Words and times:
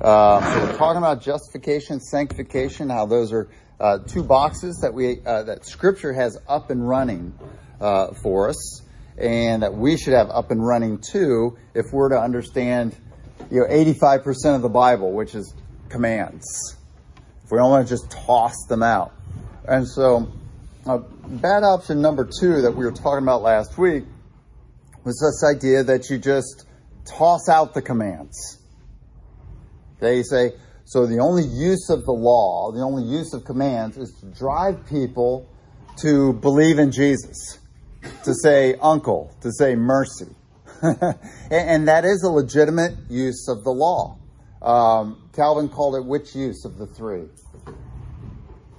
Uh, 0.00 0.40
so 0.54 0.64
we're 0.64 0.76
talking 0.76 0.98
about 0.98 1.20
justification, 1.20 1.98
sanctification, 1.98 2.88
how 2.88 3.04
those 3.04 3.32
are 3.32 3.48
uh, 3.80 3.98
two 3.98 4.22
boxes 4.22 4.78
that 4.82 4.94
we 4.94 5.18
uh, 5.26 5.42
that 5.42 5.66
Scripture 5.66 6.12
has 6.12 6.38
up 6.48 6.70
and 6.70 6.88
running 6.88 7.36
uh, 7.80 8.12
for 8.22 8.48
us, 8.48 8.82
and 9.16 9.64
that 9.64 9.74
we 9.74 9.96
should 9.96 10.12
have 10.12 10.30
up 10.30 10.52
and 10.52 10.64
running 10.64 10.98
too 10.98 11.58
if 11.74 11.86
we're 11.92 12.10
to 12.10 12.20
understand, 12.20 12.94
you 13.50 13.58
know, 13.58 13.66
85% 13.66 14.54
of 14.54 14.62
the 14.62 14.68
Bible, 14.68 15.10
which 15.10 15.34
is 15.34 15.52
commands. 15.88 16.76
If 17.44 17.50
we 17.50 17.58
don't 17.58 17.70
want 17.70 17.88
to 17.88 17.92
just 17.92 18.08
toss 18.08 18.54
them 18.68 18.84
out, 18.84 19.12
and 19.66 19.88
so 19.88 20.30
uh, 20.86 20.98
bad 21.26 21.64
option 21.64 22.00
number 22.00 22.24
two 22.24 22.62
that 22.62 22.70
we 22.70 22.84
were 22.84 22.92
talking 22.92 23.24
about 23.24 23.42
last 23.42 23.76
week 23.76 24.04
was 25.02 25.18
this 25.18 25.56
idea 25.56 25.82
that 25.82 26.08
you 26.08 26.18
just 26.18 26.66
toss 27.04 27.48
out 27.48 27.74
the 27.74 27.82
commands. 27.82 28.57
They 30.00 30.22
say, 30.22 30.52
so 30.84 31.06
the 31.06 31.18
only 31.18 31.44
use 31.44 31.90
of 31.90 32.04
the 32.04 32.12
law, 32.12 32.72
the 32.72 32.80
only 32.80 33.04
use 33.04 33.34
of 33.34 33.44
commands 33.44 33.98
is 33.98 34.12
to 34.20 34.26
drive 34.26 34.86
people 34.86 35.48
to 36.02 36.32
believe 36.32 36.78
in 36.78 36.92
Jesus, 36.92 37.58
to 38.24 38.32
say 38.34 38.74
uncle, 38.80 39.34
to 39.42 39.52
say 39.52 39.74
mercy. 39.74 40.28
and 41.50 41.88
that 41.88 42.04
is 42.04 42.22
a 42.22 42.30
legitimate 42.30 42.94
use 43.10 43.48
of 43.48 43.64
the 43.64 43.70
law. 43.70 44.16
Um, 44.62 45.28
Calvin 45.34 45.68
called 45.68 45.96
it 45.96 46.04
which 46.04 46.34
use 46.34 46.64
of 46.64 46.78
the 46.78 46.86
three? 46.86 47.24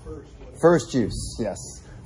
First, 0.04 0.32
first 0.62 0.94
use, 0.94 1.38
yes. 1.40 1.58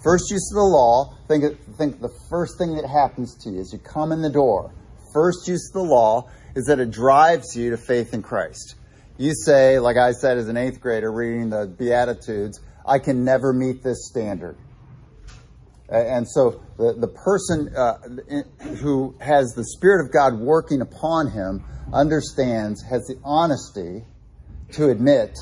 First 0.03 0.29
use 0.31 0.51
of 0.51 0.55
the 0.55 0.63
law, 0.63 1.15
think, 1.27 1.59
think 1.77 2.01
the 2.01 2.11
first 2.29 2.57
thing 2.57 2.75
that 2.75 2.85
happens 2.85 3.35
to 3.43 3.49
you 3.49 3.61
as 3.61 3.71
you 3.71 3.79
come 3.79 4.11
in 4.11 4.21
the 4.21 4.29
door. 4.29 4.73
First 5.13 5.47
use 5.47 5.69
of 5.69 5.81
the 5.81 5.87
law 5.87 6.29
is 6.55 6.65
that 6.65 6.79
it 6.79 6.91
drives 6.91 7.55
you 7.55 7.69
to 7.69 7.77
faith 7.77 8.13
in 8.13 8.21
Christ. 8.21 8.75
You 9.23 9.33
say, 9.33 9.79
like 9.79 9.95
I 9.95 10.11
said 10.11 10.37
as 10.37 10.49
an 10.49 10.57
eighth 10.57 10.81
grader 10.81 11.09
reading 11.09 11.49
the 11.49 11.65
Beatitudes, 11.65 12.59
I 12.85 12.99
can 12.99 13.23
never 13.23 13.53
meet 13.53 13.81
this 13.81 14.05
standard. 14.09 14.57
And 15.87 16.27
so 16.29 16.61
the, 16.75 16.91
the 16.91 17.07
person 17.07 17.73
uh, 17.73 17.99
who 18.81 19.15
has 19.21 19.53
the 19.55 19.63
Spirit 19.63 20.05
of 20.05 20.11
God 20.11 20.37
working 20.37 20.81
upon 20.81 21.31
him 21.31 21.63
understands, 21.93 22.83
has 22.83 23.07
the 23.07 23.17
honesty 23.23 24.03
to 24.73 24.89
admit, 24.89 25.39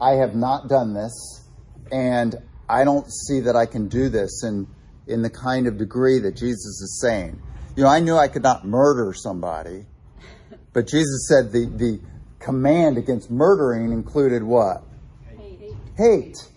I 0.00 0.14
have 0.14 0.34
not 0.34 0.68
done 0.68 0.92
this, 0.92 1.44
and 1.92 2.34
I 2.68 2.82
don't 2.82 3.06
see 3.08 3.42
that 3.42 3.54
I 3.54 3.66
can 3.66 3.86
do 3.86 4.08
this 4.08 4.42
in, 4.42 4.66
in 5.06 5.22
the 5.22 5.30
kind 5.30 5.68
of 5.68 5.78
degree 5.78 6.18
that 6.18 6.34
Jesus 6.34 6.80
is 6.82 7.00
saying. 7.00 7.40
You 7.76 7.84
know, 7.84 7.90
I 7.90 8.00
knew 8.00 8.16
I 8.16 8.26
could 8.26 8.42
not 8.42 8.66
murder 8.66 9.14
somebody, 9.14 9.86
but 10.72 10.88
Jesus 10.88 11.28
said 11.28 11.52
the, 11.52 11.66
the 11.66 12.00
command 12.40 12.98
against 12.98 13.30
murdering 13.30 13.92
included 13.92 14.42
what? 14.42 14.82
Hate. 15.36 15.74
Hate. 15.96 16.48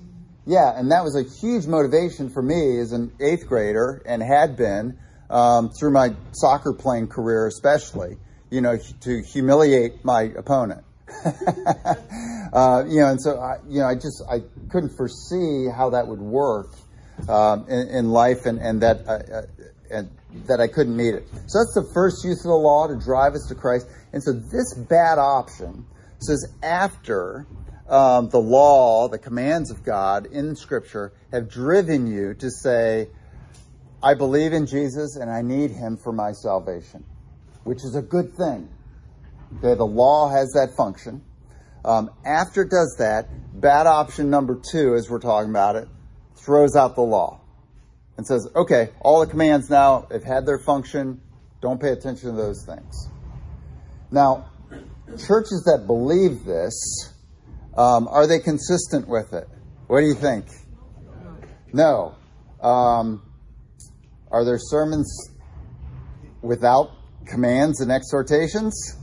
Yeah, 0.46 0.78
and 0.78 0.92
that 0.92 1.04
was 1.04 1.16
a 1.16 1.24
huge 1.24 1.68
motivation 1.68 2.30
for 2.30 2.42
me 2.42 2.80
as 2.80 2.92
an 2.92 3.14
eighth 3.22 3.48
grader 3.48 4.02
and 4.06 4.22
had 4.22 4.58
been 4.58 4.98
um, 5.30 5.70
through 5.70 5.92
my 5.92 6.14
soccer 6.32 6.74
playing 6.74 7.08
career, 7.08 7.48
especially, 7.48 8.18
you 8.50 8.62
know, 8.62 8.78
to 9.02 9.22
humiliate 9.22 10.04
my 10.04 10.24
opponent. 10.24 10.84
uh, 11.26 12.84
you 12.88 13.00
know, 13.00 13.08
and 13.08 13.22
so 13.22 13.40
I, 13.40 13.58
you 13.68 13.80
know, 13.80 13.86
I 13.86 13.96
just 13.96 14.22
I 14.30 14.42
couldn't 14.70 14.98
foresee 14.98 15.68
how 15.70 15.92
that 15.92 16.08
would 16.08 16.20
work 16.20 16.74
um, 17.30 17.66
in, 17.70 17.88
in, 17.90 18.10
life, 18.10 18.46
and 18.46 18.60
and 18.60 18.82
that 18.82 19.08
uh, 19.08 19.12
uh, 19.12 19.42
and 19.92 20.10
that 20.48 20.60
I 20.60 20.68
couldn't 20.68 20.96
meet 20.96 21.14
it. 21.14 21.28
So 21.48 21.60
that's 21.60 21.74
the 21.74 21.90
first 21.94 22.26
use 22.26 22.40
of 22.40 22.50
the 22.50 22.56
law 22.56 22.88
to 22.88 22.96
drive 22.98 23.34
us 23.34 23.46
to 23.48 23.56
Christ. 23.56 23.88
And 24.14 24.24
so 24.24 24.32
this 24.32 24.76
bad 24.76 25.18
option 25.18 25.86
says 26.20 26.48
after 26.62 27.46
um, 27.90 28.30
the 28.30 28.40
law, 28.40 29.10
the 29.10 29.18
commands 29.18 29.72
of 29.72 29.84
God 29.84 30.28
in 30.28 30.56
Scripture 30.56 31.12
have 31.32 31.50
driven 31.50 32.08
you 32.08 32.36
to 32.36 32.50
say, 32.50 33.10
I 34.02 34.14
believe 34.14 34.54
in 34.54 34.68
Jesus 34.68 35.16
and 35.16 35.30
I 35.30 35.42
need 35.42 35.72
Him 35.72 35.98
for 35.98 36.14
my 36.14 36.32
salvation, 36.32 37.04
which 37.64 37.84
is 37.84 37.96
a 37.96 38.02
good 38.02 38.34
thing. 38.36 38.70
Okay, 39.58 39.76
the 39.76 39.86
law 39.86 40.30
has 40.30 40.54
that 40.54 40.76
function. 40.78 41.22
Um, 41.84 42.12
after 42.26 42.62
it 42.62 42.70
does 42.70 42.96
that, 43.00 43.28
bad 43.60 43.88
option 43.88 44.30
number 44.30 44.60
two, 44.72 44.96
as 44.96 45.10
we're 45.10 45.20
talking 45.20 45.50
about 45.50 45.76
it, 45.76 45.88
throws 46.36 46.76
out 46.76 46.96
the 46.96 47.02
law 47.02 47.42
and 48.18 48.26
says, 48.26 48.48
okay, 48.56 48.90
all 49.02 49.20
the 49.20 49.28
commands 49.28 49.70
now 49.70 50.08
have 50.12 50.24
had 50.24 50.46
their 50.46 50.60
function. 50.60 51.20
Don't 51.62 51.82
pay 51.82 51.90
attention 51.90 52.30
to 52.30 52.36
those 52.36 52.66
things. 52.66 53.10
Now, 54.14 54.46
churches 55.18 55.64
that 55.66 55.88
believe 55.88 56.46
this, 56.46 57.12
um, 57.76 58.08
are 58.08 58.28
they 58.28 58.38
consistent 58.38 59.08
with 59.08 59.34
it? 59.34 59.48
What 59.88 60.02
do 60.02 60.06
you 60.06 60.14
think? 60.14 60.46
No. 61.74 62.14
Um, 62.62 63.24
are 64.30 64.46
there 64.46 64.60
sermons 64.60 65.12
without 66.44 66.92
commands 67.26 67.82
and 67.82 67.92
exhortations? 67.92 68.98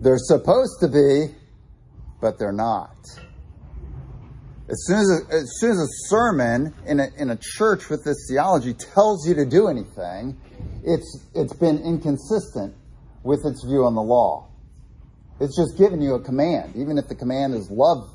They're 0.00 0.18
supposed 0.18 0.80
to 0.80 0.88
be, 0.88 1.36
but 2.20 2.36
they're 2.36 2.50
not. 2.50 2.96
As 4.68 4.84
soon 4.86 4.98
as 4.98 5.10
a, 5.10 5.34
as 5.36 5.50
soon 5.60 5.70
as 5.70 5.78
a 5.78 6.08
sermon 6.08 6.74
in 6.84 6.98
a, 6.98 7.06
in 7.16 7.30
a 7.30 7.38
church 7.40 7.88
with 7.88 8.04
this 8.04 8.26
theology 8.28 8.74
tells 8.74 9.26
you 9.26 9.34
to 9.36 9.46
do 9.46 9.68
anything, 9.68 10.36
it's 10.84 11.24
it's 11.34 11.52
been 11.54 11.78
inconsistent 11.78 12.74
with 13.22 13.44
its 13.44 13.64
view 13.64 13.84
on 13.84 13.94
the 13.94 14.02
law. 14.02 14.48
It's 15.40 15.56
just 15.56 15.78
giving 15.78 16.02
you 16.02 16.14
a 16.14 16.22
command, 16.22 16.74
even 16.76 16.98
if 16.98 17.08
the 17.08 17.14
command 17.14 17.54
is 17.54 17.70
love 17.70 18.10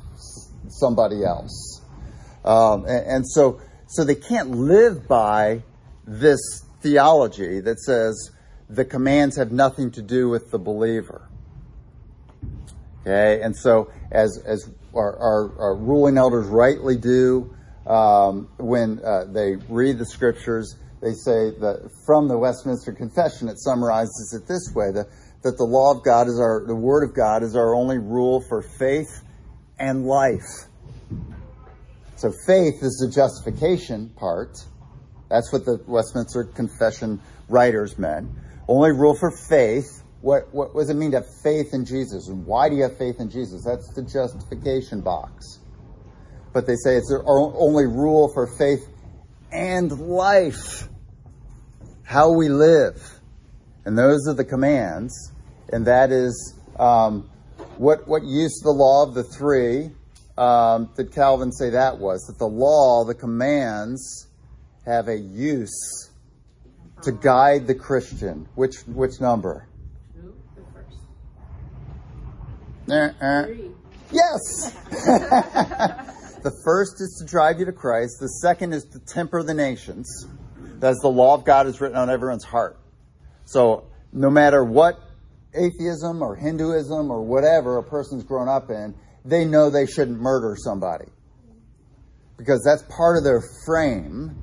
somebody 0.67 1.23
else. 1.23 1.81
Um, 2.43 2.85
and, 2.85 3.07
and 3.07 3.29
so 3.29 3.61
so 3.87 4.03
they 4.03 4.15
can't 4.15 4.51
live 4.51 5.07
by 5.07 5.63
this 6.05 6.39
theology 6.81 7.61
that 7.61 7.79
says 7.79 8.31
the 8.69 8.83
commands 8.83 9.37
have 9.37 9.51
nothing 9.51 9.91
to 9.91 10.01
do 10.01 10.29
with 10.29 10.51
the 10.51 10.59
believer. 10.59 11.29
Okay, 13.01 13.41
and 13.41 13.55
so 13.55 13.91
as 14.11 14.41
as 14.45 14.69
our, 14.93 15.17
our, 15.17 15.59
our 15.59 15.75
ruling 15.75 16.17
elders 16.17 16.47
rightly 16.47 16.97
do 16.97 17.55
um, 17.85 18.49
when 18.57 18.99
uh, 19.03 19.25
they 19.25 19.55
read 19.69 19.97
the 19.97 20.05
scriptures, 20.05 20.75
they 21.03 21.13
say 21.13 21.51
that 21.59 21.91
from 22.05 22.27
the 22.27 22.37
Westminster 22.37 22.93
Confession 22.93 23.49
it 23.49 23.59
summarizes 23.59 24.33
it 24.33 24.47
this 24.47 24.71
way: 24.73 24.91
that 24.91 25.57
the 25.57 25.63
law 25.63 25.91
of 25.91 26.03
God 26.03 26.27
is 26.27 26.39
our 26.39 26.63
the 26.65 26.75
Word 26.75 27.03
of 27.03 27.15
God 27.15 27.43
is 27.43 27.55
our 27.55 27.75
only 27.75 27.97
rule 27.97 28.41
for 28.47 28.61
faith 28.61 29.21
and 29.77 30.05
life. 30.05 30.67
So 32.15 32.31
faith 32.47 32.75
is 32.81 33.03
the 33.05 33.11
justification 33.13 34.09
part. 34.15 34.57
That's 35.29 35.51
what 35.51 35.65
the 35.65 35.83
Westminster 35.87 36.45
Confession 36.45 37.19
writers 37.49 37.99
meant. 37.99 38.29
Only 38.67 38.91
rule 38.91 39.15
for 39.19 39.31
faith 39.49 40.03
what, 40.23 40.53
what 40.53 40.73
does 40.73 40.89
it 40.89 40.93
mean 40.93 41.11
to 41.11 41.17
have 41.17 41.41
faith 41.43 41.73
in 41.73 41.83
Jesus? 41.83 42.29
And 42.29 42.45
why 42.45 42.69
do 42.69 42.77
you 42.77 42.83
have 42.83 42.97
faith 42.97 43.19
in 43.19 43.29
Jesus? 43.29 43.65
That's 43.65 43.93
the 43.93 44.03
justification 44.03 45.01
box. 45.01 45.59
But 46.53 46.65
they 46.65 46.75
say 46.75 46.95
it's 46.95 47.09
their 47.09 47.23
only 47.27 47.87
rule 47.87 48.31
for 48.33 48.47
faith 48.47 48.87
and 49.51 49.91
life. 49.91 50.87
How 52.03 52.31
we 52.31 52.49
live. 52.49 53.01
And 53.85 53.97
those 53.97 54.27
are 54.27 54.33
the 54.33 54.45
commands. 54.45 55.31
And 55.71 55.87
that 55.87 56.11
is 56.11 56.53
um, 56.79 57.29
what, 57.77 58.07
what 58.07 58.23
use 58.23 58.59
the 58.63 58.71
law 58.71 59.03
of 59.03 59.13
the 59.13 59.23
three 59.23 59.91
um, 60.37 60.89
did 60.97 61.13
Calvin 61.13 61.51
say 61.51 61.71
that 61.71 61.99
was? 61.99 62.25
That 62.27 62.39
the 62.39 62.47
law, 62.47 63.05
the 63.05 63.13
commands, 63.13 64.27
have 64.85 65.07
a 65.07 65.15
use 65.15 66.09
to 67.03 67.11
guide 67.11 67.67
the 67.67 67.75
Christian. 67.75 68.47
Which, 68.55 68.77
which 68.87 69.21
number? 69.21 69.67
Uh-uh. 72.89 73.45
Yes. 74.11 74.73
the 74.89 76.61
first 76.65 76.99
is 76.99 77.17
to 77.19 77.25
drive 77.25 77.59
you 77.59 77.65
to 77.65 77.71
Christ. 77.71 78.19
The 78.19 78.27
second 78.27 78.73
is 78.73 78.85
to 78.85 78.99
temper 78.99 79.43
the 79.43 79.53
nations. 79.53 80.27
That's 80.83 80.99
the 80.99 81.07
law 81.07 81.33
of 81.33 81.45
God 81.45 81.65
is 81.67 81.79
written 81.79 81.97
on 81.97 82.09
everyone's 82.09 82.43
heart. 82.43 82.77
So 83.45 83.85
no 84.11 84.29
matter 84.29 84.65
what 84.65 84.99
atheism 85.55 86.21
or 86.21 86.35
Hinduism 86.35 87.09
or 87.09 87.21
whatever 87.21 87.77
a 87.77 87.83
person's 87.83 88.25
grown 88.25 88.49
up 88.49 88.69
in, 88.69 88.93
they 89.23 89.45
know 89.45 89.69
they 89.69 89.85
shouldn't 89.85 90.19
murder 90.19 90.57
somebody. 90.61 91.05
Because 92.37 92.61
that's 92.65 92.83
part 92.93 93.15
of 93.15 93.23
their 93.23 93.41
frame. 93.65 94.35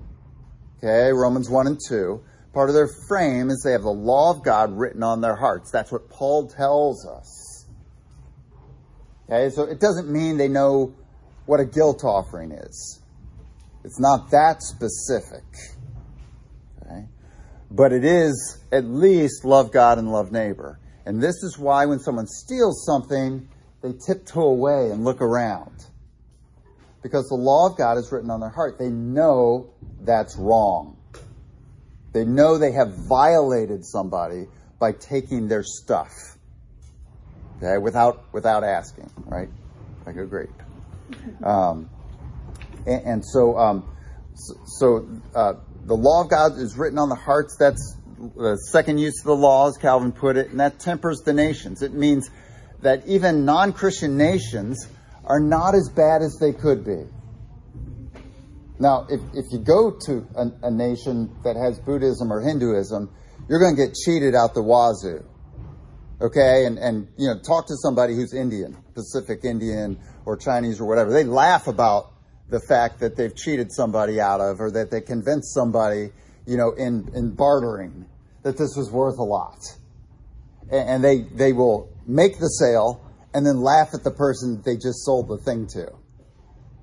Okay, 0.79 1.13
Romans 1.13 1.51
1 1.51 1.67
and 1.67 1.79
2. 1.87 2.23
Part 2.55 2.71
of 2.71 2.75
their 2.75 2.89
frame 3.07 3.51
is 3.51 3.61
they 3.63 3.73
have 3.73 3.83
the 3.83 3.91
law 3.91 4.31
of 4.31 4.43
God 4.43 4.73
written 4.73 5.03
on 5.03 5.21
their 5.21 5.37
hearts. 5.37 5.71
That's 5.71 5.93
what 5.93 6.09
Paul 6.09 6.49
tells 6.49 7.07
us. 7.07 7.67
Okay, 9.29 9.51
so 9.55 9.65
it 9.65 9.79
doesn't 9.79 10.11
mean 10.11 10.39
they 10.39 10.49
know 10.49 10.95
what 11.45 11.61
a 11.61 11.67
guilt 11.67 12.03
offering 12.03 12.53
is. 12.53 13.03
It's 13.85 14.01
not 14.01 14.31
that 14.31 14.63
specific. 14.63 15.45
But 17.71 17.93
it 17.93 18.05
is 18.05 18.59
at 18.73 18.85
least 18.85 19.45
love 19.45 19.73
God 19.73 19.99
and 19.99 20.11
love 20.11 20.33
neighbor. 20.33 20.79
And 21.07 21.23
this 21.23 21.43
is 21.43 21.57
why 21.59 21.87
when 21.87 21.99
someone 21.99 22.27
steals 22.27 22.85
something, 22.85 23.49
they 23.83 23.93
tiptoe 24.07 24.41
away 24.41 24.91
and 24.91 25.05
look 25.05 25.21
around. 25.21 25.87
Because 27.03 27.27
the 27.29 27.37
law 27.37 27.71
of 27.71 27.79
God 27.79 27.97
is 27.97 28.11
written 28.13 28.31
on 28.31 28.41
their 28.41 28.51
heart. 28.51 28.79
They 28.79 28.91
know 28.91 29.71
that's 30.03 30.37
wrong. 30.37 30.99
They 32.13 32.25
know 32.25 32.59
they 32.59 32.73
have 32.73 32.93
violated 33.09 33.85
somebody 33.85 34.47
by 34.79 34.93
taking 34.93 35.49
their 35.49 35.63
stuff. 35.63 36.11
Okay, 37.59 37.79
without 37.79 38.33
without 38.33 38.65
asking, 38.65 39.11
right? 39.27 39.49
Like 40.07 40.17
a 40.17 40.27
grape. 40.27 40.51
Um, 41.43 41.91
and, 42.87 43.03
and, 43.05 43.25
so, 43.25 43.59
um, 43.59 43.85
so, 44.35 44.55
so 44.65 45.09
uh, 45.35 45.55
the 45.85 45.97
law 45.97 46.23
of 46.23 46.31
God 46.31 46.59
is 46.59 46.77
written 46.77 46.99
on 46.99 47.09
the 47.09 47.15
hearts. 47.15 47.57
That's 47.59 47.97
the 48.37 48.57
second 48.71 48.99
use 48.99 49.21
of 49.21 49.27
the 49.27 49.37
law, 49.37 49.69
as 49.69 49.77
Calvin 49.77 50.13
put 50.13 50.37
it, 50.37 50.51
and 50.51 50.61
that 50.61 50.79
tempers 50.79 51.21
the 51.25 51.33
nations. 51.33 51.83
It 51.83 51.95
means 51.95 52.31
that 52.83 53.07
even 53.07 53.45
non-Christian 53.45 54.17
nations 54.17 54.89
are 55.25 55.41
not 55.41 55.75
as 55.75 55.89
bad 55.89 56.23
as 56.23 56.37
they 56.41 56.53
could 56.53 56.85
be. 56.85 57.05
Now, 58.79 59.07
if, 59.11 59.21
if 59.35 59.45
you 59.53 59.59
go 59.59 59.91
to 60.07 60.27
a, 60.35 60.69
a 60.69 60.71
nation 60.71 61.37
that 61.45 61.57
has 61.57 61.79
Buddhism 61.79 62.33
or 62.33 62.41
Hinduism, 62.41 63.11
you're 63.49 63.61
going 63.61 63.77
to 63.77 63.87
get 63.87 63.95
cheated 63.95 64.35
out 64.35 64.55
the 64.55 64.63
wazoo. 64.63 65.25
Okay, 66.23 66.67
and, 66.67 66.79
and 66.79 67.09
you 67.17 67.27
know, 67.27 67.39
talk 67.39 67.67
to 67.69 67.77
somebody 67.77 68.15
who's 68.15 68.35
Indian, 68.35 68.77
Pacific 68.95 69.45
Indian 69.45 69.99
or 70.27 70.37
Chinese 70.37 70.81
or 70.81 70.87
whatever. 70.87 71.11
They 71.13 71.25
laugh 71.25 71.67
about 71.67 72.13
the 72.51 72.61
fact 72.61 73.01
that 73.01 73.17
they've 73.17 73.35
cheated 73.35 73.73
somebody 73.73 74.21
out 74.21 74.41
of 74.41 74.61
or 74.61 74.71
that 74.73 74.91
they 74.91 75.01
convinced 75.01 75.55
somebody, 75.55 76.11
you 76.47 76.57
know, 76.57 76.73
in, 76.73 77.09
in 77.15 77.35
bartering 77.35 78.07
that 78.43 78.59
this 78.59 78.75
was 78.77 78.91
worth 78.91 79.19
a 79.19 79.23
lot. 79.23 79.59
And, 80.71 80.89
and 80.89 81.05
they, 81.05 81.21
they 81.23 81.53
will 81.53 81.89
make 82.07 82.39
the 82.39 82.49
sale 82.49 83.05
and 83.33 83.47
then 83.47 83.61
laugh 83.61 83.91
at 83.95 84.03
the 84.03 84.11
person 84.11 84.63
they 84.65 84.77
just 84.77 85.05
sold 85.05 85.29
the 85.29 85.39
thing 85.39 85.69
to. 85.69 85.93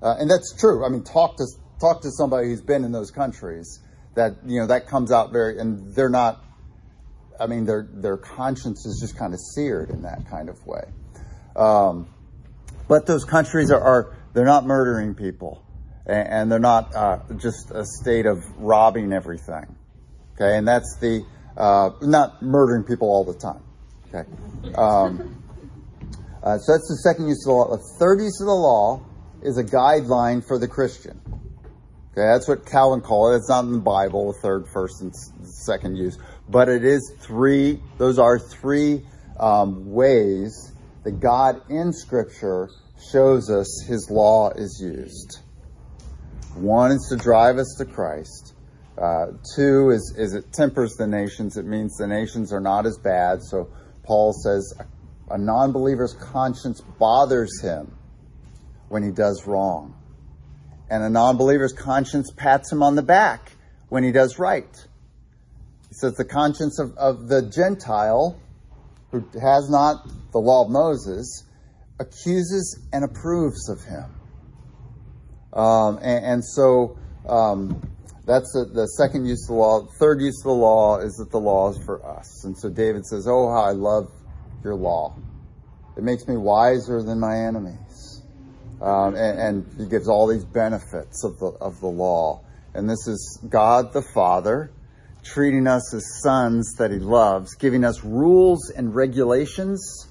Uh, 0.00 0.16
and 0.18 0.30
that's 0.30 0.54
true. 0.58 0.86
I 0.86 0.88
mean, 0.88 1.04
talk 1.04 1.36
to, 1.36 1.46
talk 1.80 2.02
to 2.02 2.10
somebody 2.10 2.48
who's 2.48 2.62
been 2.62 2.84
in 2.84 2.92
those 2.92 3.10
countries 3.10 3.80
that, 4.14 4.36
you 4.46 4.60
know, 4.60 4.66
that 4.68 4.86
comes 4.86 5.12
out 5.12 5.32
very, 5.32 5.58
and 5.58 5.94
they're 5.94 6.08
not, 6.08 6.42
I 7.38 7.46
mean, 7.46 7.66
their, 7.66 7.86
their 7.92 8.16
conscience 8.16 8.86
is 8.86 8.98
just 9.00 9.18
kind 9.18 9.34
of 9.34 9.40
seared 9.54 9.90
in 9.90 10.02
that 10.02 10.28
kind 10.30 10.48
of 10.48 10.64
way. 10.66 10.84
Um, 11.54 12.08
but 12.88 13.06
those 13.06 13.24
countries 13.24 13.70
are, 13.70 13.80
are, 13.80 14.17
they're 14.38 14.46
not 14.46 14.64
murdering 14.64 15.16
people 15.16 15.64
and, 16.06 16.50
they're 16.50 16.60
not 16.60 16.94
uh, 16.94 17.18
just 17.38 17.72
a 17.72 17.84
state 17.84 18.24
of 18.24 18.44
robbing 18.56 19.12
everything. 19.12 19.66
Okay. 20.34 20.56
And 20.56 20.66
that's 20.66 20.96
the, 21.00 21.24
uh, 21.56 21.90
not 22.02 22.40
murdering 22.40 22.84
people 22.84 23.08
all 23.08 23.24
the 23.24 23.34
time. 23.34 23.62
Okay. 24.06 24.30
Um, 24.76 25.42
uh, 26.40 26.56
so 26.58 26.72
that's 26.72 26.88
the 26.88 27.00
second 27.02 27.26
use 27.26 27.44
of 27.44 27.50
the 27.50 27.52
law. 27.52 27.76
The 27.76 27.82
third 27.98 28.20
use 28.20 28.40
of 28.40 28.46
the 28.46 28.52
law 28.52 29.04
is 29.42 29.58
a 29.58 29.64
guideline 29.64 30.46
for 30.46 30.56
the 30.56 30.68
Christian. 30.68 31.20
Okay, 32.12 32.26
that's 32.32 32.46
what 32.46 32.64
Calvin 32.64 33.00
called 33.00 33.34
it. 33.34 33.38
It's 33.38 33.48
not 33.48 33.64
in 33.64 33.72
the 33.72 33.78
Bible, 33.80 34.32
the 34.32 34.38
third, 34.40 34.66
first, 34.72 35.02
and 35.02 35.12
second 35.44 35.96
use, 35.96 36.16
but 36.48 36.68
it 36.68 36.84
is 36.84 37.12
three. 37.20 37.80
Those 37.98 38.20
are 38.20 38.38
three 38.38 39.02
um, 39.38 39.92
ways 39.92 40.72
that 41.02 41.18
God 41.18 41.60
in 41.68 41.92
Scripture 41.92 42.70
shows 43.12 43.50
us 43.50 43.84
His 43.86 44.10
law 44.10 44.50
is 44.50 44.80
used. 44.82 45.38
One 46.54 46.90
is 46.90 47.06
to 47.10 47.16
drive 47.16 47.58
us 47.58 47.76
to 47.78 47.84
Christ. 47.84 48.54
Uh, 49.00 49.26
two 49.54 49.90
is, 49.90 50.14
is 50.18 50.34
it 50.34 50.52
tempers 50.52 50.94
the 50.96 51.06
nations. 51.06 51.56
It 51.56 51.64
means 51.64 51.96
the 51.96 52.06
nations 52.08 52.52
are 52.52 52.60
not 52.60 52.84
as 52.84 52.98
bad. 52.98 53.42
So 53.42 53.68
Paul 54.02 54.32
says 54.32 54.74
a, 54.78 55.34
a 55.34 55.38
non 55.38 55.72
believer's 55.72 56.14
conscience 56.14 56.80
bothers 56.80 57.60
him 57.62 57.94
when 58.88 59.04
he 59.04 59.10
does 59.10 59.46
wrong. 59.46 59.94
And 60.90 61.04
a 61.04 61.10
non 61.10 61.36
believer's 61.36 61.72
conscience 61.72 62.32
pats 62.36 62.72
him 62.72 62.82
on 62.82 62.96
the 62.96 63.02
back 63.02 63.52
when 63.88 64.02
he 64.02 64.10
does 64.10 64.38
right. 64.38 64.86
He 65.88 65.94
says 65.94 66.14
the 66.14 66.24
conscience 66.24 66.80
of, 66.80 66.96
of 66.96 67.28
the 67.28 67.42
Gentile 67.42 68.40
who 69.12 69.24
has 69.40 69.70
not 69.70 70.06
the 70.32 70.38
law 70.38 70.64
of 70.64 70.70
Moses 70.70 71.44
accuses 72.00 72.86
and 72.92 73.04
approves 73.04 73.68
of 73.68 73.82
him. 73.82 74.14
Um, 75.52 75.98
and, 76.02 76.24
and, 76.24 76.44
so 76.44 76.98
um, 77.28 77.80
that's 78.26 78.52
the, 78.52 78.66
the, 78.72 78.86
second 78.86 79.26
use 79.26 79.44
of 79.44 79.48
the 79.48 79.54
law. 79.54 79.86
Third 79.98 80.20
use 80.20 80.40
of 80.40 80.44
the 80.44 80.52
law 80.52 80.98
is 80.98 81.14
that 81.14 81.30
the 81.30 81.40
law 81.40 81.70
is 81.70 81.78
for 81.84 82.04
us. 82.04 82.44
And 82.44 82.56
so 82.56 82.68
David 82.68 83.06
says, 83.06 83.26
Oh, 83.26 83.50
how 83.50 83.62
I 83.62 83.72
love 83.72 84.12
your 84.62 84.74
law. 84.74 85.16
It 85.96 86.04
makes 86.04 86.28
me 86.28 86.36
wiser 86.36 87.02
than 87.02 87.18
my 87.18 87.36
enemies. 87.36 88.22
Um, 88.80 89.16
and, 89.16 89.38
and, 89.40 89.66
he 89.76 89.86
gives 89.86 90.08
all 90.08 90.28
these 90.28 90.44
benefits 90.44 91.24
of 91.24 91.38
the, 91.38 91.46
of 91.60 91.80
the 91.80 91.88
law. 91.88 92.44
And 92.74 92.88
this 92.88 93.08
is 93.08 93.40
God 93.48 93.92
the 93.92 94.02
Father 94.14 94.70
treating 95.24 95.66
us 95.66 95.92
as 95.92 96.04
sons 96.22 96.74
that 96.78 96.92
he 96.92 96.98
loves, 96.98 97.54
giving 97.56 97.84
us 97.84 98.04
rules 98.04 98.70
and 98.70 98.94
regulations 98.94 100.07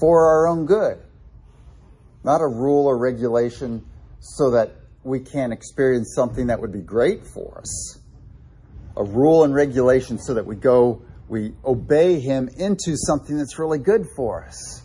for 0.00 0.26
our 0.26 0.48
own 0.48 0.66
good. 0.66 0.98
Not 2.24 2.40
a 2.40 2.46
rule 2.46 2.86
or 2.86 2.98
regulation 2.98 3.84
so 4.20 4.50
that 4.50 4.72
we 5.04 5.20
can 5.20 5.52
experience 5.52 6.12
something 6.14 6.48
that 6.48 6.60
would 6.60 6.72
be 6.72 6.80
great 6.80 7.24
for 7.26 7.58
us. 7.60 8.00
A 8.96 9.04
rule 9.04 9.44
and 9.44 9.54
regulation 9.54 10.18
so 10.18 10.34
that 10.34 10.44
we 10.44 10.56
go, 10.56 11.02
we 11.28 11.52
obey 11.64 12.18
him 12.18 12.48
into 12.56 12.96
something 12.96 13.36
that's 13.36 13.58
really 13.58 13.78
good 13.78 14.04
for 14.16 14.44
us. 14.44 14.82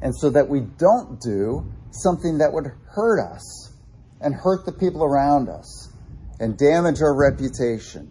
And 0.00 0.14
so 0.16 0.30
that 0.30 0.48
we 0.48 0.60
don't 0.60 1.20
do 1.20 1.70
something 1.92 2.38
that 2.38 2.52
would 2.52 2.66
hurt 2.86 3.20
us 3.20 3.72
and 4.20 4.34
hurt 4.34 4.64
the 4.66 4.72
people 4.72 5.04
around 5.04 5.48
us 5.48 5.92
and 6.40 6.58
damage 6.58 7.00
our 7.00 7.14
reputation. 7.14 8.10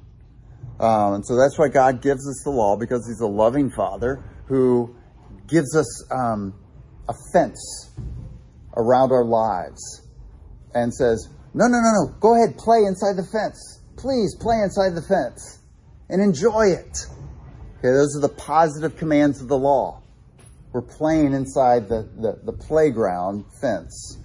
Um, 0.79 1.15
and 1.15 1.25
so 1.25 1.35
that's 1.35 1.59
why 1.59 1.67
God 1.67 2.01
gives 2.01 2.27
us 2.27 2.41
the 2.43 2.49
law 2.49 2.77
because 2.77 3.05
he's 3.05 3.19
a 3.19 3.27
loving 3.27 3.69
father 3.69 4.23
who 4.45 4.95
gives 5.51 5.75
us 5.75 6.09
um, 6.11 6.53
a 7.09 7.13
fence 7.33 7.91
around 8.75 9.11
our 9.11 9.25
lives 9.25 10.07
and 10.73 10.93
says, 10.93 11.27
no, 11.53 11.67
no, 11.67 11.77
no, 11.77 12.05
no, 12.05 12.15
go 12.19 12.35
ahead, 12.35 12.57
play 12.57 12.79
inside 12.87 13.17
the 13.17 13.27
fence. 13.31 13.81
Please 13.97 14.35
play 14.39 14.55
inside 14.63 14.95
the 14.95 15.01
fence 15.01 15.59
and 16.09 16.21
enjoy 16.21 16.67
it. 16.67 17.05
Okay, 17.77 17.91
those 17.91 18.15
are 18.15 18.21
the 18.21 18.33
positive 18.33 18.97
commands 18.97 19.41
of 19.41 19.49
the 19.49 19.57
law. 19.57 20.01
We're 20.71 20.81
playing 20.81 21.33
inside 21.33 21.89
the, 21.89 22.07
the, 22.17 22.39
the 22.45 22.53
playground 22.53 23.43
fence. 23.59 24.17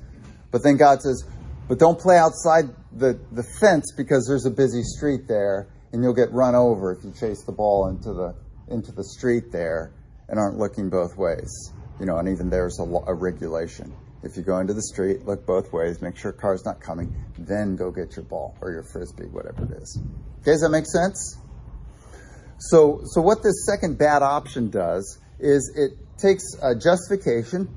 But 0.52 0.62
then 0.62 0.76
God 0.76 1.02
says, 1.02 1.24
but 1.68 1.80
don't 1.80 1.98
play 1.98 2.16
outside 2.16 2.66
the, 2.92 3.18
the 3.32 3.42
fence 3.42 3.92
because 3.96 4.26
there's 4.28 4.46
a 4.46 4.50
busy 4.50 4.84
street 4.84 5.26
there 5.26 5.66
and 5.92 6.04
you'll 6.04 6.14
get 6.14 6.32
run 6.32 6.54
over 6.54 6.92
if 6.92 7.02
you 7.02 7.12
chase 7.12 7.42
the 7.42 7.52
ball 7.52 7.88
into 7.88 8.12
the, 8.12 8.34
into 8.72 8.92
the 8.92 9.02
street 9.02 9.50
there 9.50 9.92
and 10.28 10.38
aren't 10.38 10.58
looking 10.58 10.90
both 10.90 11.16
ways. 11.16 11.72
You 12.00 12.06
know, 12.06 12.18
and 12.18 12.28
even 12.28 12.50
there's 12.50 12.78
a, 12.78 12.82
a 12.82 13.14
regulation. 13.14 13.94
If 14.22 14.36
you 14.36 14.42
go 14.42 14.58
into 14.58 14.74
the 14.74 14.82
street, 14.82 15.24
look 15.24 15.46
both 15.46 15.72
ways, 15.72 16.02
make 16.02 16.16
sure 16.16 16.32
car's 16.32 16.64
not 16.64 16.80
coming, 16.80 17.14
then 17.38 17.76
go 17.76 17.90
get 17.90 18.16
your 18.16 18.24
ball 18.24 18.56
or 18.60 18.72
your 18.72 18.82
frisbee, 18.82 19.26
whatever 19.26 19.64
it 19.64 19.82
is. 19.82 19.98
Okay, 20.40 20.52
does 20.52 20.60
that 20.62 20.70
make 20.70 20.86
sense? 20.86 21.38
So, 22.58 23.02
so 23.04 23.20
what 23.20 23.42
this 23.42 23.66
second 23.66 23.98
bad 23.98 24.22
option 24.22 24.70
does 24.70 25.18
is 25.38 25.72
it 25.76 25.92
takes 26.18 26.42
a 26.62 26.74
justification 26.74 27.68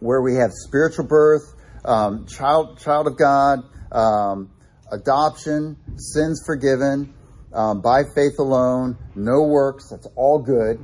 where 0.00 0.22
we 0.22 0.36
have 0.36 0.50
spiritual 0.52 1.06
birth, 1.06 1.42
um, 1.84 2.26
child, 2.26 2.78
child 2.78 3.06
of 3.06 3.18
God, 3.18 3.60
um, 3.92 4.50
adoption, 4.90 5.76
sins 5.96 6.42
forgiven, 6.46 7.12
um, 7.52 7.80
by 7.80 8.02
faith 8.14 8.38
alone, 8.38 8.96
no 9.14 9.42
works. 9.42 9.88
That's 9.90 10.06
all 10.14 10.38
good. 10.38 10.78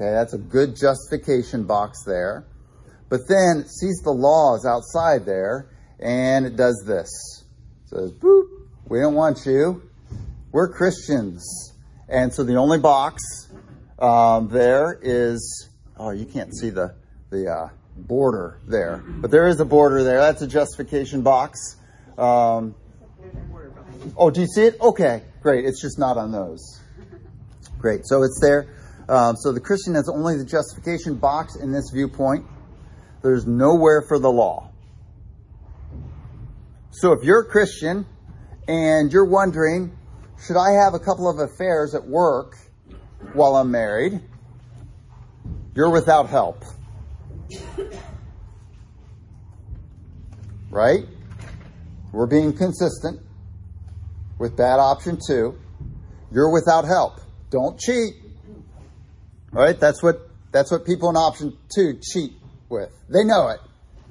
Okay, 0.00 0.12
that's 0.12 0.32
a 0.32 0.38
good 0.38 0.76
justification 0.76 1.64
box 1.64 2.04
there. 2.06 2.46
But 3.10 3.20
then 3.28 3.66
sees 3.68 4.00
the 4.02 4.12
laws 4.12 4.64
outside 4.64 5.26
there 5.26 5.68
and 5.98 6.46
it 6.46 6.56
does 6.56 6.82
this. 6.86 7.44
It 7.84 7.88
says, 7.90 8.12
boop, 8.12 8.44
we 8.88 8.98
don't 8.98 9.12
want 9.12 9.44
you. 9.44 9.82
We're 10.52 10.72
Christians. 10.72 11.74
And 12.08 12.32
so 12.32 12.44
the 12.44 12.54
only 12.54 12.78
box 12.78 13.22
um, 13.98 14.48
there 14.48 14.98
is, 15.02 15.68
oh, 15.98 16.12
you 16.12 16.24
can't 16.24 16.56
see 16.56 16.70
the, 16.70 16.94
the 17.28 17.52
uh, 17.52 17.68
border 17.94 18.58
there, 18.66 19.04
but 19.06 19.30
there 19.30 19.48
is 19.48 19.60
a 19.60 19.66
border 19.66 20.02
there. 20.02 20.20
That's 20.20 20.40
a 20.40 20.46
justification 20.46 21.20
box. 21.20 21.76
Um, 22.16 22.74
oh, 24.16 24.30
do 24.30 24.40
you 24.40 24.46
see 24.46 24.62
it? 24.62 24.80
Okay, 24.80 25.24
great. 25.42 25.66
It's 25.66 25.82
just 25.82 25.98
not 25.98 26.16
on 26.16 26.32
those. 26.32 26.80
Great. 27.78 28.06
So 28.06 28.22
it's 28.22 28.40
there. 28.40 28.66
Um, 29.10 29.36
so 29.36 29.52
the 29.52 29.60
Christian 29.60 29.94
has 29.96 30.08
only 30.08 30.36
the 30.36 30.44
justification 30.44 31.16
box 31.16 31.56
in 31.56 31.72
this 31.72 31.90
viewpoint. 31.92 32.46
There's 33.22 33.46
nowhere 33.46 34.04
for 34.06 34.18
the 34.18 34.30
law. 34.30 34.70
So 36.90 37.12
if 37.12 37.24
you're 37.24 37.40
a 37.40 37.46
Christian 37.46 38.06
and 38.68 39.12
you're 39.12 39.28
wondering, 39.28 39.96
should 40.46 40.56
I 40.56 40.84
have 40.84 40.94
a 40.94 40.98
couple 40.98 41.28
of 41.28 41.38
affairs 41.38 41.94
at 41.94 42.06
work 42.06 42.56
while 43.34 43.56
I'm 43.56 43.70
married? 43.70 44.20
you're 45.74 45.90
without 45.90 46.28
help. 46.28 46.62
Right? 50.70 51.04
We're 52.12 52.26
being 52.26 52.52
consistent 52.52 53.20
with 54.38 54.56
bad 54.56 54.78
option 54.78 55.18
two. 55.26 55.58
You're 56.32 56.52
without 56.52 56.84
help. 56.84 57.20
Don't 57.50 57.78
cheat. 57.78 58.14
Right? 59.52 59.78
That's 59.78 60.02
what 60.02 60.28
that's 60.52 60.70
what 60.70 60.84
people 60.84 61.10
in 61.10 61.16
option 61.16 61.56
two 61.74 61.98
cheat 62.00 62.32
with. 62.68 62.90
They 63.08 63.24
know 63.24 63.48
it. 63.48 63.60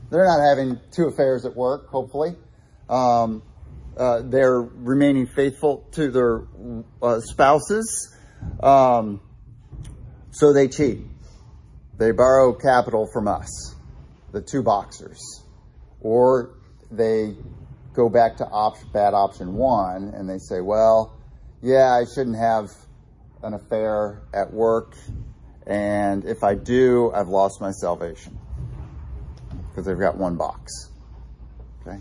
They're 0.09 0.25
not 0.25 0.39
having 0.41 0.79
two 0.91 1.07
affairs 1.07 1.45
at 1.45 1.55
work, 1.55 1.87
hopefully. 1.87 2.35
Um, 2.89 3.43
uh, 3.97 4.21
they're 4.23 4.61
remaining 4.61 5.27
faithful 5.27 5.85
to 5.91 6.09
their 6.09 6.41
uh, 7.01 7.19
spouses. 7.21 8.15
Um, 8.61 9.21
so 10.31 10.53
they 10.53 10.67
cheat. 10.67 10.99
They 11.97 12.11
borrow 12.11 12.53
capital 12.53 13.09
from 13.11 13.27
us, 13.27 13.75
the 14.31 14.41
two 14.41 14.63
boxers. 14.63 15.19
Or 16.01 16.55
they 16.89 17.35
go 17.93 18.09
back 18.09 18.37
to 18.37 18.45
op- 18.45 18.77
bad 18.93 19.13
option 19.13 19.53
one 19.53 20.13
and 20.15 20.29
they 20.29 20.37
say, 20.37 20.61
well, 20.61 21.17
yeah, 21.61 21.91
I 21.91 22.05
shouldn't 22.05 22.37
have 22.37 22.69
an 23.43 23.53
affair 23.53 24.21
at 24.33 24.53
work. 24.53 24.95
And 25.69 26.25
if 26.25 26.43
I 26.43 26.55
do, 26.55 27.11
I've 27.13 27.27
lost 27.29 27.61
my 27.61 27.71
salvation 27.71 28.37
because 29.69 29.85
they've 29.85 29.99
got 29.99 30.17
one 30.17 30.35
box. 30.35 30.89
Okay. 31.81 31.97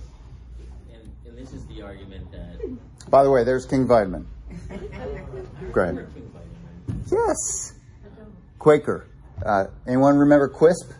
And, 0.92 1.12
and 1.26 1.36
this 1.38 1.52
is 1.52 1.66
the 1.66 1.82
argument 1.82 2.32
that. 2.32 3.10
By 3.10 3.22
the 3.24 3.30
way, 3.30 3.44
there's 3.44 3.66
King 3.66 3.86
Vitaman. 3.86 4.24
Go 5.72 5.82
ahead. 5.82 6.06
King 6.14 6.30
Vitaman. 6.34 7.12
Yes. 7.12 7.74
Quaker. 8.58 9.06
Uh, 9.44 9.66
anyone 9.86 10.16
remember 10.16 10.48
Quisp? 10.48 10.90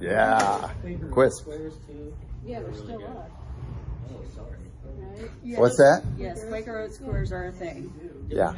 Yeah. 0.00 0.70
Quisp. 0.84 1.72
Yeah, 2.44 2.60
they're 2.60 2.74
still 2.74 2.98
good. 2.98 3.06
up, 3.08 3.30
Oh, 4.10 4.20
sorry. 4.34 4.56
right? 5.44 5.58
What's 5.58 5.76
that? 5.78 6.04
Yes, 6.16 6.44
Quaker 6.44 6.78
Oat 6.78 6.92
squares 6.92 7.32
are 7.32 7.46
a 7.48 7.52
thing. 7.52 7.92
Did 8.28 8.36
Yeah. 8.36 8.52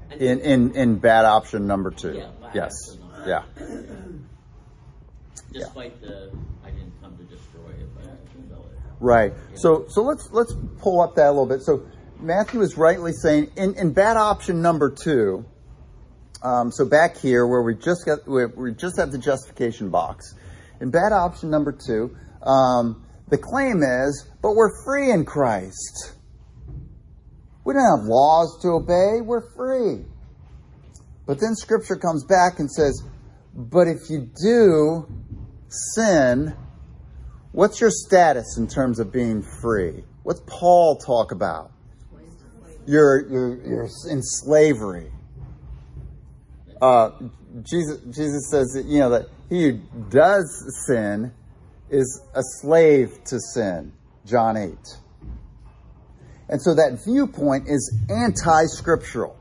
And 0.09 0.21
In, 0.21 0.39
in, 0.39 0.75
in 0.75 0.95
bad 0.97 1.25
option 1.25 1.67
number 1.67 1.91
two. 1.91 2.13
Yeah, 2.13 2.31
yes. 2.53 2.73
Yeah. 3.25 3.43
despite 5.53 6.01
the, 6.01 6.31
I 6.65 6.71
didn't 6.71 6.99
come 7.01 7.15
to 7.17 7.23
destroy 7.23 7.69
it, 7.69 7.95
but 7.95 8.05
I 8.05 8.07
it. 8.09 8.79
Right. 8.99 9.33
So 9.55 9.85
so 9.89 10.03
let's 10.03 10.29
let's 10.31 10.53
pull 10.79 11.01
up 11.01 11.15
that 11.15 11.27
a 11.27 11.31
little 11.31 11.45
bit. 11.45 11.61
So 11.61 11.85
Matthew 12.21 12.61
is 12.61 12.77
rightly 12.77 13.13
saying 13.13 13.51
in, 13.55 13.75
in 13.75 13.93
bad 13.93 14.17
option 14.17 14.61
number 14.61 14.89
two. 14.91 15.45
Um, 16.43 16.71
so 16.71 16.85
back 16.85 17.17
here 17.17 17.45
where 17.45 17.61
we 17.61 17.75
just 17.75 18.05
got 18.05 18.27
we, 18.27 18.73
just 18.73 18.97
have 18.97 19.11
the 19.11 19.17
justification 19.17 19.89
box. 19.89 20.35
In 20.79 20.89
bad 20.89 21.11
option 21.11 21.49
number 21.49 21.71
two, 21.71 22.15
um, 22.43 23.05
the 23.29 23.37
claim 23.37 23.83
is, 23.83 24.27
but 24.41 24.55
we're 24.55 24.83
free 24.83 25.11
in 25.11 25.25
Christ. 25.25 26.13
We 27.63 27.73
don't 27.73 27.99
have 27.99 28.07
laws 28.07 28.59
to 28.63 28.69
obey. 28.69 29.21
We're 29.21 29.53
free. 29.55 30.05
But 31.27 31.39
then 31.39 31.55
Scripture 31.55 31.95
comes 31.95 32.25
back 32.25 32.59
and 32.59 32.69
says, 32.71 33.03
but 33.53 33.87
if 33.87 34.09
you 34.09 34.29
do 34.41 35.07
sin, 35.67 36.55
What's 37.53 37.81
your 37.81 37.89
status 37.91 38.57
in 38.57 38.67
terms 38.67 38.99
of 38.99 39.11
being 39.11 39.43
free? 39.61 40.05
What's 40.23 40.41
Paul 40.47 40.95
talk 40.95 41.33
about? 41.33 41.71
You're 42.85 43.27
you're 43.29 43.55
you're 43.65 43.89
in 44.09 44.21
slavery. 44.21 45.11
Uh, 46.81 47.11
Jesus 47.61 47.99
Jesus 48.15 48.49
says 48.49 48.71
that 48.73 48.85
you 48.85 48.99
know 48.99 49.09
that 49.11 49.27
he 49.49 49.69
who 49.69 49.79
does 50.09 50.85
sin 50.87 51.31
is 51.89 52.21
a 52.33 52.41
slave 52.41 53.11
to 53.25 53.39
sin. 53.39 53.93
John 54.25 54.57
eight. 54.57 54.97
And 56.49 56.61
so 56.61 56.75
that 56.75 56.99
viewpoint 57.05 57.69
is 57.69 57.97
anti-scriptural, 58.09 59.37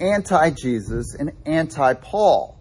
anti-Jesus, 0.00 1.16
and 1.18 1.32
anti-Paul. 1.46 2.58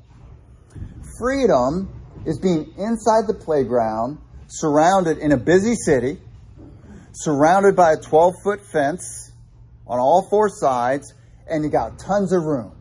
Freedom 1.20 1.90
is 2.26 2.40
being 2.40 2.74
inside 2.78 3.28
the 3.28 3.34
playground, 3.34 4.18
surrounded 4.48 5.18
in 5.18 5.34
a 5.34 5.38
busy 5.38 5.76
city, 5.76 6.20
surrounded 7.12 7.76
by 7.76 7.94
a 7.94 7.98
12 7.98 8.34
foot 8.44 8.62
fence 8.66 9.25
on 9.88 10.00
all 10.00 10.28
four 10.30 10.50
sides, 10.50 11.14
and 11.48 11.64
you 11.64 11.70
got 11.70 12.00
tons 12.00 12.32
of 12.32 12.44
room. 12.44 12.72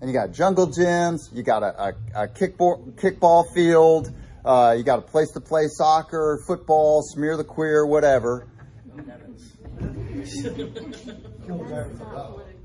And 0.00 0.08
you 0.08 0.16
got 0.16 0.32
jungle 0.32 0.68
gyms, 0.68 1.34
you 1.34 1.42
got 1.42 1.62
a, 1.62 1.82
a, 1.82 2.22
a 2.24 2.28
kickball, 2.28 2.92
kickball 2.94 3.52
field, 3.52 4.12
uh, 4.44 4.74
you 4.78 4.84
got 4.84 5.00
a 5.00 5.02
place 5.02 5.30
to 5.32 5.40
play 5.40 5.66
soccer, 5.66 6.40
football, 6.46 7.02
smear 7.02 7.36
the 7.36 7.44
queer, 7.44 7.84
whatever. 7.84 8.46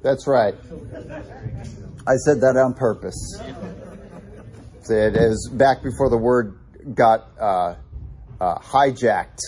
That's 0.04 0.28
right. 0.28 0.54
I 2.06 2.16
said 2.18 2.42
that 2.42 2.56
on 2.58 2.74
purpose. 2.74 3.42
It 4.90 5.16
is 5.16 5.50
back 5.54 5.82
before 5.82 6.10
the 6.10 6.18
word 6.18 6.60
got 6.94 7.30
uh, 7.40 7.76
uh, 8.40 8.60
hijacked 8.60 9.40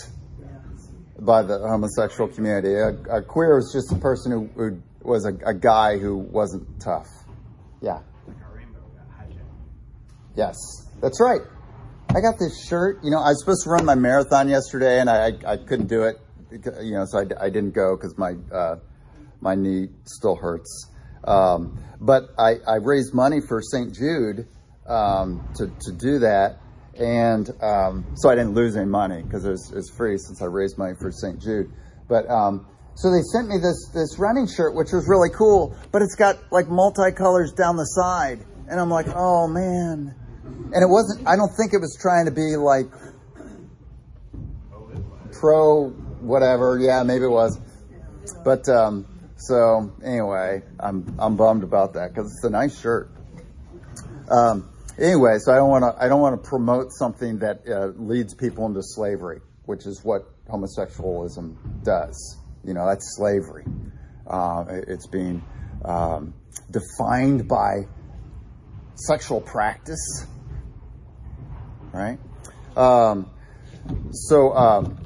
by 1.19 1.41
the 1.41 1.59
homosexual 1.59 2.29
community. 2.29 2.73
A, 2.73 3.17
a 3.17 3.21
queer 3.21 3.55
was 3.55 3.71
just 3.73 3.91
a 3.91 3.99
person 3.99 4.31
who, 4.31 4.49
who 4.55 4.81
was 5.01 5.25
a, 5.25 5.33
a 5.45 5.53
guy 5.53 5.97
who 5.97 6.17
wasn't 6.17 6.67
tough. 6.81 7.07
Yeah. 7.81 7.99
Yes, 10.35 10.57
that's 11.01 11.21
right. 11.21 11.41
I 12.09 12.19
got 12.19 12.37
this 12.37 12.67
shirt. 12.67 12.99
You 13.03 13.11
know, 13.11 13.19
I 13.19 13.29
was 13.29 13.39
supposed 13.39 13.63
to 13.63 13.69
run 13.69 13.85
my 13.85 13.95
marathon 13.95 14.49
yesterday, 14.49 14.99
and 14.99 15.09
I, 15.09 15.27
I, 15.27 15.53
I 15.53 15.57
couldn't 15.57 15.87
do 15.87 16.03
it. 16.03 16.17
You 16.51 16.91
know, 16.91 17.05
so 17.05 17.19
I, 17.19 17.45
I 17.45 17.49
didn't 17.49 17.71
go 17.71 17.95
because 17.95 18.17
my 18.17 18.35
uh, 18.53 18.75
my 19.41 19.55
knee 19.55 19.87
still 20.03 20.35
hurts. 20.35 20.89
Um, 21.23 21.79
but 21.99 22.29
I, 22.37 22.55
I 22.67 22.75
raised 22.75 23.13
money 23.13 23.39
for 23.45 23.61
St. 23.61 23.93
Jude 23.93 24.47
um, 24.87 25.47
to 25.55 25.67
to 25.67 25.91
do 25.91 26.19
that, 26.19 26.59
and 26.97 27.49
um, 27.61 28.05
so 28.15 28.29
I 28.29 28.35
didn't 28.35 28.53
lose 28.53 28.75
any 28.75 28.85
money 28.85 29.21
because 29.21 29.45
it 29.45 29.51
was, 29.51 29.71
it 29.71 29.83
free 29.95 30.17
since 30.17 30.41
I 30.41 30.45
raised 30.45 30.77
money 30.77 30.95
for 30.99 31.11
St. 31.11 31.39
Jude. 31.41 31.71
But 32.07 32.29
um, 32.29 32.67
so 32.95 33.11
they 33.11 33.21
sent 33.21 33.49
me 33.49 33.57
this 33.57 33.89
this 33.93 34.17
running 34.17 34.47
shirt, 34.47 34.75
which 34.75 34.91
was 34.93 35.07
really 35.07 35.29
cool, 35.29 35.75
but 35.91 36.01
it's 36.01 36.15
got 36.15 36.37
like 36.51 36.67
multicolors 36.67 37.55
down 37.55 37.75
the 37.75 37.85
side, 37.85 38.39
and 38.69 38.79
I'm 38.79 38.89
like, 38.89 39.07
oh 39.13 39.47
man. 39.47 40.15
And 40.45 40.83
it 40.83 40.89
wasn't. 40.89 41.27
I 41.27 41.35
don't 41.35 41.51
think 41.57 41.73
it 41.73 41.79
was 41.79 41.97
trying 41.99 42.25
to 42.25 42.31
be 42.31 42.55
like 42.55 42.85
pro 45.39 45.89
whatever. 46.21 46.77
Yeah, 46.79 47.03
maybe 47.03 47.25
it 47.25 47.29
was. 47.29 47.59
But 48.43 48.67
um, 48.69 49.05
so 49.37 49.91
anyway, 50.03 50.61
I'm 50.79 51.15
I'm 51.19 51.35
bummed 51.35 51.63
about 51.63 51.93
that 51.93 52.13
because 52.13 52.31
it's 52.31 52.43
a 52.43 52.49
nice 52.49 52.79
shirt. 52.79 53.11
Um, 54.29 54.69
anyway, 54.99 55.37
so 55.39 55.51
I 55.51 55.55
don't 55.55 55.69
want 55.69 55.83
to 55.83 56.03
I 56.03 56.07
don't 56.07 56.21
want 56.21 56.41
to 56.41 56.49
promote 56.49 56.91
something 56.91 57.39
that 57.39 57.67
uh, 57.67 57.87
leads 57.95 58.33
people 58.33 58.65
into 58.65 58.81
slavery, 58.81 59.41
which 59.65 59.85
is 59.85 60.01
what 60.03 60.23
homosexualism 60.47 61.83
does. 61.83 62.37
You 62.63 62.73
know, 62.73 62.85
that's 62.87 63.15
slavery. 63.15 63.65
Uh, 64.27 64.65
it's 64.87 65.07
being 65.07 65.43
um, 65.83 66.33
defined 66.71 67.47
by 67.47 67.87
sexual 68.95 69.41
practice, 69.41 70.25
right? 71.93 72.17
Um, 72.75 73.29
so 74.11 74.53
um, 74.53 74.97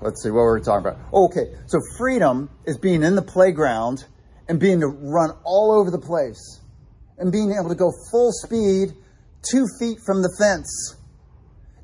let's 0.00 0.22
see 0.22 0.30
what 0.30 0.40
were 0.40 0.58
we 0.58 0.64
talking 0.64 0.86
about. 0.86 0.98
Okay, 1.12 1.54
so 1.66 1.78
freedom 1.96 2.50
is 2.66 2.78
being 2.78 3.02
in 3.02 3.14
the 3.14 3.22
playground 3.22 4.04
and 4.48 4.58
being 4.58 4.80
to 4.80 4.88
run 4.88 5.30
all 5.44 5.72
over 5.72 5.90
the 5.90 5.98
place 5.98 6.59
and 7.20 7.30
being 7.30 7.52
able 7.52 7.68
to 7.68 7.76
go 7.76 7.92
full 8.10 8.32
speed 8.32 8.94
two 9.42 9.66
feet 9.78 9.98
from 10.04 10.22
the 10.22 10.34
fence 10.38 10.96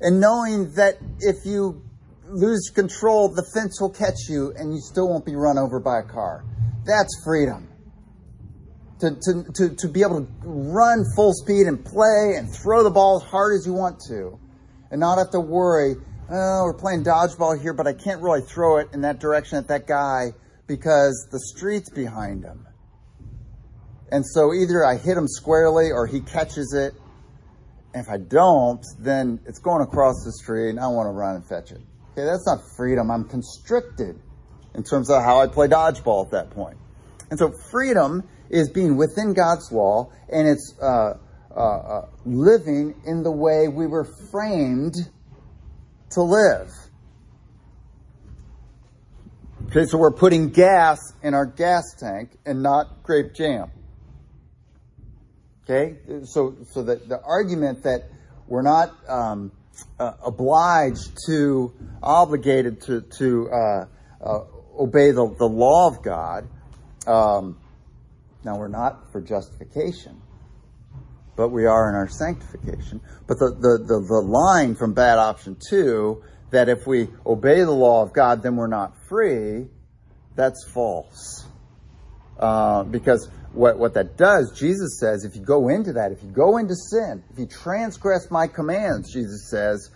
and 0.01 0.19
knowing 0.19 0.73
that 0.75 0.97
if 1.19 1.45
you 1.45 1.81
lose 2.27 2.69
control, 2.73 3.29
the 3.29 3.45
fence 3.53 3.79
will 3.79 3.89
catch 3.89 4.27
you 4.29 4.53
and 4.57 4.73
you 4.73 4.81
still 4.81 5.09
won't 5.09 5.25
be 5.25 5.35
run 5.35 5.57
over 5.57 5.79
by 5.79 5.99
a 5.99 6.03
car. 6.03 6.43
That's 6.85 7.21
freedom. 7.23 7.69
To, 8.99 9.11
to, 9.11 9.43
to, 9.53 9.75
to 9.75 9.87
be 9.87 10.01
able 10.01 10.25
to 10.25 10.27
run 10.43 11.05
full 11.15 11.31
speed 11.33 11.67
and 11.67 11.85
play 11.85 12.33
and 12.35 12.51
throw 12.51 12.83
the 12.83 12.89
ball 12.89 13.21
as 13.21 13.29
hard 13.29 13.55
as 13.55 13.65
you 13.65 13.73
want 13.73 13.99
to 14.07 14.39
and 14.89 14.99
not 14.99 15.19
have 15.19 15.29
to 15.31 15.39
worry, 15.39 15.95
oh, 16.31 16.63
we're 16.63 16.73
playing 16.73 17.03
dodgeball 17.03 17.61
here, 17.61 17.73
but 17.73 17.85
I 17.85 17.93
can't 17.93 18.21
really 18.21 18.41
throw 18.41 18.77
it 18.77 18.89
in 18.93 19.01
that 19.01 19.19
direction 19.19 19.59
at 19.59 19.67
that 19.67 19.85
guy 19.85 20.33
because 20.65 21.27
the 21.31 21.39
street's 21.39 21.91
behind 21.91 22.43
him. 22.43 22.65
And 24.11 24.25
so 24.25 24.53
either 24.53 24.85
I 24.85 24.97
hit 24.97 25.17
him 25.17 25.27
squarely 25.27 25.91
or 25.91 26.07
he 26.07 26.21
catches 26.21 26.73
it. 26.73 26.93
And 27.93 28.05
if 28.05 28.09
I 28.09 28.17
don't, 28.17 28.83
then 28.99 29.39
it's 29.45 29.59
going 29.59 29.81
across 29.81 30.23
the 30.23 30.31
street 30.31 30.69
and 30.69 30.79
I 30.79 30.87
want 30.87 31.07
to 31.07 31.11
run 31.11 31.35
and 31.35 31.47
fetch 31.47 31.71
it. 31.71 31.81
Okay, 32.11 32.25
that's 32.25 32.45
not 32.45 32.59
freedom. 32.75 33.11
I'm 33.11 33.25
constricted 33.25 34.19
in 34.75 34.83
terms 34.83 35.09
of 35.09 35.23
how 35.23 35.39
I 35.41 35.47
play 35.47 35.67
dodgeball 35.67 36.25
at 36.25 36.31
that 36.31 36.49
point. 36.51 36.77
And 37.29 37.37
so 37.37 37.51
freedom 37.71 38.23
is 38.49 38.69
being 38.69 38.95
within 38.95 39.33
God's 39.33 39.71
law 39.71 40.11
and 40.29 40.47
it's 40.47 40.73
uh, 40.81 41.17
uh, 41.55 41.59
uh, 41.59 42.05
living 42.25 42.95
in 43.05 43.23
the 43.23 43.31
way 43.31 43.67
we 43.67 43.87
were 43.87 44.05
framed 44.31 44.95
to 46.11 46.21
live. 46.21 46.71
Okay, 49.67 49.85
so 49.85 49.97
we're 49.97 50.13
putting 50.13 50.49
gas 50.49 50.99
in 51.23 51.33
our 51.33 51.45
gas 51.45 51.83
tank 51.99 52.37
and 52.45 52.63
not 52.63 53.03
grape 53.03 53.33
jam. 53.33 53.69
Okay, 55.69 55.97
so 56.23 56.55
so 56.71 56.81
the, 56.81 56.95
the 56.95 57.21
argument 57.21 57.83
that 57.83 58.05
we're 58.47 58.61
not 58.61 58.95
um, 59.09 59.51
uh, 59.99 60.13
obliged 60.25 61.17
to, 61.25 61.73
obligated 62.01 62.79
to 62.83 63.01
to 63.17 63.49
uh, 63.51 63.85
uh, 64.23 64.39
obey 64.79 65.11
the, 65.11 65.35
the 65.37 65.45
law 65.45 65.89
of 65.89 66.01
God. 66.01 66.47
Um, 67.05 67.57
now 68.45 68.57
we're 68.57 68.69
not 68.69 69.11
for 69.11 69.19
justification, 69.19 70.21
but 71.35 71.49
we 71.49 71.65
are 71.65 71.89
in 71.89 71.95
our 71.95 72.07
sanctification. 72.07 73.01
But 73.27 73.37
the, 73.39 73.49
the, 73.49 73.83
the, 73.85 74.05
the 74.07 74.21
line 74.25 74.73
from 74.73 74.93
bad 74.93 75.17
option 75.17 75.57
two 75.69 76.23
that 76.51 76.69
if 76.69 76.87
we 76.87 77.09
obey 77.25 77.59
the 77.59 77.71
law 77.71 78.03
of 78.03 78.13
God, 78.13 78.41
then 78.41 78.55
we're 78.55 78.67
not 78.67 78.93
free, 79.09 79.67
that's 80.33 80.65
false. 80.73 81.45
Uh, 82.39 82.83
because 82.83 83.29
what, 83.57 83.77
what 83.79 83.93
that 83.95 84.17
does, 84.17 84.57
Jesus 84.57 84.99
says, 84.99 85.25
if 85.25 85.35
you 85.35 85.41
go 85.41 85.69
into 85.69 85.93
that, 85.93 86.11
if 86.11 86.21
you 86.21 86.29
go 86.29 86.57
into 86.57 86.75
sin, 86.75 87.23
if 87.31 87.39
you 87.39 87.47
transgress 87.47 88.29
my 88.29 88.47
commands, 88.47 89.11
Jesus 89.11 89.49
says, 89.49 89.89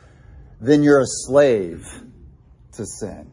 then 0.59 0.83
you're 0.83 1.01
a 1.01 1.07
slave 1.07 1.85
to 2.73 2.85
sin. 2.85 3.31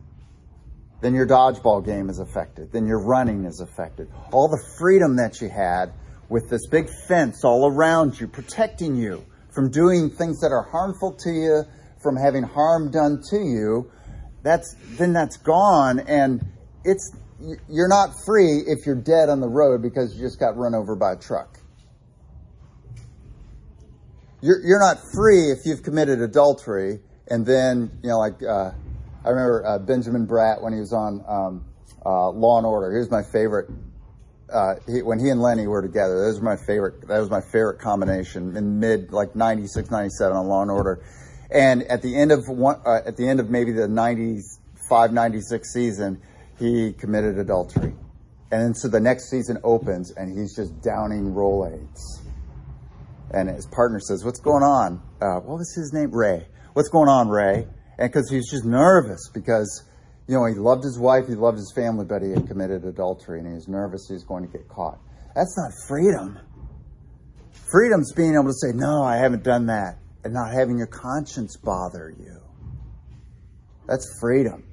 Then 1.01 1.15
your 1.15 1.27
dodgeball 1.27 1.85
game 1.85 2.11
is 2.11 2.19
affected. 2.19 2.73
Then 2.73 2.87
your 2.87 3.01
running 3.01 3.45
is 3.45 3.61
affected. 3.61 4.11
All 4.33 4.49
the 4.49 4.63
freedom 4.79 5.17
that 5.17 5.41
you 5.41 5.49
had 5.49 5.93
with 6.29 6.51
this 6.51 6.67
big 6.67 6.89
fence 7.07 7.45
all 7.45 7.67
around 7.67 8.21
you, 8.21 8.27
protecting 8.27 8.97
you 8.97 9.25
from 9.55 9.71
doing 9.71 10.11
things 10.11 10.41
that 10.41 10.53
are 10.53 10.69
harmful 10.71 11.13
to 11.13 11.31
you, 11.31 11.65
from 12.03 12.17
having 12.17 12.43
harm 12.43 12.91
done 12.91 13.23
to 13.31 13.39
you, 13.39 13.91
that's, 14.43 14.75
then 14.99 15.13
that's 15.13 15.37
gone 15.39 16.01
and 16.01 16.45
it's, 16.85 17.13
you're 17.69 17.89
not 17.89 18.11
free 18.27 18.63
if 18.67 18.87
you're 18.87 19.01
dead 19.01 19.29
on 19.29 19.41
the 19.41 19.49
road 19.49 19.83
because 19.83 20.15
you 20.15 20.21
just 20.21 20.41
got 20.41 20.57
run 20.57 20.75
over 20.75 20.97
by 20.97 21.13
a 21.13 21.17
truck. 21.17 21.59
You're, 24.41 24.61
you're 24.65 24.81
not 24.81 24.99
free 25.15 25.51
if 25.51 25.59
you've 25.65 25.83
committed 25.83 26.21
adultery 26.21 27.01
and 27.31 27.45
then, 27.45 27.91
you 28.03 28.11
know, 28.11 28.19
like, 28.19 28.43
uh, 28.43 28.71
I 29.25 29.29
remember 29.29 29.65
uh, 29.67 29.79
Benjamin 29.79 30.27
Bratt 30.27 30.63
when 30.63 30.73
he 30.73 30.81
was 30.81 30.93
on 30.93 31.25
um, 31.29 31.65
uh, 32.05 32.31
Law 32.31 32.59
and 32.59 32.67
Order. 32.67 32.93
He 32.93 32.99
was 32.99 33.11
my 33.11 33.23
favorite. 33.23 33.69
Uh, 34.51 34.77
he, 34.87 35.03
when 35.03 35.19
he 35.19 35.29
and 35.29 35.43
Lennie 35.43 35.67
were 35.67 35.83
together, 35.83 36.25
those 36.25 36.41
were 36.41 36.45
my 36.45 36.57
favorite. 36.57 37.07
That 37.07 37.19
was 37.19 37.29
my 37.29 37.43
favorite 37.43 37.81
combination 37.81 38.57
in 38.57 38.81
mid 38.81 39.13
like 39.13 39.37
96, 39.37 39.91
97 39.91 40.37
on 40.37 40.47
Law 40.47 40.63
and 40.63 40.71
Order. 40.71 41.05
And 41.51 41.83
at 41.85 42.01
the 42.01 42.17
end 42.17 42.33
of 42.33 42.49
one, 42.49 42.81
uh, 42.87 43.01
at 43.05 43.17
the 43.17 43.29
end 43.29 43.41
of 43.41 43.51
maybe 43.51 43.73
the 43.73 43.89
95, 43.89 45.13
96 45.13 45.73
season, 45.73 46.23
he 46.59 46.93
committed 46.93 47.39
adultery. 47.39 47.95
And 48.51 48.77
so 48.77 48.89
the 48.89 49.01
next 49.01 49.31
season 49.31 49.59
opens 49.63 50.13
and 50.17 50.37
he's 50.37 50.57
just 50.57 50.81
downing 50.83 51.35
Rolaids. 51.35 52.01
And 53.33 53.49
his 53.49 53.67
partner 53.67 54.01
says, 54.01 54.25
What's 54.25 54.41
going 54.41 54.63
on? 54.63 55.03
Uh, 55.21 55.41
what 55.41 55.59
was 55.59 55.75
his 55.75 55.93
name? 55.93 56.11
Rey. 56.11 56.47
What's 56.73 56.89
going 56.89 57.09
on, 57.09 57.29
Rey? 57.29 57.67
And 57.99 58.11
because 58.11 58.31
he's 58.31 58.51
just 58.51 58.65
nervous 58.65 59.29
because, 59.35 59.85
you 60.27 60.35
know, 60.35 60.47
he 60.47 60.55
loved 60.55 60.83
his 60.83 60.99
wife, 60.99 61.27
he 61.27 61.35
loved 61.35 61.59
his 61.59 61.73
family, 61.75 62.07
but 62.07 62.23
he 62.23 62.31
had 62.31 62.47
committed 62.47 62.85
adultery 62.85 63.41
and 63.41 63.53
he's 63.53 63.69
nervous 63.69 64.07
he's 64.09 64.25
going 64.25 64.47
to 64.47 64.53
get 64.53 64.67
caught. 64.69 64.99
That's 65.35 65.57
not 65.59 65.73
freedom. 65.87 66.39
Freedom's 67.71 68.13
being 68.15 68.35
able 68.35 68.47
to 68.47 68.55
say, 68.55 68.73
No, 68.75 69.03
I 69.03 69.17
haven't 69.17 69.43
done 69.43 69.67
that, 69.67 69.99
and 70.25 70.33
not 70.33 70.53
having 70.53 70.79
your 70.79 70.87
conscience 70.87 71.57
bother 71.59 72.15
you. 72.19 72.41
That's 73.87 74.07
freedom 74.21 74.68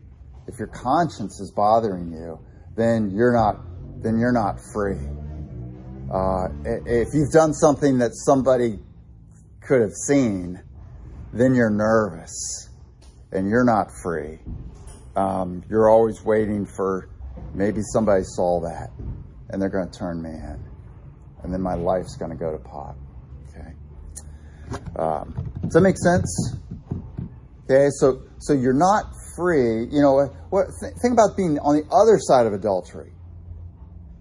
if 0.48 0.60
your 0.60 0.68
conscience 0.68 1.40
is 1.40 1.52
bothering 1.52 2.12
you, 2.12 2.40
then 2.76 3.12
you're 3.12 3.34
not 3.34 3.58
then 4.02 4.20
you're 4.20 4.32
not 4.32 4.60
free. 4.74 5.00
Uh, 6.14 6.48
if 6.86 7.08
you've 7.14 7.32
done 7.32 7.54
something 7.54 7.98
that 7.98 8.12
somebody 8.14 8.80
could 9.62 9.82
have 9.82 9.94
seen, 10.06 10.62
then 11.34 11.56
you're 11.56 11.72
nervous 11.72 12.70
and 13.32 13.50
you're 13.50 13.64
not 13.64 13.88
free. 14.04 14.38
Um, 15.16 15.64
you're 15.70 15.90
always 15.90 16.24
waiting 16.24 16.66
for 16.66 17.10
maybe 17.54 17.82
somebody 17.94 18.24
saw 18.24 18.62
that 18.62 18.92
and 19.50 19.62
they're 19.62 19.70
going 19.70 19.90
to 19.90 19.98
turn 19.98 20.22
me 20.22 20.30
in, 20.30 20.60
and 21.44 21.54
then 21.54 21.62
my 21.62 21.76
life's 21.76 22.16
going 22.18 22.32
to 22.32 22.38
go 22.38 22.52
to 22.52 22.58
pot. 22.60 22.96
Okay. 23.50 23.74
Um, 24.98 25.52
does 25.64 25.74
that 25.74 25.82
make 25.82 25.98
sense? 25.98 26.56
Okay, 27.64 27.88
so 28.00 28.24
so 28.40 28.54
you're 28.54 28.74
not 28.74 29.06
free, 29.36 29.88
you 29.92 30.02
know, 30.02 30.34
what, 30.50 30.68
think 30.80 31.14
about 31.14 31.36
being 31.38 31.60
on 31.60 31.76
the 31.76 31.86
other 31.94 32.18
side 32.20 32.46
of 32.46 32.54
adultery. 32.54 33.12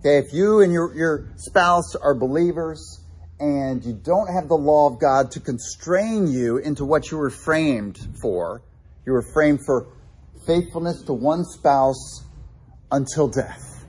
Okay, 0.01 0.19
if 0.19 0.33
you 0.33 0.61
and 0.61 0.73
your, 0.73 0.95
your 0.95 1.33
spouse 1.37 1.95
are 1.95 2.15
believers 2.15 3.01
and 3.41 3.85
you 3.85 3.95
don't 3.95 4.33
have 4.33 4.49
the 4.49 4.57
law 4.57 4.93
of 4.93 5.01
God 5.01 5.31
to 5.33 5.41
constrain 5.41 6.27
you 6.27 6.59
into 6.59 6.85
what 6.85 7.11
you 7.11 7.17
were 7.17 7.31
framed 7.31 7.99
for, 8.21 8.63
you 9.07 9.13
were 9.13 9.25
framed 9.33 9.61
for 9.65 9.89
faithfulness 10.47 11.03
to 11.03 11.13
one 11.13 11.45
spouse 11.45 12.25
until 12.91 13.29
death. 13.29 13.87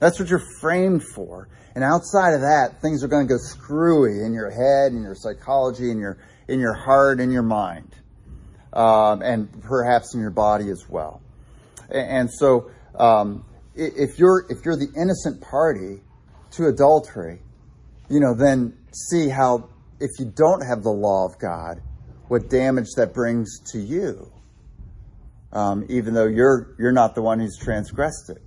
That's 0.00 0.20
what 0.20 0.28
you're 0.28 0.44
framed 0.60 1.02
for. 1.14 1.48
And 1.74 1.82
outside 1.82 2.34
of 2.34 2.40
that, 2.42 2.80
things 2.82 3.02
are 3.02 3.08
going 3.08 3.26
to 3.26 3.34
go 3.34 3.38
screwy 3.38 4.24
in 4.24 4.32
your 4.32 4.50
head, 4.50 4.92
in 4.92 5.02
your 5.02 5.14
psychology, 5.14 5.90
in 5.90 5.98
your, 5.98 6.18
in 6.48 6.60
your 6.60 6.74
heart, 6.74 7.20
in 7.20 7.30
your 7.30 7.42
mind 7.42 7.94
um, 8.76 9.22
and 9.22 9.62
perhaps 9.62 10.14
in 10.14 10.20
your 10.20 10.30
body 10.30 10.68
as 10.68 10.84
well. 10.88 11.22
And 11.90 12.30
so, 12.30 12.70
um, 12.94 13.44
if 13.74 14.18
you're 14.18 14.44
if 14.50 14.64
you're 14.64 14.76
the 14.76 14.92
innocent 14.96 15.40
party 15.40 16.02
to 16.52 16.66
adultery, 16.66 17.40
you 18.10 18.20
know, 18.20 18.34
then 18.34 18.76
see 18.92 19.28
how 19.28 19.70
if 19.98 20.10
you 20.18 20.26
don't 20.26 20.60
have 20.66 20.82
the 20.82 20.90
law 20.90 21.26
of 21.26 21.38
God, 21.38 21.80
what 22.28 22.50
damage 22.50 22.88
that 22.96 23.14
brings 23.14 23.60
to 23.72 23.78
you. 23.78 24.30
Um, 25.52 25.86
even 25.88 26.12
though 26.12 26.26
you're 26.26 26.74
you're 26.78 26.92
not 26.92 27.14
the 27.14 27.22
one 27.22 27.40
who's 27.40 27.56
transgressed 27.58 28.30
it. 28.30 28.42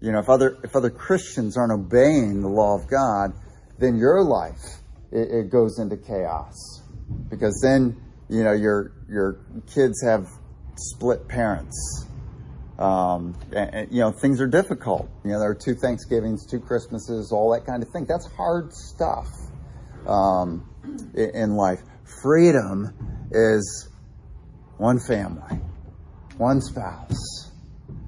You 0.00 0.12
know, 0.12 0.20
if 0.20 0.28
other 0.28 0.58
if 0.62 0.76
other 0.76 0.90
Christians 0.90 1.56
aren't 1.56 1.72
obeying 1.72 2.42
the 2.42 2.48
law 2.48 2.76
of 2.76 2.88
God, 2.88 3.32
then 3.78 3.96
your 3.96 4.22
life 4.22 4.62
it, 5.10 5.30
it 5.30 5.50
goes 5.50 5.80
into 5.80 5.96
chaos 5.96 6.82
because 7.28 7.60
then 7.62 7.96
you 8.32 8.42
know 8.42 8.52
your 8.52 8.92
your 9.10 9.40
kids 9.74 10.02
have 10.02 10.26
split 10.76 11.28
parents. 11.28 12.06
Um, 12.78 13.36
and, 13.54 13.74
and, 13.74 13.92
you 13.92 14.00
know 14.00 14.10
things 14.10 14.40
are 14.40 14.46
difficult. 14.46 15.08
You 15.22 15.32
know 15.32 15.38
there 15.38 15.50
are 15.50 15.54
two 15.54 15.74
Thanksgivings, 15.74 16.46
two 16.50 16.58
Christmases, 16.58 17.30
all 17.30 17.52
that 17.52 17.66
kind 17.66 17.82
of 17.82 17.90
thing. 17.90 18.06
That's 18.08 18.26
hard 18.34 18.72
stuff 18.72 19.28
um, 20.06 20.66
in, 21.14 21.56
life. 21.56 21.80
Freedom 22.22 23.28
is 23.30 23.90
one 24.78 24.98
family, 24.98 25.60
one 26.38 26.62
spouse. 26.62 27.50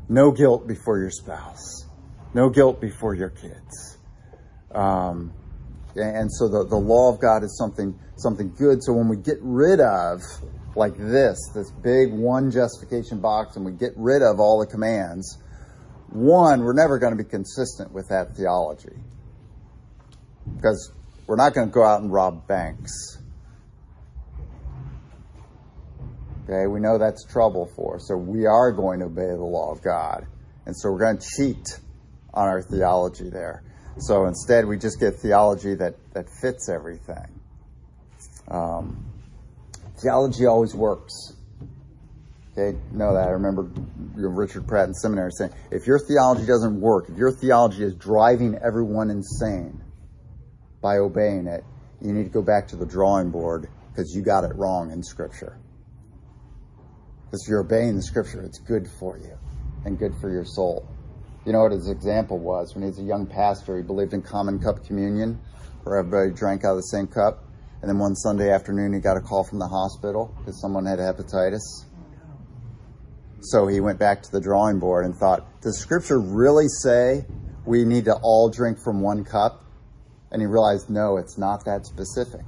No 0.09 0.31
guilt 0.31 0.67
before 0.67 0.99
your 0.99 1.11
spouse. 1.11 1.87
No 2.33 2.49
guilt 2.49 2.81
before 2.81 3.15
your 3.15 3.31
kids. 3.31 3.99
Um, 4.73 5.33
and 5.97 6.33
so 6.33 6.49
the, 6.49 6.67
the 6.67 6.77
law 6.77 7.13
of 7.13 7.21
God 7.21 7.43
is 7.45 7.57
something 7.59 7.99
something 8.17 8.53
good. 8.57 8.83
So 8.83 8.93
when 8.93 9.09
we 9.09 9.17
get 9.17 9.39
rid 9.41 9.81
of 9.81 10.21
like 10.77 10.97
this, 10.97 11.39
this 11.55 11.71
big 11.71 12.13
one 12.13 12.51
justification 12.51 13.21
box, 13.21 13.57
and 13.57 13.65
we 13.65 13.73
get 13.73 13.93
rid 13.97 14.23
of 14.23 14.41
all 14.41 14.59
the 14.59 14.67
commands, 14.67 15.39
one, 16.11 16.61
we're 16.61 16.75
never 16.75 16.99
going 16.99 17.17
to 17.17 17.23
be 17.23 17.29
consistent 17.29 17.93
with 17.93 18.09
that 18.09 18.37
theology. 18.37 18.97
Because 20.57 20.93
we're 21.27 21.37
not 21.37 21.55
going 21.55 21.69
to 21.69 21.73
go 21.73 21.85
out 21.85 22.03
and 22.03 22.13
rob 22.13 22.47
banks. 22.47 23.19
Okay, 26.45 26.67
we 26.67 26.79
know 26.79 26.99
that's 26.99 27.25
trouble 27.25 27.71
for 27.75 27.97
us. 27.97 28.07
So 28.07 28.17
we 28.17 28.45
are 28.45 28.71
going 28.71 29.01
to 29.01 29.07
obey 29.07 29.29
the 29.29 29.45
law 29.45 29.73
of 29.73 29.83
God. 29.83 30.27
And 30.67 30.77
so 30.77 30.91
we're 30.91 30.99
going 30.99 31.19
to 31.19 31.27
cheat 31.37 31.79
on 32.35 32.49
our 32.49 32.63
theology 32.63 33.31
there. 33.31 33.63
So 33.99 34.27
instead, 34.27 34.67
we 34.67 34.77
just 34.77 34.99
get 34.99 35.15
theology 35.17 35.75
that, 35.77 35.95
that 36.15 36.27
fits 36.41 36.69
everything. 36.69 37.41
Um, 38.49 39.05
theology 40.03 40.47
always 40.47 40.75
works. 40.75 41.33
Okay, 42.57 42.79
know 42.93 43.15
that. 43.15 43.29
I 43.29 43.33
remember 43.33 43.69
Richard 44.15 44.67
Pratt 44.69 44.89
in 44.89 44.95
seminary 44.95 45.31
saying, 45.33 45.53
if 45.71 45.87
your 45.87 45.99
theology 45.99 46.47
doesn't 46.47 46.81
work, 46.81 47.09
if 47.09 47.17
your 47.17 47.33
theology 47.33 47.83
is 47.83 47.95
driving 47.95 48.57
everyone 48.65 49.11
insane 49.11 49.81
by 50.81 50.99
obeying 50.99 51.47
it, 51.47 51.65
you 52.01 52.13
need 52.13 52.25
to 52.25 52.31
go 52.31 52.43
back 52.43 52.69
to 52.69 52.77
the 52.77 52.87
drawing 52.87 53.31
board 53.31 53.69
because 53.91 54.15
you 54.15 54.23
got 54.23 54.45
it 54.45 54.55
wrong 54.55 54.91
in 54.91 55.03
Scripture. 55.03 55.59
Because 57.27 57.43
if 57.45 57.49
you're 57.49 57.61
obeying 57.61 57.97
the 57.97 58.03
Scripture, 58.03 58.43
it's 58.43 58.59
good 58.59 58.87
for 59.01 59.19
you 59.19 59.37
and 59.85 59.99
good 59.99 60.15
for 60.21 60.31
your 60.31 60.45
soul. 60.45 60.87
You 61.47 61.53
know 61.53 61.63
what 61.63 61.73
his 61.73 61.89
example 61.89 62.39
was? 62.39 62.75
When 62.75 62.83
he 62.83 62.89
was 62.89 62.99
a 62.99 63.03
young 63.03 63.27
pastor, 63.27 63.77
he 63.77 63.83
believed 63.83 64.15
in 64.15 64.23
common 64.23 64.59
cup 64.59 64.85
communion, 64.87 65.41
where 65.83 65.99
everybody 65.99 66.31
drank 66.31 66.65
out 66.65 66.71
of 66.71 66.77
the 66.77 66.83
same 66.83 67.07
cup. 67.07 67.45
And 67.83 67.91
then 67.91 67.99
one 67.99 68.15
Sunday 68.17 68.51
afternoon, 68.51 68.95
he 68.95 69.01
got 69.01 69.19
a 69.19 69.21
call 69.21 69.45
from 69.45 69.59
the 69.59 69.69
hospital 69.69 70.35
because 70.39 70.59
someone 70.61 70.87
had 70.87 70.99
hepatitis 70.99 71.85
so 73.45 73.67
he 73.67 73.81
went 73.81 73.99
back 73.99 74.23
to 74.23 74.33
the 74.33 74.41
drawing 74.41 74.79
board 74.79 75.05
and 75.05 75.15
thought, 75.15 75.61
does 75.61 75.79
scripture 75.79 76.19
really 76.19 76.67
say 76.69 77.27
we 77.67 77.85
need 77.85 78.07
to 78.07 78.15
all 78.23 78.49
drink 78.49 78.79
from 78.83 79.03
one 79.03 79.25
cup? 79.25 79.63
And 80.31 80.41
he 80.41 80.47
realized, 80.47 80.89
no, 80.89 81.19
it's 81.19 81.37
not 81.37 81.67
that 81.67 81.85
specific. 81.87 82.45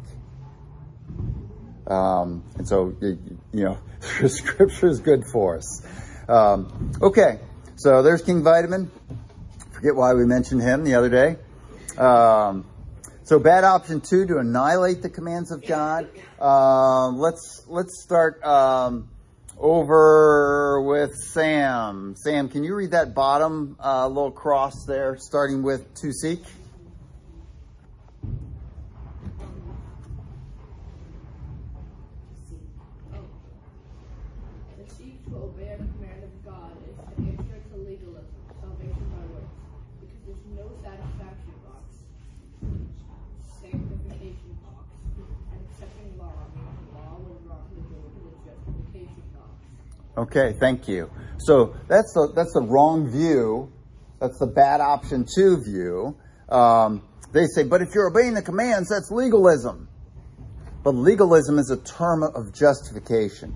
Um, 1.87 2.43
and 2.57 2.67
so, 2.67 2.97
you 3.01 3.39
know, 3.53 3.79
scripture 4.27 4.89
is 4.89 5.01
good 5.01 5.23
for 5.31 5.59
us. 5.59 5.87
Um, 6.29 6.93
okay, 7.03 7.41
so 7.77 8.03
there's 8.03 8.23
King 8.23 8.43
Vitaman. 8.43 8.89
Forget 9.73 9.95
why 9.95 10.15
we 10.15 10.25
mentioned 10.25 10.62
him 10.62 10.85
the 10.85 10.95
other 10.95 11.09
day. 11.09 11.37
Um, 11.99 12.65
so 13.25 13.39
bad 13.39 13.65
option 13.65 14.01
two 14.01 14.27
to 14.27 14.39
annihilate 14.39 15.03
the 15.03 15.11
commands 15.11 15.51
of 15.51 15.67
God. 15.67 16.09
Uh, 16.41 17.09
let's 17.09 17.62
let's 17.69 18.03
start. 18.03 18.43
Um, 18.45 19.09
over 19.59 20.83
with 20.83 21.15
Sam. 21.15 22.15
Sam, 22.17 22.49
can 22.49 22.62
you 22.62 22.75
read 22.75 22.91
that 22.91 23.15
bottom 23.15 23.77
uh, 23.83 24.07
little 24.07 24.31
cross 24.31 24.85
there, 24.87 25.17
starting 25.19 25.62
with 25.62 25.95
to 26.03 26.12
seek? 26.12 26.43
Okay, 50.16 50.55
thank 50.59 50.88
you. 50.88 51.11
So 51.38 51.76
that's 51.88 52.12
the 52.14 52.33
that's 52.35 52.52
the 52.55 52.62
wrong 52.62 53.09
view. 53.09 53.72
That's 54.20 54.38
the 54.38 54.46
bad 54.46 54.81
option 54.81 55.26
two 55.33 55.62
view. 55.62 56.16
Um, 56.48 57.02
they 57.33 57.46
say, 57.46 57.64
but 57.64 57.83
if 57.83 57.94
you're 57.94 58.09
obeying 58.09 58.35
the 58.35 58.42
commands, 58.42 58.88
that's 58.88 59.11
legalism. 59.11 59.88
But 60.83 60.94
legalism 60.94 61.59
is 61.59 61.70
a 61.70 61.76
term 61.76 62.22
of 62.22 62.55
justification. 62.55 63.55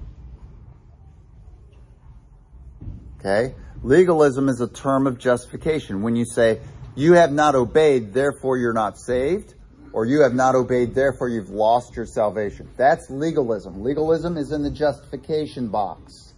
Okay? 3.18 3.54
Legalism 3.82 4.48
is 4.48 4.60
a 4.60 4.68
term 4.68 5.06
of 5.06 5.18
justification. 5.18 6.02
When 6.02 6.16
you 6.16 6.24
say, 6.24 6.60
you 6.96 7.14
have 7.14 7.32
not 7.32 7.54
obeyed, 7.54 8.12
therefore 8.12 8.58
you're 8.58 8.74
not 8.74 8.98
saved, 8.98 9.54
or 9.92 10.04
you 10.04 10.22
have 10.22 10.34
not 10.34 10.54
obeyed, 10.54 10.94
therefore 10.94 11.28
you've 11.28 11.50
lost 11.50 11.96
your 11.96 12.06
salvation. 12.06 12.68
That's 12.76 13.08
legalism. 13.08 13.82
Legalism 13.82 14.36
is 14.36 14.52
in 14.52 14.62
the 14.62 14.70
justification 14.70 15.68
box. 15.68 16.29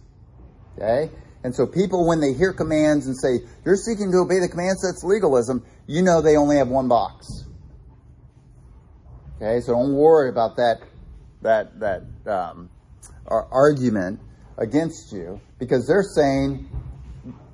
Okay? 0.77 1.11
And 1.43 1.53
so 1.53 1.67
people, 1.67 2.07
when 2.07 2.21
they 2.21 2.33
hear 2.33 2.53
commands 2.53 3.05
and 3.07 3.17
say, 3.17 3.41
you're 3.65 3.75
seeking 3.75 4.11
to 4.11 4.19
obey 4.19 4.39
the 4.39 4.47
commands, 4.47 4.81
that's 4.81 5.03
legalism, 5.03 5.65
you 5.87 6.01
know 6.01 6.21
they 6.21 6.37
only 6.37 6.57
have 6.57 6.69
one 6.69 6.87
box. 6.87 7.27
Okay? 9.37 9.59
So 9.61 9.73
don't 9.73 9.93
worry 9.93 10.29
about 10.29 10.55
that, 10.55 10.77
that, 11.41 11.79
that, 11.79 12.03
um, 12.25 12.69
argument 13.27 14.19
against 14.57 15.11
you 15.11 15.41
because 15.59 15.87
they're 15.87 16.03
saying 16.03 16.69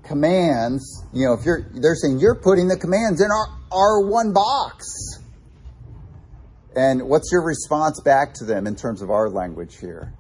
commands, 0.04 1.04
you 1.14 1.26
know, 1.26 1.34
if 1.34 1.46
you're, 1.46 1.62
they're 1.74 1.96
saying 1.96 2.20
you're 2.20 2.36
putting 2.36 2.68
the 2.68 2.78
commands 2.78 3.22
in 3.22 3.30
our, 3.32 3.48
our 3.72 4.08
one 4.08 4.34
box. 4.34 4.86
And 6.76 7.08
what's 7.08 7.32
your 7.32 7.44
response 7.44 8.02
back 8.02 8.34
to 8.36 8.46
them 8.46 8.68
in 8.68 8.76
terms 8.76 9.02
of 9.02 9.10
our 9.10 9.30
language 9.30 9.78
here? 9.78 10.14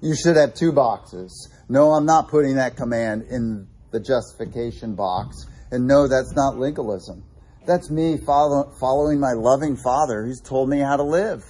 You 0.00 0.14
should 0.14 0.36
have 0.36 0.54
two 0.54 0.72
boxes. 0.72 1.50
No, 1.68 1.92
I'm 1.92 2.06
not 2.06 2.28
putting 2.28 2.56
that 2.56 2.76
command 2.76 3.24
in 3.30 3.66
the 3.90 4.00
justification 4.00 4.94
box. 4.94 5.46
And 5.70 5.86
no, 5.86 6.06
that's 6.06 6.34
not 6.34 6.58
legalism. 6.58 7.24
That's 7.66 7.90
me 7.90 8.18
follow, 8.18 8.72
following 8.78 9.18
my 9.18 9.32
loving 9.32 9.76
Father 9.76 10.24
who's 10.24 10.40
told 10.40 10.68
me 10.68 10.78
how 10.78 10.96
to 10.96 11.02
live 11.02 11.42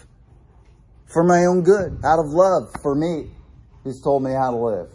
for 1.07 1.23
my 1.23 1.45
own 1.45 1.63
good, 1.63 2.01
out 2.05 2.19
of 2.19 2.27
love 2.27 2.69
for 2.83 2.95
me, 2.95 3.31
He's 3.85 4.03
told 4.03 4.25
me 4.25 4.33
how 4.33 4.51
to 4.51 4.57
live. 4.57 4.89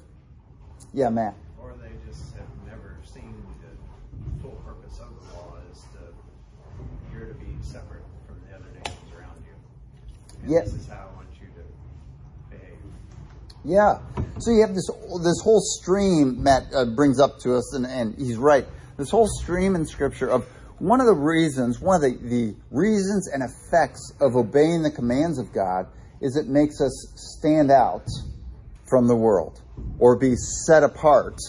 Yeah, 0.94 1.10
Matt. 1.10 1.36
Or 1.58 1.74
they 1.82 1.92
just 2.06 2.36
have 2.36 2.44
never 2.68 2.98
seen 3.06 3.34
the 3.62 4.42
full 4.42 4.62
purpose 4.66 5.00
of 5.00 5.16
the 5.16 5.34
law 5.34 5.56
is 5.72 5.80
to 5.94 7.14
you're 7.14 7.28
to 7.28 7.34
be 7.36 7.56
separate 7.62 8.04
from 8.28 8.36
the 8.46 8.56
other 8.56 8.68
nations 8.76 9.14
around 9.18 9.42
you. 9.48 10.44
And 10.44 10.52
yes. 10.52 10.72
This 10.72 10.82
is 10.82 10.88
how 10.90 11.11
yeah. 13.64 14.00
So 14.40 14.52
you 14.52 14.62
have 14.62 14.74
this 14.74 14.90
this 15.24 15.42
whole 15.44 15.62
stream 15.62 16.44
Matt 16.44 16.74
uh, 16.74 16.86
brings 16.86 17.20
up 17.20 17.40
to 17.40 17.56
us, 17.56 17.76
and, 17.76 17.86
and 17.86 18.16
he's 18.18 18.38
right. 18.38 18.66
This 18.98 19.10
whole 19.10 19.28
stream 19.28 19.76
in 19.76 19.86
Scripture 19.86 20.30
of 20.30 20.46
one 20.80 21.00
of 21.00 21.06
the 21.06 21.14
reasons, 21.14 21.80
one 21.80 21.96
of 21.96 22.02
the, 22.02 22.18
the 22.28 22.56
reasons 22.72 23.30
and 23.32 23.44
effects 23.44 24.14
of 24.20 24.36
obeying 24.36 24.82
the 24.82 24.90
commands 24.90 25.38
of 25.38 25.54
God 25.54 25.86
is 26.22 26.36
it 26.36 26.48
makes 26.48 26.82
us 26.82 27.14
stand 27.16 27.70
out 27.70 28.06
from 28.90 29.08
the 29.08 29.16
world 29.16 29.62
or 30.00 30.18
be 30.18 30.36
set 30.36 30.84
apart 30.84 31.40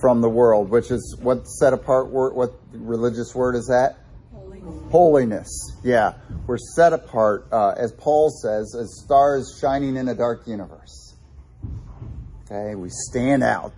from 0.00 0.20
the 0.20 0.28
world, 0.28 0.68
which 0.68 0.90
is 0.90 1.16
what 1.22 1.46
set 1.46 1.72
apart 1.72 2.10
word, 2.10 2.34
what 2.34 2.52
religious 2.72 3.34
word 3.34 3.54
is 3.54 3.66
that? 3.66 3.96
Holiness. 4.32 4.90
Holiness. 4.90 5.72
Yeah. 5.82 6.14
We're 6.46 6.58
set 6.58 6.92
apart, 6.92 7.46
uh, 7.50 7.74
as 7.76 7.92
Paul 7.92 8.30
says, 8.30 8.74
as 8.78 9.02
stars 9.02 9.58
shining 9.60 9.96
in 9.96 10.08
a 10.08 10.14
dark 10.14 10.46
universe. 10.46 11.05
Okay, 12.48 12.76
we 12.76 12.90
stand 12.90 13.42
out 13.42 13.76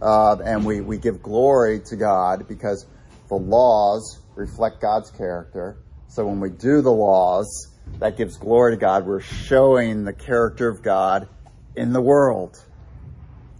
uh, 0.00 0.36
and 0.44 0.64
we, 0.64 0.80
we 0.80 0.98
give 0.98 1.20
glory 1.20 1.80
to 1.86 1.96
God 1.96 2.46
because 2.46 2.86
the 3.28 3.34
laws 3.34 4.20
reflect 4.36 4.80
God's 4.80 5.10
character. 5.10 5.78
So 6.06 6.24
when 6.24 6.38
we 6.38 6.50
do 6.50 6.80
the 6.80 6.92
laws, 6.92 7.72
that 7.98 8.16
gives 8.16 8.36
glory 8.36 8.74
to 8.74 8.76
God. 8.76 9.04
We're 9.04 9.20
showing 9.20 10.04
the 10.04 10.12
character 10.12 10.68
of 10.68 10.80
God 10.80 11.28
in 11.74 11.92
the 11.92 12.00
world. 12.00 12.64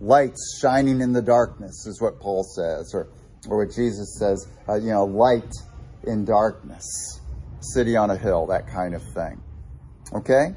Lights 0.00 0.60
shining 0.62 1.00
in 1.00 1.12
the 1.12 1.22
darkness 1.22 1.84
is 1.86 2.00
what 2.00 2.20
Paul 2.20 2.44
says, 2.44 2.92
or, 2.94 3.08
or 3.48 3.64
what 3.64 3.74
Jesus 3.74 4.16
says, 4.20 4.46
uh, 4.68 4.74
you 4.74 4.90
know, 4.90 5.04
light 5.04 5.52
in 6.04 6.24
darkness, 6.24 7.20
city 7.60 7.96
on 7.96 8.10
a 8.10 8.16
hill, 8.16 8.46
that 8.46 8.68
kind 8.68 8.94
of 8.94 9.02
thing. 9.14 9.42
Okay? 10.14 10.54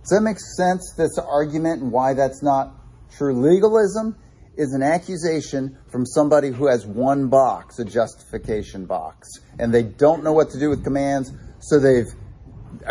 Does 0.00 0.10
that 0.10 0.22
make 0.22 0.40
sense, 0.40 0.92
this 0.96 1.18
argument, 1.18 1.82
and 1.82 1.92
why 1.92 2.14
that's 2.14 2.42
not 2.42 2.81
True 3.16 3.40
legalism 3.40 4.16
is 4.56 4.72
an 4.72 4.82
accusation 4.82 5.78
from 5.90 6.04
somebody 6.04 6.50
who 6.50 6.66
has 6.66 6.86
one 6.86 7.28
box, 7.28 7.78
a 7.78 7.84
justification 7.84 8.86
box, 8.86 9.28
and 9.58 9.72
they 9.72 9.82
don't 9.82 10.22
know 10.22 10.32
what 10.32 10.50
to 10.50 10.58
do 10.58 10.68
with 10.68 10.84
commands, 10.84 11.32
so 11.60 11.78
they've 11.78 12.12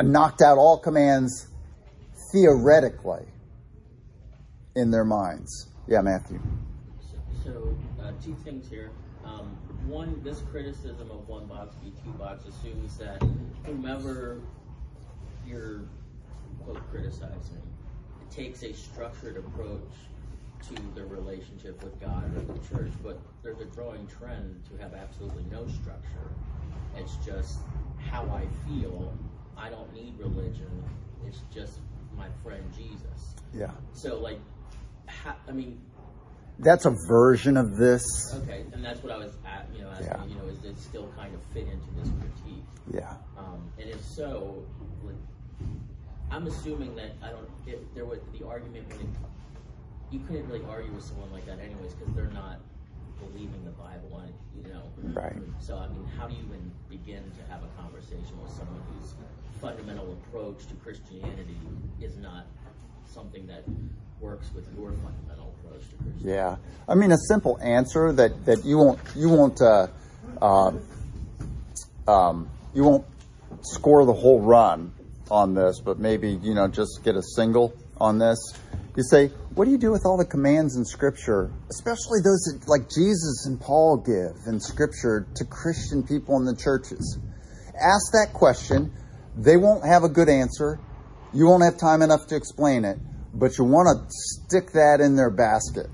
knocked 0.03 0.41
out 0.41 0.57
all 0.57 0.79
commands 0.79 1.47
theoretically 2.31 3.25
in 4.75 4.91
their 4.91 5.05
minds. 5.05 5.67
Yeah, 5.87 6.01
Matthew. 6.01 6.39
So, 7.43 7.75
uh, 8.01 8.11
two 8.23 8.35
things 8.43 8.69
here. 8.69 8.91
Um, 9.25 9.57
one, 9.85 10.21
this 10.23 10.41
criticism 10.51 11.11
of 11.11 11.27
one 11.27 11.47
box 11.47 11.75
be 11.75 11.91
two 12.03 12.11
box 12.11 12.45
assumes 12.45 12.97
that 12.97 13.21
whomever 13.65 14.41
you're 15.45 15.81
quote 16.63 16.89
criticizing 16.91 17.61
takes 18.29 18.63
a 18.63 18.73
structured 18.73 19.37
approach 19.37 19.89
to 20.69 20.75
the 20.95 21.05
relationship 21.05 21.83
with 21.83 21.99
God 21.99 22.25
or 22.35 22.53
the 22.53 22.67
church, 22.67 22.91
but 23.03 23.19
there's 23.43 23.59
a 23.59 23.65
growing 23.65 24.07
trend 24.07 24.63
to 24.69 24.81
have 24.81 24.93
absolutely 24.93 25.45
no 25.51 25.67
structure. 25.67 26.31
It's 26.95 27.15
just 27.25 27.59
how 28.09 28.23
I 28.23 28.45
feel. 28.67 29.13
I 29.57 29.69
don't 29.69 29.93
need 29.93 30.17
religion. 30.19 30.83
It's 31.27 31.41
just 31.53 31.79
my 32.17 32.27
friend 32.43 32.63
Jesus. 32.75 33.35
Yeah. 33.53 33.71
So, 33.93 34.19
like, 34.19 34.39
how, 35.07 35.35
I 35.47 35.51
mean, 35.51 35.81
that's 36.59 36.85
a 36.85 36.95
version 37.07 37.57
of 37.57 37.77
this. 37.77 38.03
Okay, 38.43 38.65
and 38.73 38.83
that's 38.83 39.01
what 39.01 39.11
I 39.11 39.17
was, 39.17 39.33
at, 39.45 39.67
you 39.75 39.81
know, 39.81 39.89
asking. 39.89 40.07
Yeah. 40.07 40.25
You 40.25 40.35
know, 40.35 40.45
is 40.45 40.63
it 40.63 40.77
still 40.79 41.11
kind 41.15 41.33
of 41.33 41.41
fit 41.53 41.67
into 41.67 41.87
this 41.97 42.09
critique? 42.19 42.63
Yeah. 42.93 43.13
Um, 43.37 43.71
and 43.79 43.89
if 43.89 44.03
so, 44.03 44.63
like, 45.03 45.15
I'm 46.29 46.47
assuming 46.47 46.95
that 46.95 47.11
I 47.23 47.29
don't. 47.29 47.49
If 47.65 47.79
there 47.93 48.05
was 48.05 48.19
the 48.37 48.47
argument 48.47 48.85
it 48.89 49.07
you 50.11 50.19
couldn't 50.19 50.47
really 50.47 50.63
argue 50.69 50.91
with 50.91 51.03
someone 51.03 51.31
like 51.31 51.45
that 51.45 51.59
anyways 51.59 51.93
because 51.93 52.13
they're 52.13 52.25
not 52.33 52.59
believing 53.19 53.63
the 53.63 53.71
Bible, 53.71 54.21
and 54.23 54.33
you 54.55 54.71
know. 54.71 54.81
Right. 55.19 55.33
So 55.59 55.77
I 55.77 55.87
mean, 55.87 56.05
how 56.17 56.27
do 56.27 56.35
you 56.35 56.41
even 56.41 56.71
begin 56.89 57.23
to 57.23 57.51
have 57.51 57.63
a 57.63 57.81
conversation 57.81 58.39
with 58.41 58.51
someone 58.51 58.81
whose 58.99 59.13
fundamental 59.61 60.11
approach 60.13 60.67
to 60.67 60.73
Christianity 60.75 61.57
is 62.01 62.17
not 62.17 62.45
something 63.05 63.47
that 63.47 63.63
works 64.19 64.47
with 64.53 64.65
your 64.77 64.91
fundamental 64.91 65.53
approach 65.59 65.81
to 65.89 65.95
Christianity? 65.95 66.29
Yeah, 66.29 66.55
I 66.87 66.95
mean 66.95 67.11
a 67.11 67.17
simple 67.17 67.57
answer 67.61 68.11
that 68.13 68.45
that 68.45 68.65
you 68.65 68.77
won't 68.77 68.99
you 69.15 69.29
won't 69.29 69.61
uh, 69.61 69.87
uh, 70.41 70.71
um, 72.07 72.49
you 72.73 72.83
won't 72.83 73.05
score 73.61 74.05
the 74.05 74.13
whole 74.13 74.41
run 74.41 74.93
on 75.29 75.53
this, 75.53 75.79
but 75.79 75.99
maybe 75.99 76.31
you 76.31 76.53
know 76.53 76.67
just 76.67 77.01
get 77.03 77.15
a 77.15 77.23
single 77.23 77.73
on 77.97 78.17
this. 78.17 78.39
You 78.95 79.03
say, 79.03 79.27
what 79.55 79.65
do 79.65 79.71
you 79.71 79.77
do 79.77 79.91
with 79.91 80.05
all 80.05 80.17
the 80.17 80.25
commands 80.25 80.75
in 80.75 80.83
Scripture, 80.83 81.49
especially 81.69 82.19
those 82.21 82.41
that 82.43 82.67
like 82.67 82.89
Jesus 82.89 83.45
and 83.45 83.59
Paul 83.59 83.97
give 83.97 84.35
in 84.47 84.59
Scripture 84.59 85.27
to 85.35 85.45
Christian 85.45 86.03
people 86.03 86.35
in 86.37 86.45
the 86.45 86.55
churches? 86.55 87.17
Ask 87.73 88.11
that 88.11 88.33
question. 88.33 88.91
They 89.37 89.55
won't 89.55 89.85
have 89.85 90.03
a 90.03 90.09
good 90.09 90.27
answer. 90.27 90.77
You 91.33 91.47
won't 91.47 91.63
have 91.63 91.77
time 91.77 92.01
enough 92.01 92.27
to 92.27 92.35
explain 92.35 92.83
it, 92.83 92.97
but 93.33 93.57
you 93.57 93.63
want 93.63 93.87
to 93.97 94.05
stick 94.09 94.73
that 94.73 94.99
in 94.99 95.15
their 95.15 95.29
basket 95.29 95.87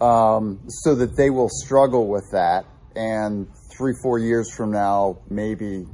um, 0.00 0.60
so 0.68 0.94
that 0.94 1.16
they 1.16 1.30
will 1.30 1.48
struggle 1.50 2.06
with 2.06 2.30
that 2.30 2.64
and 2.94 3.48
three, 3.76 3.94
four 4.02 4.18
years 4.18 4.54
from 4.54 4.70
now, 4.70 5.18
maybe 5.28 5.86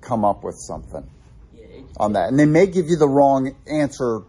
come 0.00 0.24
up 0.24 0.44
with 0.44 0.56
something 0.58 1.08
on 1.96 2.12
that. 2.12 2.28
And 2.28 2.38
they 2.38 2.46
may 2.46 2.66
give 2.66 2.86
you 2.86 2.96
the 2.96 3.08
wrong 3.08 3.54
answer 3.66 4.22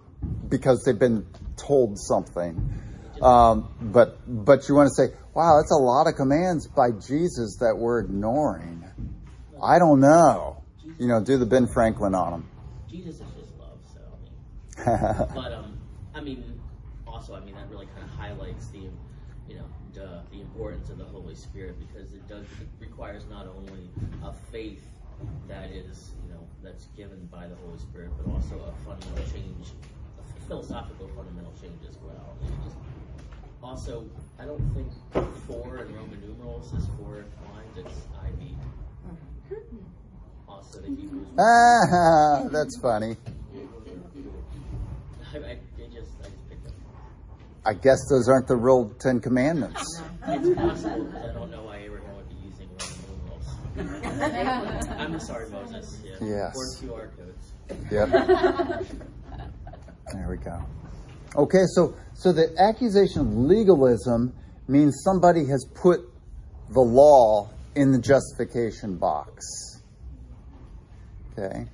because 0.50 0.84
they've 0.84 0.98
been 0.98 1.26
told 1.58 2.00
something. 2.00 2.82
Um, 3.22 3.70
but 3.80 4.18
but 4.28 4.68
you 4.68 4.76
want 4.76 4.90
to 4.90 4.96
say, 4.96 5.14
wow, 5.34 5.60
that's 5.60 5.72
a 5.72 5.82
lot 5.82 6.08
of 6.08 6.16
commands 6.16 6.68
by 6.68 6.92
Jesus 6.92 7.58
that 7.60 7.76
we're 7.78 8.00
ignoring. 8.00 8.84
I 9.62 9.78
don't 9.78 10.00
know. 10.00 10.64
You 10.98 11.08
know, 11.08 11.24
do 11.24 11.38
the 11.38 11.46
Ben 11.46 11.68
Franklin 11.68 12.16
on 12.16 12.32
them. 12.32 12.50
Jesus 12.90 13.16
is 13.16 13.28
just 13.40 13.58
love, 13.60 13.80
so 13.94 14.00
I 14.02 14.88
mean. 14.90 15.28
but 15.36 15.54
um, 15.54 15.78
I 16.16 16.22
mean, 16.22 16.60
also, 17.08 17.36
I 17.36 17.40
mean 17.42 17.56
that 17.56 17.70
really 17.70 17.86
kind 17.88 18.04
of 18.04 18.10
highlights 18.10 18.68
the, 18.68 18.90
you 19.48 19.56
know, 19.56 19.66
the, 19.94 20.22
the 20.32 20.42
importance 20.42 20.90
of 20.90 20.98
the 20.98 21.06
Holy 21.06 21.36
Spirit 21.36 21.76
because 21.80 22.14
it 22.14 22.28
does 22.28 22.46
it 22.60 22.68
requires 22.80 23.24
not 23.30 23.48
only 23.48 23.90
a 24.24 24.34
faith 24.52 24.84
that 25.48 25.70
is, 25.72 26.12
you 26.26 26.34
know, 26.34 26.48
that's 26.64 26.86
given 26.98 27.28
by 27.32 27.48
the 27.48 27.56
Holy 27.56 27.78
Spirit, 27.78 28.12
but 28.18 28.32
also 28.32 28.56
a 28.56 28.86
fundamental 28.86 29.32
change, 29.32 29.70
philosophical 30.52 31.08
fundamental 31.16 31.54
change 31.62 31.80
as 31.88 31.96
well. 32.04 32.36
Just, 32.66 32.76
also, 33.64 34.04
I 34.38 34.44
don't 34.44 34.60
think 34.74 34.92
four 35.48 35.78
in 35.78 35.96
Roman 35.96 36.20
numerals 36.20 36.74
is 36.74 36.86
four 37.00 37.24
lines; 37.54 37.78
it's 37.78 37.96
IV. 38.20 39.60
Also, 40.50 40.82
the 40.82 40.88
Hebrews. 40.90 41.28
ah, 41.40 42.44
that's 42.52 42.78
funny. 42.82 43.16
I, 45.34 45.38
I, 45.38 45.40
it 45.40 45.94
just, 45.94 46.12
I 46.20 46.24
just 46.24 46.50
picked 46.50 46.68
up. 46.68 46.74
I 47.66 47.74
guess 47.74 48.00
those 48.10 48.28
aren't 48.28 48.50
the 48.50 48.58
real 48.58 48.94
Ten 49.00 49.22
Commandments. 49.22 50.02
It's 50.28 50.56
possible, 50.56 51.12
I 51.18 51.34
don't 51.34 51.50
know 51.50 51.64
why 51.64 51.78
Abraham 51.78 52.16
would 52.18 52.30
be 52.30 52.36
using 52.46 52.70
Roman 52.78 54.04
numerals. 54.20 54.92
I'm 55.00 55.20
sorry, 55.20 55.50
Moses. 55.50 56.00
Yeah. 56.06 56.18
Yes. 56.22 56.56
Or 56.56 56.66
QR 56.78 57.10
codes. 57.18 57.46
Yep. 57.90 59.12
There 60.14 60.28
we 60.30 60.38
go. 60.38 60.60
Okay, 61.36 61.64
so 61.76 61.96
so 62.14 62.32
the 62.32 62.54
accusation 62.60 63.22
of 63.22 63.34
legalism 63.34 64.34
means 64.68 65.02
somebody 65.04 65.46
has 65.48 65.66
put 65.74 66.02
the 66.70 66.82
law 66.82 67.50
in 67.76 67.92
the 67.92 68.00
justification 68.00 68.98
box. 68.98 69.82
Okay. 71.32 71.68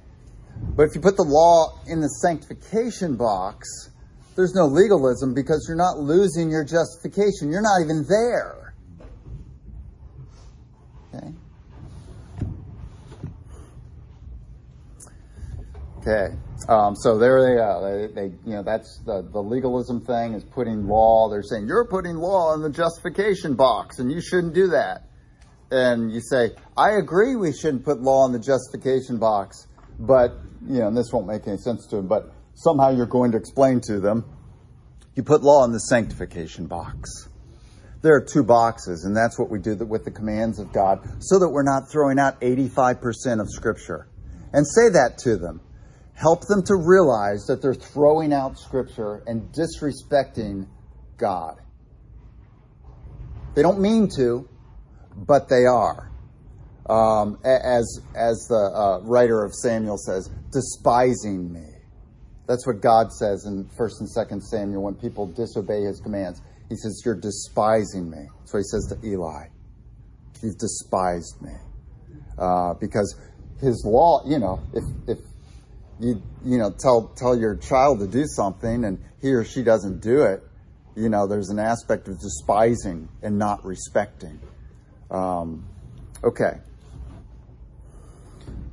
But 0.76 0.84
if 0.84 0.96
you 0.96 1.02
put 1.02 1.18
the 1.18 1.24
law 1.24 1.80
in 1.88 2.02
the 2.02 2.08
sanctification 2.08 3.16
box, 3.16 3.90
there's 4.36 4.54
no 4.54 4.66
legalism 4.66 5.34
because 5.34 5.66
you're 5.68 5.78
not 5.78 5.98
losing 6.00 6.50
your 6.50 6.64
justification. 6.64 7.52
You're 7.52 7.62
not 7.62 7.82
even 7.82 8.06
there. 8.08 8.74
Okay. 11.14 11.34
Okay, 16.08 16.34
um, 16.70 16.96
so 16.96 17.18
there 17.18 17.42
they 17.42 17.60
are. 17.60 18.08
They, 18.08 18.14
they, 18.14 18.26
you 18.46 18.54
know, 18.54 18.64
that's 18.64 19.02
the, 19.06 19.28
the 19.30 19.42
legalism 19.42 20.00
thing 20.00 20.36
is 20.36 20.44
putting 20.46 20.88
law. 20.88 21.30
They're 21.30 21.44
saying 21.44 21.68
you're 21.68 21.86
putting 21.86 22.16
law 22.16 22.54
in 22.54 22.62
the 22.62 22.70
justification 22.70 23.56
box, 23.56 24.00
and 24.00 24.10
you 24.10 24.22
shouldn't 24.22 24.54
do 24.54 24.70
that. 24.70 25.04
And 25.70 26.10
you 26.10 26.22
say, 26.22 26.52
I 26.78 26.92
agree, 26.92 27.36
we 27.36 27.52
shouldn't 27.52 27.84
put 27.84 28.00
law 28.00 28.26
in 28.26 28.32
the 28.32 28.40
justification 28.40 29.18
box, 29.18 29.68
but 30.00 30.32
you 30.66 30.80
know, 30.80 30.88
and 30.88 30.96
this 30.96 31.12
won't 31.12 31.28
make 31.28 31.46
any 31.46 31.58
sense 31.58 31.86
to 31.88 31.98
them. 31.98 32.08
But 32.08 32.32
somehow 32.54 32.92
you're 32.92 33.06
going 33.06 33.34
to 33.34 33.38
explain 33.38 33.82
to 33.88 34.00
them, 34.00 34.24
you 35.16 35.24
put 35.24 35.44
law 35.44 35.66
in 35.66 35.74
the 35.74 35.80
sanctification 35.80 36.68
box. 36.68 37.28
There 38.02 38.16
are 38.16 38.24
two 38.24 38.44
boxes, 38.44 39.04
and 39.04 39.14
that's 39.14 39.38
what 39.38 39.50
we 39.50 39.60
do 39.60 39.76
with 39.76 40.06
the 40.06 40.12
commands 40.12 40.58
of 40.60 40.72
God, 40.72 41.02
so 41.20 41.38
that 41.40 41.50
we're 41.50 41.64
not 41.64 41.92
throwing 41.92 42.18
out 42.18 42.40
85% 42.40 43.42
of 43.42 43.50
Scripture. 43.50 44.08
And 44.54 44.66
say 44.66 44.88
that 44.88 45.18
to 45.24 45.36
them 45.36 45.60
help 46.18 46.48
them 46.48 46.64
to 46.64 46.76
realize 46.76 47.46
that 47.46 47.62
they're 47.62 47.76
throwing 47.76 48.34
out 48.34 48.58
scripture 48.58 49.24
and 49.28 49.54
disrespecting 49.54 50.68
God. 51.18 51.62
They 53.56 53.62
don't 53.62 53.80
mean 53.80 54.10
to, 54.18 54.50
but 55.16 55.48
they 55.48 55.66
are. 55.66 56.12
Um, 56.90 57.38
as 57.44 58.00
as 58.16 58.48
the 58.50 58.72
uh, 58.74 59.00
writer 59.04 59.44
of 59.44 59.54
Samuel 59.54 59.98
says, 59.98 60.30
despising 60.52 61.52
me. 61.52 61.68
That's 62.48 62.66
what 62.66 62.82
God 62.82 63.12
says 63.12 63.46
in 63.46 63.70
First 63.78 64.00
and 64.00 64.10
Second 64.10 64.42
Samuel 64.42 64.84
when 64.84 64.96
people 64.96 65.28
disobey 65.28 65.82
His 65.82 66.00
commands. 66.00 66.42
He 66.70 66.78
says, 66.78 67.02
"You're 67.06 67.20
despising 67.20 68.10
me." 68.10 68.30
What 68.50 68.60
He 68.60 68.64
says 68.64 68.88
to 68.90 69.06
Eli. 69.06 69.48
You've 70.42 70.58
despised 70.58 71.42
me 71.42 71.52
uh, 72.40 72.76
because 72.76 73.20
His 73.60 73.84
law. 73.86 74.22
You 74.26 74.40
know, 74.40 74.62
if 74.74 74.84
if 75.10 75.20
you 76.00 76.22
you 76.46 76.58
know 76.58 76.72
tell 76.72 77.08
tell 77.16 77.38
your 77.38 77.56
child 77.56 78.00
to 78.00 78.08
do 78.08 78.26
something 78.28 78.86
and 78.86 79.04
he 79.22 79.32
or 79.34 79.44
she 79.44 79.64
doesn't 79.64 80.02
do 80.02 80.24
it 80.24 80.44
you 80.98 81.10
know 81.10 81.28
there's 81.28 81.50
an 81.50 81.60
aspect 81.60 82.08
of 82.08 82.20
despising 82.20 83.08
and 83.22 83.38
not 83.38 83.64
respecting. 83.64 84.40
Um, 85.12 85.68
okay. 86.24 86.58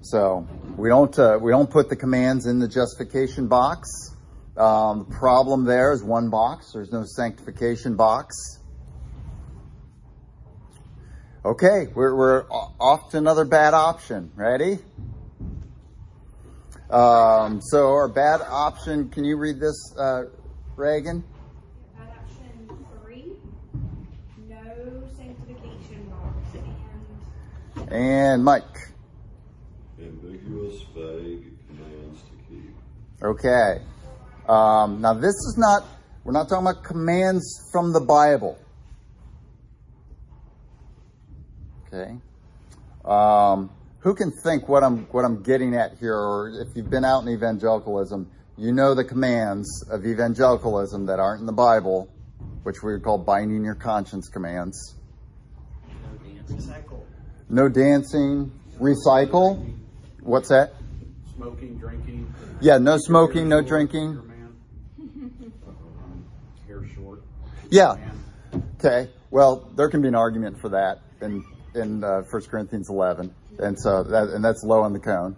So 0.01 0.49
we 0.77 0.89
don't 0.89 1.17
uh, 1.19 1.39
we 1.41 1.53
don't 1.53 1.71
put 1.71 1.91
the 1.91 1.97
commands 1.97 2.47
in 2.47 2.59
the 2.59 2.69
justification 2.69 3.47
box. 3.47 3.89
Um, 4.57 5.07
the 5.09 5.17
problem 5.17 5.65
there 5.65 5.93
is 5.93 6.03
one 6.03 6.31
box. 6.31 6.73
There's 6.73 6.93
no 6.93 7.05
sanctification 7.05 7.97
box. 7.97 8.59
Okay 11.45 11.89
we're, 11.95 12.17
we're 12.17 12.45
off 12.49 13.11
to 13.11 13.19
another 13.19 13.45
bad 13.45 13.75
option. 13.75 14.33
Ready 14.35 14.79
um, 16.95 17.61
so 17.61 17.89
our 17.89 18.09
bad 18.09 18.41
option, 18.41 19.09
can 19.09 19.25
you 19.25 19.37
read 19.37 19.59
this, 19.59 19.95
uh, 19.99 20.25
Reagan? 20.77 21.25
Bad 21.97 22.09
option 22.09 22.87
three, 23.03 23.33
no 24.49 25.03
sanctification 25.17 26.11
box, 26.11 26.55
and 27.89 27.93
And 27.93 28.45
Mike. 28.45 28.63
Ambiguous, 30.01 30.83
vague 30.95 31.53
commands 31.67 32.23
to 32.23 32.31
keep. 32.49 32.75
Okay. 33.23 33.83
Um, 34.49 35.01
now 35.01 35.15
this 35.15 35.35
is 35.35 35.57
not, 35.59 35.85
we're 36.25 36.33
not 36.33 36.49
talking 36.49 36.67
about 36.67 36.85
commands 36.85 37.69
from 37.73 37.93
the 37.93 38.01
Bible. 38.01 38.59
Okay. 41.87 42.19
Um, 43.05 43.71
who 44.05 44.15
can 44.15 44.31
think 44.31 44.69
what 44.69 44.85
I'm 44.85 45.07
what 45.07 45.25
I'm 45.25 45.43
getting 45.43 45.75
at 45.75 45.97
here, 45.99 46.15
or 46.15 46.51
if 46.51 46.77
you've 46.77 46.91
been 46.91 47.07
out 47.07 47.23
in 47.23 47.31
evangelicalism, 47.31 48.31
you 48.57 48.71
know 48.71 48.95
the 48.95 49.03
commands 49.03 49.83
of 49.91 50.05
evangelicalism 50.07 51.07
that 51.07 51.19
aren't 51.19 51.41
in 51.41 51.47
the 51.47 51.53
Bible, 51.53 52.11
which 52.65 52.83
we 52.83 52.93
would 52.93 53.03
call 53.03 53.17
binding 53.17 53.65
your 53.65 53.75
conscience 53.75 54.29
commands. 54.29 54.95
No 55.89 56.33
dancing. 56.37 56.75
No 57.49 57.69
dancing, 57.69 58.53
recycle. 58.79 59.75
What's 60.21 60.51
that? 60.51 60.75
Smoking, 61.35 61.79
drinking. 61.79 62.33
Yeah, 62.61 62.77
no 62.77 62.99
smoking, 62.99 63.49
no 63.49 63.63
drinking. 63.63 64.21
Hair 66.67 66.87
short. 66.95 67.23
Yeah. 67.71 67.97
Okay. 68.79 69.11
Well, 69.31 69.71
there 69.77 69.89
can 69.89 70.03
be 70.03 70.09
an 70.09 70.15
argument 70.15 70.61
for 70.61 70.69
that 70.69 71.01
in 71.23 71.43
in 71.75 72.05
uh, 72.05 72.23
1 72.23 72.43
Corinthians 72.43 72.89
11, 72.89 73.35
and 73.59 73.79
so 73.79 74.03
that 74.05 74.29
and 74.31 74.45
that's 74.45 74.63
low 74.65 74.83
on 74.83 74.93
the 74.93 74.99
cone. 75.01 75.37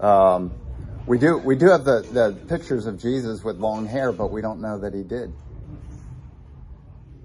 Um, 0.00 0.52
we 1.06 1.18
do 1.18 1.38
we 1.38 1.56
do 1.56 1.70
have 1.70 1.84
the, 1.84 2.02
the 2.02 2.38
pictures 2.48 2.86
of 2.86 3.00
Jesus 3.00 3.42
with 3.42 3.56
long 3.58 3.86
hair, 3.86 4.12
but 4.12 4.30
we 4.30 4.42
don't 4.42 4.60
know 4.60 4.78
that 4.80 4.94
he 4.94 5.02
did. 5.02 5.32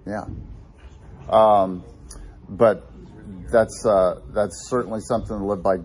Yeah. 0.06 0.26
Um, 1.30 1.84
but 2.50 2.90
that's 3.52 3.86
uh, 3.86 4.22
that's 4.34 4.70
certainly 4.70 5.02
something 5.02 5.38
to 5.38 5.44
live 5.44 5.64
by 5.64 5.78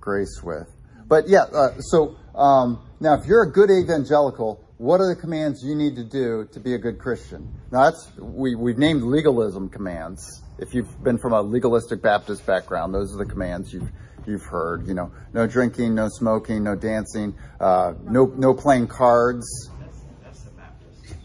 grace 0.00 0.40
with. 0.42 0.68
But 1.06 1.28
yeah, 1.28 1.42
uh, 1.42 1.78
so 1.80 2.16
um, 2.34 2.82
now 3.00 3.14
if 3.14 3.26
you're 3.26 3.42
a 3.42 3.52
good 3.52 3.70
evangelical, 3.70 4.64
what 4.78 5.00
are 5.00 5.14
the 5.14 5.20
commands 5.20 5.62
you 5.62 5.74
need 5.74 5.96
to 5.96 6.04
do 6.04 6.48
to 6.52 6.60
be 6.60 6.74
a 6.74 6.78
good 6.78 6.98
Christian? 6.98 7.52
Now 7.70 7.90
that's 7.90 8.10
we 8.18 8.54
we've 8.54 8.78
named 8.78 9.02
legalism 9.02 9.68
commands. 9.68 10.42
If 10.62 10.74
you've 10.74 11.02
been 11.02 11.18
from 11.18 11.32
a 11.32 11.42
legalistic 11.42 12.00
Baptist 12.00 12.46
background, 12.46 12.94
those 12.94 13.12
are 13.12 13.18
the 13.18 13.26
commands 13.26 13.72
you've 13.74 13.90
you've 14.26 14.44
heard. 14.44 14.86
You 14.86 14.94
know, 14.94 15.10
no 15.32 15.48
drinking, 15.48 15.96
no 15.96 16.08
smoking, 16.08 16.62
no 16.62 16.76
dancing, 16.76 17.34
uh, 17.58 17.94
no 18.04 18.26
no 18.36 18.54
playing 18.54 18.86
cards. 18.86 19.44
That's, 19.80 20.02
that's 20.22 20.42
the 20.42 20.50
Baptist. 20.50 21.16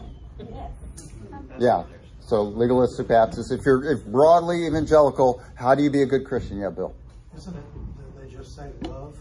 Yeah. 1.60 1.84
So 2.20 2.42
legalistic 2.42 3.06
Baptist. 3.06 3.52
If 3.52 3.64
you're 3.64 3.84
if 3.84 4.04
broadly 4.06 4.66
evangelical, 4.66 5.40
how 5.54 5.76
do 5.76 5.84
you 5.84 5.90
be 5.90 6.02
a 6.02 6.06
good 6.06 6.26
Christian? 6.26 6.58
Yeah, 6.58 6.70
Bill. 6.70 6.94
Isn't 7.36 7.54
it 7.54 7.62
that 7.96 8.20
they 8.20 8.36
just 8.36 8.56
say 8.56 8.70
love? 8.82 9.16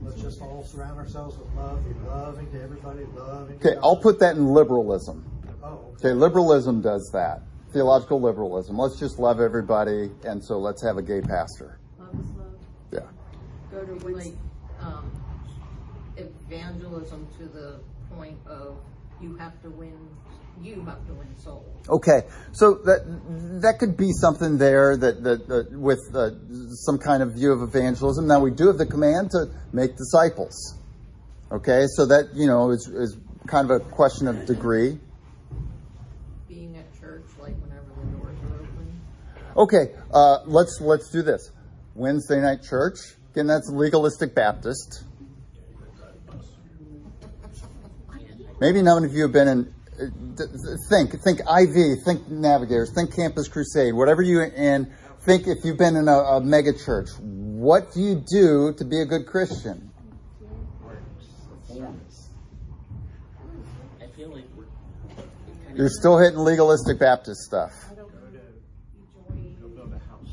Let's 0.00 0.20
just 0.20 0.40
all 0.40 0.64
surround 0.64 0.98
ourselves 0.98 1.36
with 1.36 1.54
love, 1.54 1.84
be 1.84 1.94
loving 2.08 2.50
to 2.50 2.62
everybody, 2.62 3.04
loving 3.14 3.56
Okay, 3.56 3.76
I'll 3.82 3.96
put 3.96 4.18
that 4.18 4.34
in 4.34 4.46
liberalism. 4.46 5.24
Oh, 5.62 5.78
Okay, 5.98 6.12
liberalism 6.12 6.80
does 6.80 7.10
that. 7.12 7.42
Theological 7.72 8.20
liberalism. 8.20 8.76
Let's 8.76 8.98
just 8.98 9.18
love 9.18 9.40
everybody, 9.40 10.10
and 10.24 10.44
so 10.44 10.58
let's 10.58 10.82
have 10.82 10.98
a 10.98 11.02
gay 11.02 11.20
pastor. 11.20 11.78
Love 11.98 12.14
is 12.20 12.30
love. 12.32 12.54
Yeah. 12.92 13.00
Go 13.70 13.84
to 13.84 14.08
Like, 14.08 14.34
um, 14.80 15.10
evangelism 16.16 17.26
to 17.38 17.46
the 17.46 17.80
point 18.14 18.38
of 18.46 18.76
you 19.20 19.36
have 19.36 19.60
to 19.62 19.70
win, 19.70 19.96
you 20.60 20.84
have 20.84 21.06
to 21.06 21.14
win 21.14 21.28
souls. 21.38 21.64
Okay, 21.88 22.22
so 22.52 22.74
that 22.84 23.60
that 23.62 23.78
could 23.78 23.96
be 23.96 24.12
something 24.12 24.58
there 24.58 24.96
that 24.96 25.22
that, 25.22 25.48
that 25.48 25.72
with 25.72 26.00
uh, 26.14 26.30
some 26.74 26.98
kind 26.98 27.22
of 27.22 27.34
view 27.34 27.52
of 27.52 27.62
evangelism. 27.62 28.26
Now 28.26 28.40
we 28.40 28.50
do 28.50 28.66
have 28.66 28.78
the 28.78 28.86
command 28.86 29.30
to 29.30 29.46
make 29.72 29.96
disciples. 29.96 30.76
Okay, 31.50 31.86
so 31.96 32.06
that 32.06 32.30
you 32.34 32.46
know 32.46 32.70
is 32.70 32.86
is 32.88 33.16
kind 33.46 33.70
of 33.70 33.80
a 33.80 33.84
question 33.84 34.28
of 34.28 34.46
degree. 34.46 34.98
Being 36.48 36.76
at 36.76 37.00
church, 37.00 37.24
like 37.40 37.54
whenever 37.60 37.86
the 38.00 38.16
doors 38.16 38.36
are 38.50 38.56
open. 38.56 39.00
Okay, 39.56 39.94
uh, 40.12 40.38
let's 40.46 40.78
let's 40.80 41.10
do 41.10 41.22
this. 41.22 41.50
Wednesday 41.94 42.40
night 42.40 42.62
church. 42.62 42.96
Again, 43.32 43.46
that's 43.46 43.68
legalistic 43.70 44.34
Baptist. 44.34 45.04
Maybe 48.60 48.80
none 48.82 49.04
of 49.04 49.12
you 49.12 49.22
have 49.22 49.32
been 49.32 49.48
in. 49.48 49.74
uh, 49.94 49.98
th- 50.36 50.48
th- 50.48 50.78
Think, 50.88 51.20
think 51.22 51.40
IV, 51.40 51.98
think 52.04 52.28
Navigators, 52.30 52.92
think 52.94 53.14
Campus 53.14 53.48
Crusade, 53.48 53.92
whatever 53.94 54.22
you're 54.22 54.44
in. 54.44 54.92
Think 55.22 55.46
if 55.46 55.64
you've 55.64 55.78
been 55.78 55.96
in 55.96 56.08
a, 56.08 56.12
a 56.18 56.40
mega 56.40 56.72
church. 56.72 57.08
What 57.20 57.92
do 57.92 58.00
you 58.00 58.24
do 58.28 58.72
to 58.78 58.84
be 58.84 59.00
a 59.00 59.04
good 59.06 59.26
Christian? 59.26 59.90
I 64.00 64.06
feel 64.16 64.28
like 64.30 64.44
we're, 64.56 64.64
we're 65.70 65.76
You're 65.76 65.88
still 65.88 66.18
hitting 66.18 66.38
legalistic 66.40 66.98
Baptist 66.98 67.42
stuff. 67.42 67.72
Go 67.90 67.94
to, 67.96 68.02
go 69.60 69.68
build 69.68 69.92
a 69.92 69.98
house. 70.10 70.28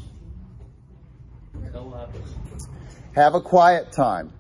co-op. 1.72 2.14
Have 3.16 3.36
a 3.36 3.42
quiet 3.42 3.92
time. 3.92 4.34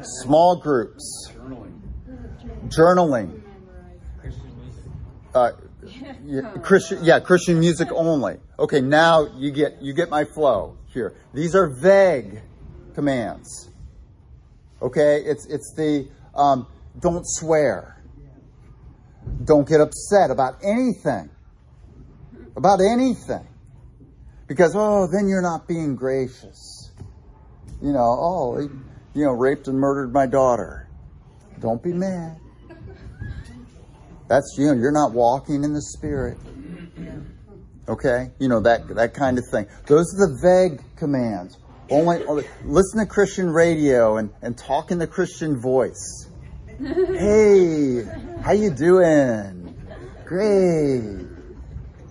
Small 0.00 0.56
groups. 0.56 1.30
journaling. 1.34 1.80
Journaling. 2.68 3.42
Christian 4.20 4.50
music. 4.60 4.84
uh, 5.34 5.50
yeah, 6.24 6.52
Christian, 6.62 7.04
yeah, 7.04 7.20
Christian 7.20 7.58
music 7.58 7.88
only. 7.92 8.36
Okay, 8.58 8.80
now 8.80 9.26
you 9.36 9.50
get 9.50 9.82
you 9.82 9.92
get 9.92 10.10
my 10.10 10.24
flow 10.24 10.76
here. 10.92 11.14
These 11.34 11.54
are 11.54 11.66
vague 11.66 12.42
commands. 12.94 13.70
Okay, 14.80 15.22
it's 15.24 15.46
it's 15.46 15.72
the 15.76 16.08
um, 16.34 16.66
don't 17.00 17.24
swear, 17.24 18.02
don't 19.44 19.68
get 19.68 19.80
upset 19.80 20.30
about 20.30 20.56
anything, 20.62 21.30
about 22.56 22.80
anything, 22.80 23.46
because 24.48 24.74
oh, 24.74 25.06
then 25.06 25.28
you're 25.28 25.42
not 25.42 25.68
being 25.68 25.94
gracious. 25.94 26.90
You 27.80 27.92
know, 27.92 28.16
oh, 28.18 28.58
he, 28.58 28.66
you 29.14 29.24
know, 29.24 29.32
raped 29.32 29.68
and 29.68 29.78
murdered 29.78 30.12
my 30.12 30.26
daughter. 30.26 30.88
Don't 31.60 31.82
be 31.82 31.92
mad. 31.92 32.40
That's 34.28 34.56
you 34.58 34.66
know, 34.66 34.72
you're 34.72 34.92
not 34.92 35.12
walking 35.12 35.62
in 35.64 35.72
the 35.72 35.82
spirit. 35.82 36.38
Okay? 37.88 38.30
You 38.38 38.48
know, 38.48 38.60
that 38.60 38.88
that 38.96 39.14
kind 39.14 39.38
of 39.38 39.44
thing. 39.50 39.66
Those 39.86 40.14
are 40.14 40.28
the 40.28 40.38
vague 40.42 40.82
commands. 40.96 41.56
Only, 41.90 42.22
only 42.26 42.44
listen 42.64 43.00
to 43.00 43.06
Christian 43.06 43.48
radio 43.48 44.18
and, 44.18 44.30
and 44.42 44.58
talk 44.58 44.90
in 44.90 44.98
the 44.98 45.06
Christian 45.06 45.58
voice. 45.58 46.28
Hey, 46.78 48.04
how 48.42 48.52
you 48.52 48.70
doing? 48.70 49.74
Great. 50.26 51.26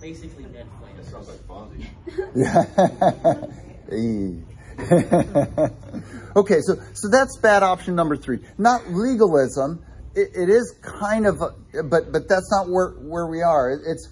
Basically, 0.00 0.44
Ned 0.46 0.66
Flanders. 0.80 1.08
Sounds 1.08 1.28
like 1.28 1.38
Fonzie. 1.46 1.78
Yeah. 1.78 1.86
Hey. 2.16 2.17
okay, 6.36 6.60
so 6.60 6.76
so 6.94 7.08
that's 7.08 7.36
bad 7.38 7.62
option 7.62 7.96
number 7.96 8.16
three. 8.16 8.38
Not 8.58 8.90
legalism. 8.90 9.84
It, 10.14 10.30
it 10.34 10.48
is 10.48 10.74
kind 10.82 11.26
of, 11.26 11.42
a, 11.42 11.82
but 11.82 12.12
but 12.12 12.28
that's 12.28 12.50
not 12.50 12.68
where 12.68 12.90
where 12.90 13.26
we 13.26 13.42
are. 13.42 13.70
It- 13.72 13.82
It's 13.86 14.08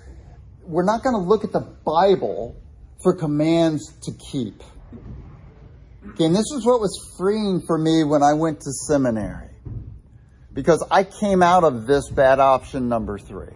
we're 0.64 0.84
not 0.84 1.04
going 1.04 1.14
to 1.14 1.22
look 1.22 1.44
at 1.44 1.52
the 1.52 1.60
Bible 1.60 2.56
for 3.02 3.14
commands 3.14 3.92
to 4.02 4.12
keep. 4.12 4.62
Okay, 6.10 6.24
and 6.24 6.34
this 6.34 6.50
is 6.56 6.66
what 6.66 6.80
was 6.80 7.14
freeing 7.16 7.62
for 7.66 7.78
me 7.78 8.02
when 8.02 8.22
I 8.22 8.32
went 8.32 8.60
to 8.62 8.72
seminary, 8.72 9.50
because 10.52 10.84
I 10.90 11.04
came 11.04 11.42
out 11.42 11.62
of 11.62 11.86
this 11.86 12.10
bad 12.10 12.40
option 12.40 12.88
number 12.88 13.18
three. 13.18 13.52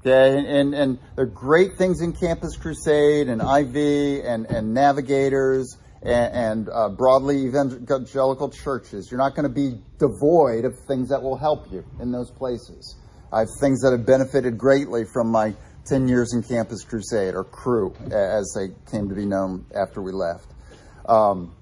Okay, 0.00 0.38
and, 0.38 0.46
and, 0.46 0.74
and 0.74 0.98
there 1.14 1.24
are 1.24 1.28
great 1.28 1.76
things 1.76 2.00
in 2.00 2.14
Campus 2.14 2.56
Crusade 2.56 3.28
and 3.28 3.42
IV 3.42 4.24
and, 4.24 4.46
and 4.46 4.72
Navigators 4.72 5.76
and, 6.00 6.34
and 6.34 6.68
uh, 6.70 6.88
broadly 6.88 7.44
evangelical 7.44 8.48
churches. 8.48 9.10
You're 9.10 9.18
not 9.18 9.34
going 9.34 9.46
to 9.46 9.54
be 9.54 9.78
devoid 9.98 10.64
of 10.64 10.72
things 10.88 11.10
that 11.10 11.22
will 11.22 11.36
help 11.36 11.70
you 11.70 11.84
in 12.00 12.12
those 12.12 12.30
places. 12.30 12.96
I 13.30 13.40
have 13.40 13.48
things 13.60 13.82
that 13.82 13.92
have 13.92 14.06
benefited 14.06 14.56
greatly 14.56 15.04
from 15.04 15.30
my 15.30 15.54
10 15.84 16.08
years 16.08 16.32
in 16.32 16.42
Campus 16.42 16.82
Crusade, 16.82 17.34
or 17.34 17.44
Cru, 17.44 17.94
as 18.10 18.56
they 18.56 18.68
came 18.90 19.10
to 19.10 19.14
be 19.14 19.26
known 19.26 19.66
after 19.74 20.00
we 20.00 20.12
left. 20.12 20.46
Um, 21.06 21.54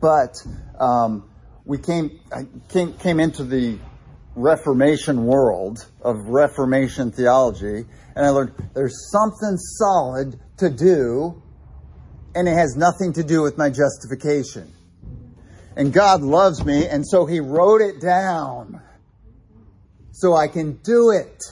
but 0.00 0.34
um, 0.78 1.30
we 1.64 1.78
came, 1.78 2.20
I 2.30 2.46
came, 2.68 2.92
came 2.94 3.20
into 3.20 3.44
the 3.44 3.78
Reformation 4.36 5.26
world 5.26 5.86
of 6.02 6.28
Reformation 6.28 7.12
theology, 7.12 7.84
and 8.16 8.26
I 8.26 8.30
learned 8.30 8.52
there's 8.74 9.10
something 9.10 9.56
solid 9.56 10.38
to 10.58 10.70
do, 10.70 11.42
and 12.34 12.48
it 12.48 12.54
has 12.54 12.76
nothing 12.76 13.12
to 13.14 13.22
do 13.22 13.42
with 13.42 13.56
my 13.56 13.70
justification. 13.70 14.72
And 15.76 15.92
God 15.92 16.22
loves 16.22 16.64
me, 16.64 16.86
and 16.86 17.06
so 17.06 17.26
He 17.26 17.40
wrote 17.40 17.80
it 17.80 18.00
down 18.00 18.80
so 20.12 20.34
I 20.34 20.48
can 20.48 20.78
do 20.84 21.10
it. 21.10 21.42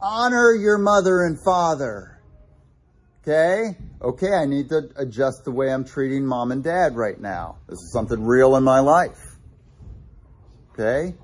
Honor 0.00 0.52
your 0.52 0.78
mother 0.78 1.24
and 1.24 1.38
father. 1.44 2.20
Okay? 3.22 3.76
Okay, 4.00 4.32
I 4.32 4.46
need 4.46 4.70
to 4.70 4.90
adjust 4.96 5.44
the 5.44 5.52
way 5.52 5.70
I'm 5.70 5.84
treating 5.84 6.24
mom 6.24 6.52
and 6.52 6.64
dad 6.64 6.96
right 6.96 7.20
now. 7.20 7.58
This 7.68 7.78
is 7.78 7.92
something 7.92 8.24
real 8.24 8.56
in 8.56 8.64
my 8.64 8.80
life. 8.80 9.29
Okay? 10.80 11.14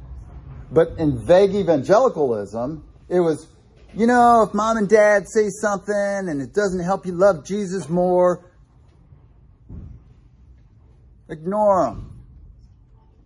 But 0.70 0.98
in 0.98 1.24
vague 1.24 1.54
evangelicalism, 1.54 2.84
it 3.08 3.20
was, 3.20 3.46
you 3.94 4.06
know, 4.06 4.42
if 4.42 4.54
mom 4.54 4.76
and 4.76 4.88
dad 4.88 5.28
say 5.28 5.48
something 5.48 5.94
and 5.94 6.42
it 6.42 6.52
doesn't 6.52 6.80
help 6.80 7.06
you 7.06 7.12
love 7.12 7.46
Jesus 7.46 7.88
more, 7.88 8.50
ignore 11.30 11.86
them. 11.86 12.12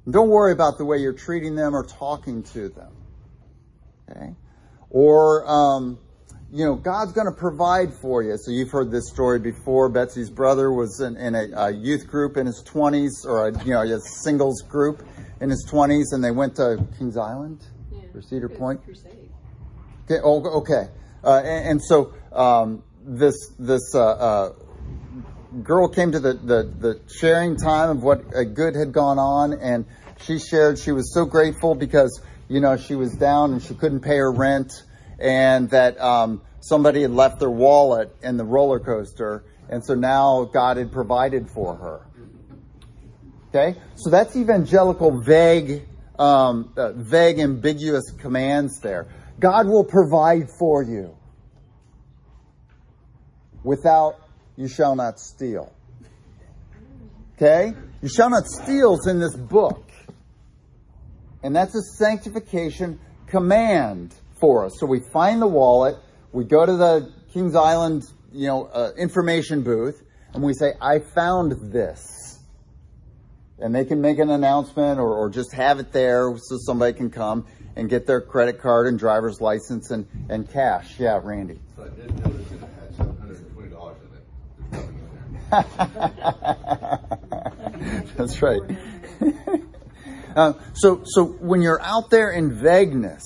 Don't 0.09 0.29
worry 0.29 0.53
about 0.53 0.79
the 0.79 0.85
way 0.85 0.99
you're 0.99 1.13
treating 1.13 1.57
them 1.57 1.75
or 1.75 1.85
talking 1.85 2.43
to 2.43 2.69
them. 2.69 2.93
Okay? 4.11 4.35
Or, 4.91 5.49
um, 5.49 5.99
you 6.53 6.65
know, 6.65 6.75
God's 6.75 7.13
going 7.13 7.27
to 7.27 7.39
provide 7.39 7.93
for 7.95 8.23
you. 8.23 8.37
So 8.37 8.51
you've 8.51 8.71
heard 8.71 8.91
this 8.91 9.09
story 9.09 9.39
before. 9.39 9.89
Betsy's 9.89 10.31
brother 10.31 10.73
was 10.73 11.01
in, 11.01 11.17
in 11.17 11.35
a, 11.35 11.49
a 11.57 11.71
youth 11.71 12.09
group 12.09 12.37
in 12.37 12.47
his 12.47 12.63
20s, 12.65 13.25
or 13.25 13.49
a, 13.49 13.65
you 13.65 13.73
know, 13.73 13.83
a 13.83 14.01
singles 14.01 14.63
group 14.63 15.03
in 15.41 15.51
his 15.51 15.67
20s, 15.71 16.13
and 16.13 16.23
they 16.23 16.31
went 16.31 16.57
to 16.57 16.85
Kings 16.99 17.17
Island 17.17 17.65
or 18.15 18.23
Cedar 18.23 18.49
Point. 18.49 18.85
Crusade. 18.85 19.31
Okay, 20.05 20.21
oh, 20.23 20.61
okay. 20.61 20.89
Uh, 21.23 21.41
and, 21.45 21.69
and 21.69 21.83
so 21.83 22.15
um, 22.33 22.83
this 23.05 23.35
this 23.59 23.95
uh, 23.95 24.01
uh, 24.01 24.53
girl 25.63 25.89
came 25.89 26.13
to 26.13 26.21
the, 26.21 26.35
the, 26.35 26.63
the 26.79 27.01
sharing 27.09 27.57
time 27.57 27.91
of 27.91 28.03
what 28.03 28.25
uh, 28.35 28.45
good 28.45 28.75
had 28.75 28.93
gone 28.93 29.19
on, 29.19 29.53
and 29.53 29.85
she 30.23 30.39
shared 30.39 30.79
she 30.79 30.93
was 30.93 31.13
so 31.15 31.25
grateful 31.25 31.75
because 31.75 32.21
you 32.51 32.59
know, 32.59 32.77
she 32.77 32.97
was 32.97 33.15
down 33.15 33.53
and 33.53 33.63
she 33.63 33.75
couldn't 33.75 34.01
pay 34.01 34.17
her 34.17 34.31
rent 34.31 34.83
and 35.21 35.71
that 35.71 35.99
um, 36.01 36.43
somebody 36.59 37.03
had 37.03 37.13
left 37.13 37.39
their 37.39 37.51
wallet 37.51 38.15
in 38.23 38.37
the 38.37 38.45
roller 38.45 38.81
coaster. 38.81 39.45
And 39.69 39.85
so 39.85 39.95
now 39.95 40.51
God 40.53 40.77
had 40.77 40.91
provided 40.91 41.49
for 41.49 41.77
her. 41.77 42.07
Okay? 43.51 43.79
So 43.97 44.11
that's 44.11 44.37
evangelical 44.37 45.21
vague, 45.21 45.83
um, 46.19 46.73
uh, 46.77 46.93
vague, 46.93 47.39
ambiguous 47.39 48.11
commands 48.19 48.81
there. 48.81 49.09
God 49.39 49.67
will 49.67 49.85
provide 49.85 50.49
for 50.59 50.83
you. 50.83 51.17
Without, 53.65 54.17
you 54.57 54.69
shall 54.69 54.95
not 54.95 55.19
steal. 55.19 55.73
Okay? 57.37 57.73
You 58.03 58.09
shall 58.09 58.31
not 58.31 58.47
steal 58.47 58.95
is 58.95 59.07
in 59.07 59.19
this 59.19 59.37
book. 59.37 59.91
And 61.43 61.57
that's 61.57 61.75
a 61.75 61.83
sanctification 61.99 63.01
command 63.27 64.15
for 64.39 64.67
us. 64.67 64.73
So 64.79 64.87
we 64.87 65.01
find 65.13 65.41
the 65.41 65.47
wallet, 65.47 65.97
we 66.33 66.45
go 66.45 66.65
to 66.65 66.77
the 66.77 67.13
Kings 67.33 67.55
Island, 67.55 68.05
you 68.33 68.47
know, 68.47 68.67
uh, 68.67 68.93
information 68.99 69.63
booth, 69.63 70.03
and 70.35 70.43
we 70.43 70.53
say, 70.55 70.73
I 70.81 71.01
found 71.01 71.73
this. 71.73 72.20
And 73.61 73.75
they 73.75 73.85
can 73.85 74.01
make 74.01 74.19
an 74.19 74.31
announcement 74.31 74.99
or, 74.99 75.13
or 75.13 75.29
just 75.29 75.53
have 75.53 75.79
it 75.79 75.93
there 75.93 76.35
so 76.37 76.57
somebody 76.59 76.97
can 76.97 77.11
come 77.11 77.47
and 77.77 77.89
get 77.89 78.07
their 78.07 78.21
credit 78.21 78.61
card 78.61 78.87
and 78.87 78.99
driver's 78.99 79.41
license 79.41 79.91
and, 79.91 80.07
and 80.29 80.51
cash. 80.51 80.99
Yeah, 80.99 81.21
Randy. 81.23 81.59
So 81.77 81.85
I 81.85 81.89
did 81.89 82.25
notice 82.25 82.49
that 82.49 82.57
it 82.57 82.61
had 82.61 82.97
seven 82.97 83.17
hundred 83.19 83.39
and 83.39 83.53
twenty 83.55 83.71
dollars 83.71 83.97
in 84.03 84.79
it. 84.79 84.83
In. 84.87 84.91
That's 88.17 88.43
right. 88.43 88.61
uh, 90.37 90.53
so, 90.75 91.03
so 91.05 91.25
when 91.25 91.63
you're 91.63 91.83
out 91.83 92.11
there 92.11 92.31
in 92.31 92.53
vagueness, 92.53 93.23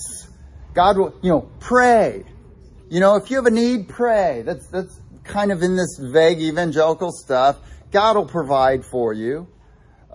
God 0.73 0.97
will, 0.97 1.13
you 1.21 1.29
know, 1.29 1.49
pray. 1.59 2.23
You 2.89 2.99
know, 2.99 3.15
if 3.15 3.29
you 3.31 3.37
have 3.37 3.45
a 3.45 3.51
need, 3.51 3.89
pray. 3.89 4.43
That's 4.45 4.67
that's 4.67 4.99
kind 5.23 5.51
of 5.51 5.63
in 5.63 5.75
this 5.75 5.97
vague 5.99 6.39
evangelical 6.39 7.11
stuff. 7.11 7.57
God 7.91 8.15
will 8.15 8.25
provide 8.25 8.85
for 8.85 9.13
you, 9.13 9.47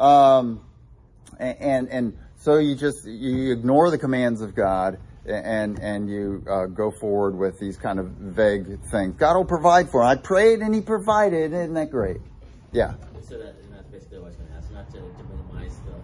um, 0.00 0.64
and 1.38 1.88
and 1.88 2.18
so 2.38 2.58
you 2.58 2.74
just 2.74 3.06
you 3.06 3.52
ignore 3.52 3.90
the 3.90 3.98
commands 3.98 4.40
of 4.40 4.54
God 4.54 4.98
and 5.26 5.78
and 5.78 6.08
you 6.08 6.42
uh, 6.50 6.66
go 6.66 6.90
forward 6.90 7.36
with 7.36 7.58
these 7.58 7.76
kind 7.76 7.98
of 7.98 8.06
vague 8.06 8.80
things. 8.90 9.14
God 9.16 9.36
will 9.36 9.44
provide 9.44 9.90
for. 9.90 10.02
It. 10.02 10.06
I 10.06 10.16
prayed 10.16 10.60
and 10.60 10.74
He 10.74 10.80
provided. 10.80 11.52
Isn't 11.52 11.74
that 11.74 11.90
great? 11.90 12.18
Yeah. 12.72 12.94
So 13.22 13.38
that, 13.38 13.56
and 13.62 13.74
that's 13.74 13.88
basically 13.88 14.18
what 14.18 14.26
I 14.26 14.28
was 14.28 14.36
going 14.36 14.48
to 14.48 14.56
ask, 14.56 14.72
not 14.72 14.90
to, 14.90 14.98
to 14.98 15.24
minimize 15.28 15.76
the, 15.86 15.94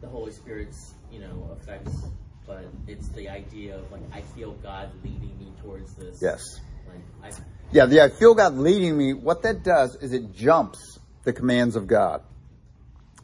the 0.00 0.08
Holy 0.08 0.32
Spirit's, 0.32 0.94
you 1.12 1.20
know, 1.20 1.56
effects, 1.60 2.06
but 2.46 2.64
it's 2.86 3.08
the 3.08 3.28
idea 3.28 3.76
of 3.76 3.90
like, 3.92 4.02
I 4.12 4.22
feel 4.22 4.52
God 4.54 4.90
leading 5.04 5.38
me 5.38 5.52
towards 5.62 5.94
this. 5.94 6.20
Yes. 6.22 6.42
Like, 6.88 7.32
I, 7.32 7.36
Yeah, 7.72 7.86
the 7.86 8.02
I 8.02 8.08
feel 8.08 8.34
God 8.34 8.54
leading 8.54 8.96
me, 8.96 9.14
what 9.14 9.42
that 9.42 9.62
does 9.62 9.96
is 9.96 10.12
it 10.12 10.32
jumps 10.32 10.98
the 11.24 11.32
commands 11.32 11.76
of 11.76 11.86
God. 11.86 12.22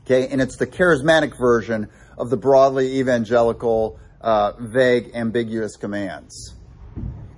Okay, 0.04 0.28
and 0.28 0.40
it's 0.40 0.56
the 0.56 0.66
charismatic 0.66 1.38
version 1.38 1.88
of 2.18 2.30
the 2.30 2.36
broadly 2.36 2.98
evangelical, 2.98 3.98
uh, 4.20 4.52
vague, 4.58 5.12
ambiguous 5.14 5.76
commands. 5.76 6.54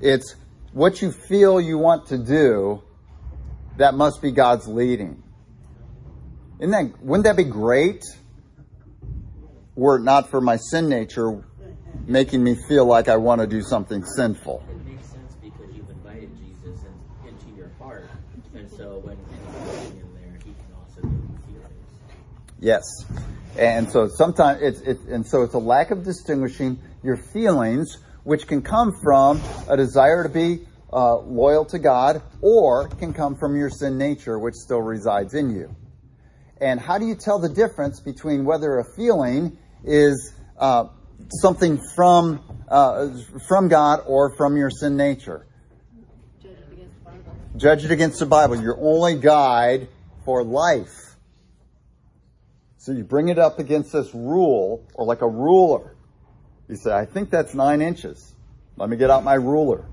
It's 0.01 0.35
what 0.73 1.03
you 1.03 1.13
feel 1.13 1.61
you 1.61 1.79
want 1.79 2.07
to 2.07 2.19
do, 2.19 2.83
that 3.77 3.95
must 3.95 4.23
be 4.23 4.31
God's 4.31 4.67
leading. 4.67 5.23
Isn't 6.59 6.71
that, 6.71 7.03
wouldn't 7.03 7.25
that 7.25 7.37
be 7.37 7.45
great? 7.45 8.05
Were 9.75 9.97
it 9.97 10.03
not 10.03 10.31
for 10.31 10.41
my 10.41 10.57
sin 10.57 10.89
nature 10.89 11.45
making 12.07 12.43
me 12.43 12.55
feel 12.69 12.85
like 12.87 13.09
I 13.09 13.17
want 13.17 13.41
to 13.41 13.47
do 13.47 13.63
something 13.63 14.05
sinful. 14.05 14.63
it 14.69 14.87
makes 14.87 15.07
sense 15.09 15.35
because 15.43 15.75
you've 15.75 15.89
invited 15.89 16.31
Jesus 16.39 16.85
in, 16.85 17.29
into 17.29 17.57
your 17.57 17.71
heart, 17.79 18.09
and 18.55 18.71
so 18.71 18.99
when 18.99 19.17
anything 19.31 20.01
in 20.01 20.15
there, 20.15 20.39
He 20.45 20.53
can 20.53 20.75
also 20.79 21.01
give 21.03 21.13
you 21.13 21.39
feelings. 21.47 21.89
Yes. 22.61 22.83
And 23.59 23.91
so 23.91 24.09
sometimes 24.09 24.63
it's, 24.63 24.81
it, 24.81 25.01
and 25.03 25.27
so 25.27 25.43
it's 25.43 25.55
a 25.55 25.59
lack 25.59 25.91
of 25.91 26.05
distinguishing 26.05 26.79
your 27.03 27.17
feelings, 27.17 27.99
which 28.25 28.47
can 28.47 28.63
come 28.63 28.93
from 29.03 29.41
a 29.69 29.77
desire 29.77 30.23
to 30.23 30.29
be 30.29 30.67
uh, 30.93 31.19
loyal 31.19 31.65
to 31.67 31.79
God, 31.79 32.23
or 32.41 32.89
can 32.89 33.13
come 33.13 33.37
from 33.37 33.57
your 33.57 33.71
sin 33.71 33.99
nature, 33.99 34.39
which 34.39 34.55
still 34.55 34.81
resides 34.81 35.35
in 35.35 35.51
you. 35.51 35.75
And 36.61 36.81
how 36.81 36.99
do 36.99 37.07
you 37.07 37.15
tell 37.15 37.39
the 37.39 37.49
difference 37.49 38.01
between 38.01 38.45
whether 38.45 38.79
a 38.79 38.85
feeling 38.97 39.59
is 39.85 40.33
uh, 40.59 40.87
something 41.43 41.81
from 41.95 42.41
uh, 42.69 43.09
from 43.49 43.69
God 43.69 44.03
or 44.07 44.35
from 44.37 44.57
your 44.57 44.71
sin 44.71 44.97
nature? 44.97 45.47
Judge 47.57 47.85
it 47.85 47.91
against 47.91 48.19
the 48.19 48.27
Bible. 48.27 48.61
Your 48.61 48.77
only 48.81 49.17
guide 49.17 49.89
for 50.25 50.43
life. 50.43 51.14
So 52.85 52.93
you 52.93 53.03
bring 53.03 53.31
it 53.31 53.39
up 53.39 53.59
against 53.59 53.95
this 53.95 54.15
rule, 54.15 54.85
or 54.93 55.07
like 55.07 55.23
a 55.23 55.27
ruler. 55.27 55.97
You 56.69 56.77
say, 56.77 56.93
I 56.93 57.07
think 57.07 57.31
that's 57.31 57.55
nine 57.55 57.81
inches. 57.81 58.35
Let 58.77 58.91
me 58.91 58.99
get 58.99 59.09
out 59.09 59.25
my 59.25 59.37
ruler. 59.37 59.87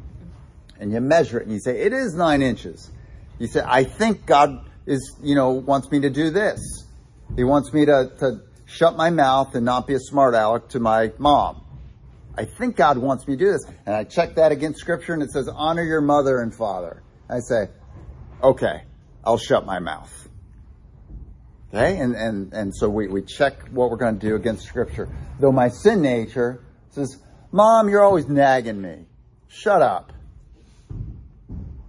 And 0.77 0.91
you 0.91 0.99
measure 0.99 1.39
it 1.39 1.43
and 1.43 1.53
you 1.53 1.61
say, 1.61 1.83
it 1.83 1.93
is 1.93 2.15
nine 2.15 2.41
inches. 2.41 2.91
You 3.39 3.47
say, 3.47 3.61
I 3.65 3.85
think 3.85 4.25
God 4.25 4.65
is, 4.85 5.15
you 5.23 5.35
know, 5.35 5.51
wants 5.51 5.89
me 5.89 6.01
to 6.01 6.09
do 6.09 6.31
this. 6.31 6.59
He 7.37 7.45
wants 7.45 7.71
me 7.71 7.85
to, 7.85 8.11
to 8.19 8.41
shut 8.65 8.97
my 8.97 9.09
mouth 9.09 9.55
and 9.55 9.63
not 9.63 9.87
be 9.87 9.93
a 9.93 9.99
smart 9.99 10.33
aleck 10.33 10.67
to 10.69 10.81
my 10.81 11.13
mom. 11.17 11.63
I 12.37 12.43
think 12.43 12.75
God 12.75 12.97
wants 12.97 13.25
me 13.25 13.37
to 13.37 13.45
do 13.45 13.51
this. 13.53 13.63
And 13.85 13.95
I 13.95 14.03
check 14.03 14.35
that 14.35 14.51
against 14.51 14.81
scripture 14.81 15.13
and 15.13 15.23
it 15.23 15.31
says, 15.31 15.47
honor 15.47 15.83
your 15.83 16.01
mother 16.01 16.41
and 16.41 16.53
father. 16.53 17.01
I 17.29 17.39
say, 17.39 17.69
okay, 18.43 18.81
I'll 19.23 19.37
shut 19.37 19.65
my 19.65 19.79
mouth. 19.79 20.27
Okay, 21.73 21.97
and, 21.99 22.15
and, 22.15 22.51
and 22.53 22.75
so 22.75 22.89
we, 22.89 23.07
we 23.07 23.21
check 23.21 23.53
what 23.69 23.89
we're 23.89 23.97
going 23.97 24.19
to 24.19 24.27
do 24.27 24.35
against 24.35 24.65
Scripture. 24.65 25.07
Though 25.39 25.53
my 25.53 25.69
sin 25.69 26.01
nature 26.01 26.61
says, 26.89 27.17
Mom, 27.51 27.87
you're 27.87 28.03
always 28.03 28.27
nagging 28.27 28.81
me. 28.81 29.05
Shut 29.47 29.81
up. 29.81 30.11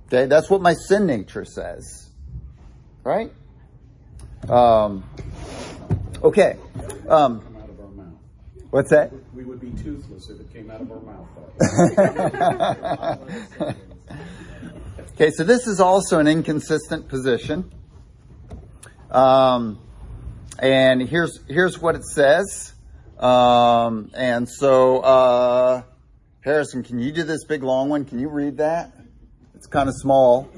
Okay, 0.07 0.27
that's 0.27 0.49
what 0.49 0.61
my 0.61 0.75
sin 0.75 1.07
nature 1.07 1.45
says. 1.45 2.11
Right? 3.03 3.33
Um, 4.49 5.03
okay. 6.23 6.57
Um, 7.09 7.41
Come 7.41 7.57
out 7.57 7.69
of 7.69 7.81
our 7.81 7.89
mouth. 7.89 8.15
what's 8.71 8.91
that? 8.91 9.13
We 9.35 9.43
would 9.43 9.61
be 9.61 9.71
toothless 9.71 10.31
if 10.31 10.41
it 10.41 10.53
came 10.53 10.71
out 10.71 10.81
of 10.81 10.93
our 10.93 11.01
mouth. 11.01 11.29
Okay, 15.15 15.31
so 15.31 15.45
this 15.45 15.67
is 15.67 15.79
also 15.79 16.19
an 16.19 16.27
inconsistent 16.27 17.07
position. 17.07 17.71
Um, 19.13 19.79
and 20.59 21.03
here's 21.03 21.39
here's 21.47 21.79
what 21.79 21.97
it 21.97 22.05
says. 22.05 22.73
Um, 23.19 24.11
and 24.15 24.49
so, 24.49 25.01
uh, 25.01 25.83
Harrison, 26.41 26.83
can 26.83 26.99
you 26.99 27.13
do 27.13 27.23
this 27.23 27.45
big 27.45 27.63
long 27.63 27.89
one? 27.89 28.05
Can 28.07 28.19
you 28.19 28.29
read 28.29 28.57
that? 28.57 28.93
It's 29.55 29.67
kind 29.67 29.89
of 29.89 29.95
small. 29.95 30.51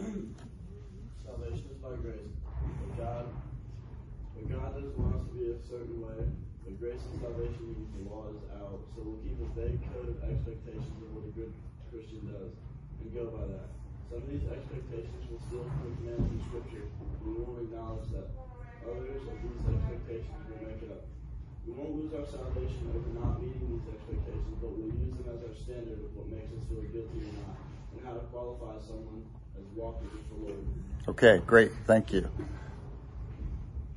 Salvation 22.34 22.90
over 22.94 23.10
not 23.20 23.42
meeting 23.42 23.66
these 23.70 23.94
expectations, 23.94 24.56
but 24.60 24.70
we'll 24.70 24.90
use 24.90 25.14
them 25.14 25.26
as 25.30 25.40
our 25.46 25.54
standard 25.54 25.98
of 26.02 26.10
what 26.16 26.26
makes 26.28 26.50
us 26.52 26.62
feel 26.68 26.82
guilty 26.90 27.20
or 27.22 27.32
not, 27.38 27.56
and 27.94 28.04
how 28.04 28.12
to 28.14 28.20
qualify 28.34 28.74
someone 28.86 29.24
as 29.56 29.64
walking 29.74 30.10
with 30.10 30.28
the 30.28 30.36
Lord. 30.44 30.64
Okay, 31.08 31.42
great. 31.46 31.72
Thank 31.86 32.12
you. 32.12 32.28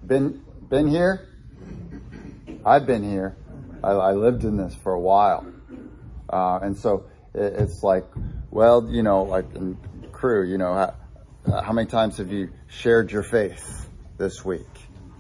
Been 0.06 0.44
been 0.70 0.88
here? 0.88 1.28
I've 2.66 2.86
been 2.86 3.04
here. 3.04 3.36
I, 3.84 3.92
I 3.92 4.14
lived 4.14 4.44
in 4.44 4.58
this 4.58 4.76
for 4.76 4.94
a 4.94 5.00
while, 5.00 5.46
uh, 6.30 6.60
and 6.62 6.78
so 6.78 7.06
it, 7.34 7.54
it's 7.54 7.84
like, 7.84 8.06
well, 8.52 8.88
you 8.90 9.04
know, 9.04 9.24
like 9.24 9.46
Cru, 10.12 10.44
you 10.44 10.58
know, 10.58 10.74
how, 10.74 11.62
how 11.62 11.74
many 11.74 11.88
times 11.88 12.18
have 12.18 12.32
you 12.32 12.50
shared 12.68 13.12
your 13.12 13.24
faith 13.24 13.88
this 14.18 14.44
week, 14.44 14.68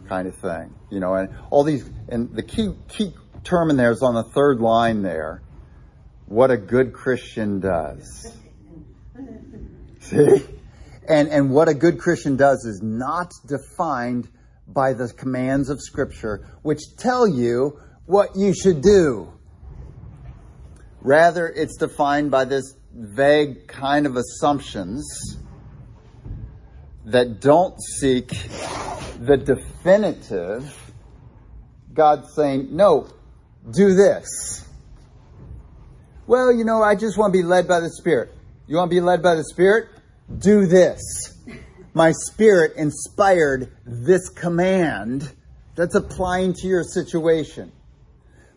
kind 0.08 0.28
of 0.28 0.36
thing, 0.36 0.74
you 0.90 1.00
know, 1.00 1.16
and 1.16 1.30
all 1.50 1.64
these, 1.64 1.90
and 2.10 2.34
the 2.36 2.44
key 2.44 2.74
key 2.88 3.14
term 3.44 3.70
in 3.70 3.78
there 3.78 3.92
is 3.92 4.02
on 4.02 4.14
the 4.14 4.24
third 4.24 4.60
line 4.60 5.02
there. 5.02 5.42
What 6.28 6.52
a 6.52 6.58
good 6.58 6.94
Christian 6.94 7.60
does. 7.60 8.34
See? 10.00 10.44
And, 11.08 11.30
and 11.30 11.52
what 11.52 11.70
a 11.70 11.74
good 11.74 12.00
Christian 12.00 12.36
does 12.36 12.66
is 12.66 12.82
not 12.84 13.32
defined 13.46 14.28
by 14.68 14.94
the 14.94 15.08
commands 15.08 15.70
of 15.70 15.82
Scripture, 15.82 16.46
which 16.64 16.82
tell 16.98 17.26
you 17.26 17.80
what 18.06 18.36
you 18.36 18.54
should 18.54 18.82
do. 18.82 19.32
Rather, 21.02 21.48
it's 21.48 21.78
defined 21.78 22.32
by 22.32 22.44
this 22.44 22.76
vague 22.94 23.68
kind 23.68 24.06
of 24.06 24.18
assumptions 24.18 25.38
that 27.08 27.40
don't 27.40 27.80
seek 28.00 28.28
the 29.20 29.38
definitive. 29.38 30.94
God 31.94 32.26
saying, 32.36 32.76
no, 32.76 33.08
do 33.72 33.96
this. 33.96 34.68
Well, 36.28 36.54
you 36.54 36.66
know, 36.66 36.84
I 36.84 36.96
just 36.96 37.18
want 37.18 37.34
to 37.34 37.40
be 37.40 37.44
led 37.44 37.66
by 37.66 37.80
the 37.80 37.90
Spirit. 37.90 38.32
You 38.68 38.76
want 38.76 38.92
to 38.92 38.96
be 38.96 39.00
led 39.00 39.24
by 39.24 39.36
the 39.36 39.46
Spirit? 39.46 39.88
Do 40.38 40.66
this. 40.66 41.00
My 41.94 42.12
Spirit 42.12 42.74
inspired 42.76 43.72
this 43.86 44.28
command 44.28 45.32
that's 45.76 45.96
applying 45.96 46.54
to 46.56 46.68
your 46.68 46.84
situation. 46.84 47.72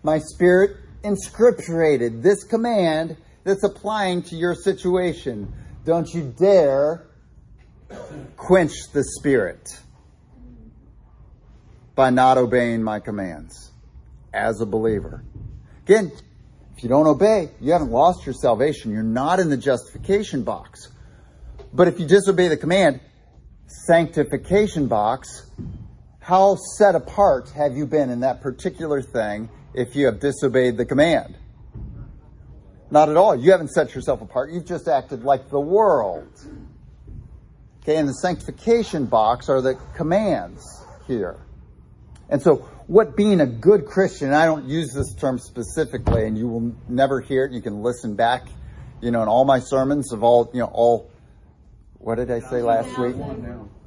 My 0.03 0.19
Spirit 0.19 0.77
inscripturated 1.05 2.23
this 2.23 2.43
command 2.43 3.17
that's 3.45 3.63
applying 3.63 4.23
to 4.25 4.35
your 4.35 4.57
situation. 4.57 5.53
Don't 5.85 6.09
you 6.13 6.35
dare 6.37 7.07
quench 8.37 8.73
the 8.93 9.05
Spirit 9.05 9.79
by 11.95 12.11
not 12.11 12.39
obeying 12.39 12.83
my 12.83 13.01
commands 13.01 13.71
as 14.33 14.61
a 14.61 14.67
believer. 14.67 15.23
Again, 15.85 16.13
if 16.77 16.83
you 16.83 16.89
don't 16.89 17.07
obey, 17.07 17.51
you 17.61 17.73
haven't 17.73 17.91
lost 17.91 18.25
your 18.25 18.33
salvation. 18.33 18.91
You're 18.91 19.03
not 19.03 19.41
in 19.41 19.51
the 19.51 19.57
justification 19.57 20.45
box. 20.45 20.89
But 21.73 21.89
if 21.89 22.01
you 22.01 22.07
disobey 22.07 22.49
the 22.49 22.57
command, 22.57 23.01
sanctification 23.67 24.87
box, 24.89 25.51
how 26.21 26.57
set 26.79 26.95
apart 26.95 27.51
have 27.51 27.77
you 27.77 27.87
been 27.87 28.11
in 28.11 28.21
that 28.21 28.41
particular 28.41 29.03
thing 29.03 29.49
if 29.75 29.95
you 29.95 30.07
have 30.07 30.21
disobeyed 30.21 30.77
the 30.77 30.87
command? 30.87 31.37
Not 32.91 33.09
at 33.09 33.17
all. 33.17 33.37
You 33.37 33.53
haven't 33.53 33.71
set 33.71 33.95
yourself 33.95 34.21
apart. 34.21 34.51
You've 34.51 34.67
just 34.67 34.89
acted 34.89 35.23
like 35.23 35.49
the 35.49 35.61
world. 35.61 36.29
Okay, 37.83 37.97
and 37.97 38.09
the 38.09 38.15
sanctification 38.15 39.07
box 39.07 39.49
are 39.49 39.63
the 39.63 39.75
commands 39.95 40.63
here. 41.07 41.39
And 42.29 42.43
so, 42.43 42.57
what 42.87 43.17
being 43.17 43.41
a 43.41 43.47
good 43.47 43.87
Christian, 43.87 44.33
I 44.33 44.45
don't 44.45 44.69
use 44.69 44.93
this 44.93 45.15
term 45.15 45.39
specifically, 45.39 46.27
and 46.27 46.37
you 46.37 46.47
will 46.47 46.75
never 46.89 47.21
hear 47.21 47.45
it. 47.45 47.53
You 47.53 47.63
can 47.63 47.83
listen 47.83 48.17
back, 48.17 48.47
you 49.01 49.11
know, 49.11 49.23
in 49.23 49.29
all 49.29 49.45
my 49.45 49.61
sermons 49.61 50.13
of 50.13 50.23
all, 50.23 50.51
you 50.53 50.61
know, 50.61 50.71
all, 50.73 51.11
what 51.95 52.17
did 52.17 52.31
I 52.31 52.41
say 52.41 52.63
last 52.63 52.97
week? 52.99 53.17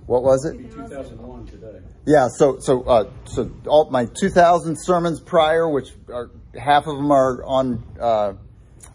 What 0.06 0.24
was 0.24 0.46
it? 0.46 0.58
2001 0.58 1.46
today. 1.46 1.80
Yeah, 2.06 2.28
so 2.28 2.58
so 2.60 2.84
uh, 2.84 3.10
so 3.26 3.50
all 3.68 3.90
my 3.90 4.06
2,000 4.06 4.76
sermons 4.78 5.22
prior, 5.22 5.70
which 5.70 5.94
are 6.12 6.30
half 6.60 6.88
of 6.88 6.98
them 6.98 7.12
are 7.12 7.44
on 7.46 7.84
uh, 8.00 8.34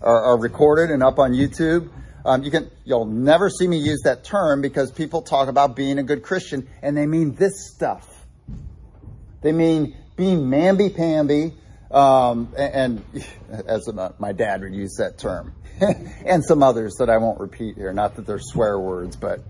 are, 0.03 0.22
are 0.24 0.38
recorded 0.38 0.90
and 0.90 1.03
up 1.03 1.18
on 1.18 1.32
YouTube. 1.32 1.90
Um, 2.25 2.43
you 2.43 2.51
can 2.51 2.71
you'll 2.85 3.07
never 3.07 3.49
see 3.49 3.66
me 3.66 3.79
use 3.79 4.03
that 4.05 4.25
term 4.25 4.61
because 4.61 4.91
people 4.91 5.23
talk 5.23 5.49
about 5.49 5.77
being 5.77 5.99
a 5.99 6.03
good 6.03 6.23
Christian 6.23 6.69
and 6.83 6.97
they 6.97 7.07
mean 7.07 7.35
this 7.35 7.71
stuff. 7.73 8.07
They 9.41 9.53
mean 9.53 9.97
being 10.16 10.41
mamby 10.41 10.95
pamby, 10.95 11.55
um, 11.91 12.53
and, 12.59 13.03
and 13.14 13.27
as 13.66 13.89
my 14.19 14.33
dad 14.33 14.62
would 14.62 14.75
use 14.75 14.97
that 14.99 15.16
term, 15.16 15.55
and 16.27 16.45
some 16.45 16.62
others 16.62 16.97
that 16.99 17.09
I 17.09 17.19
won't 17.19 17.41
repeat 17.41 17.77
here. 17.77 17.93
Not 17.93 18.16
that 18.16 18.27
they're 18.27 18.41
swear 18.41 18.79
words, 18.79 19.16
but 19.16 19.41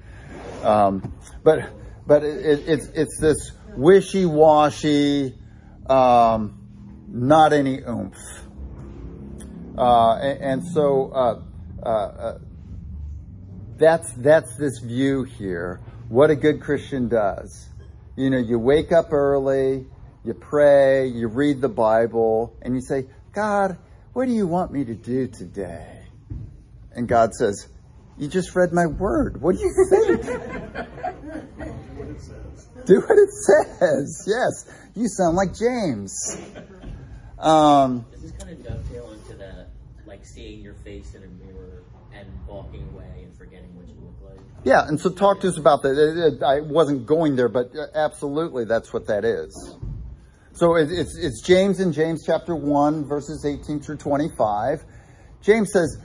um, 0.62 1.12
but 1.42 1.70
but 2.06 2.22
it, 2.22 2.68
it's 2.68 2.86
it's 2.88 3.18
this 3.18 3.52
wishy 3.76 4.26
washy, 4.26 5.34
um, 5.88 6.58
not 7.08 7.52
any 7.52 7.80
oomph, 7.80 8.14
uh, 9.76 10.14
and, 10.16 10.40
and, 10.42 10.66
so 10.66 11.10
uh, 11.10 11.40
uh, 11.82 11.88
uh, 11.88 12.38
that's 13.78 14.12
that's 14.14 14.56
this 14.56 14.78
view 14.80 15.24
here. 15.24 15.80
What 16.08 16.30
a 16.30 16.36
good 16.36 16.60
Christian 16.60 17.08
does, 17.08 17.68
you 18.16 18.30
know, 18.30 18.38
you 18.38 18.58
wake 18.58 18.92
up 18.92 19.12
early, 19.12 19.86
you 20.24 20.34
pray, 20.34 21.06
you 21.06 21.28
read 21.28 21.60
the 21.60 21.68
Bible, 21.68 22.56
and 22.62 22.74
you 22.74 22.80
say, 22.80 23.06
God, 23.32 23.76
what 24.12 24.26
do 24.26 24.32
you 24.32 24.46
want 24.46 24.72
me 24.72 24.84
to 24.84 24.94
do 24.94 25.28
today? 25.28 26.02
And 26.92 27.06
God 27.06 27.32
says, 27.34 27.68
You 28.18 28.26
just 28.26 28.56
read 28.56 28.72
my 28.72 28.86
word. 28.86 29.40
What 29.40 29.56
do 29.56 29.62
you 29.62 29.86
think? 29.90 30.22
do 32.86 33.00
what 33.00 33.18
it 33.18 33.30
says. 33.30 34.24
Yes. 34.26 34.68
You 34.96 35.06
sound 35.08 35.36
like 35.36 35.54
James. 35.54 36.12
Um, 37.38 38.04
this 38.20 38.32
kind 38.32 38.50
of 38.50 38.64
dovetail 38.64 39.12
into 39.12 39.34
that, 39.34 39.68
like 40.06 40.24
seeing 40.24 40.60
your 40.60 40.74
face 40.74 41.14
in 41.14 41.22
a 41.22 41.28
mirror 41.28 41.84
and 42.12 42.26
walking 42.48 42.88
away 42.92 43.22
and 43.22 43.36
forgetting 43.38 43.76
what 43.76 43.86
you 43.86 43.94
look 44.00 44.16
like? 44.28 44.57
Yeah, 44.68 44.86
and 44.86 45.00
so 45.00 45.08
talk 45.08 45.40
to 45.40 45.48
us 45.48 45.56
about 45.56 45.80
that. 45.80 46.40
I 46.46 46.60
wasn't 46.60 47.06
going 47.06 47.36
there, 47.36 47.48
but 47.48 47.72
absolutely 47.94 48.66
that's 48.66 48.92
what 48.92 49.06
that 49.06 49.24
is. 49.24 49.76
So 50.52 50.74
it's, 50.74 51.16
it's 51.16 51.40
James 51.40 51.80
in 51.80 51.94
James 51.94 52.22
chapter 52.26 52.54
1, 52.54 53.06
verses 53.06 53.46
18 53.46 53.80
through 53.80 53.96
25. 53.96 54.84
James 55.40 55.72
says, 55.72 55.96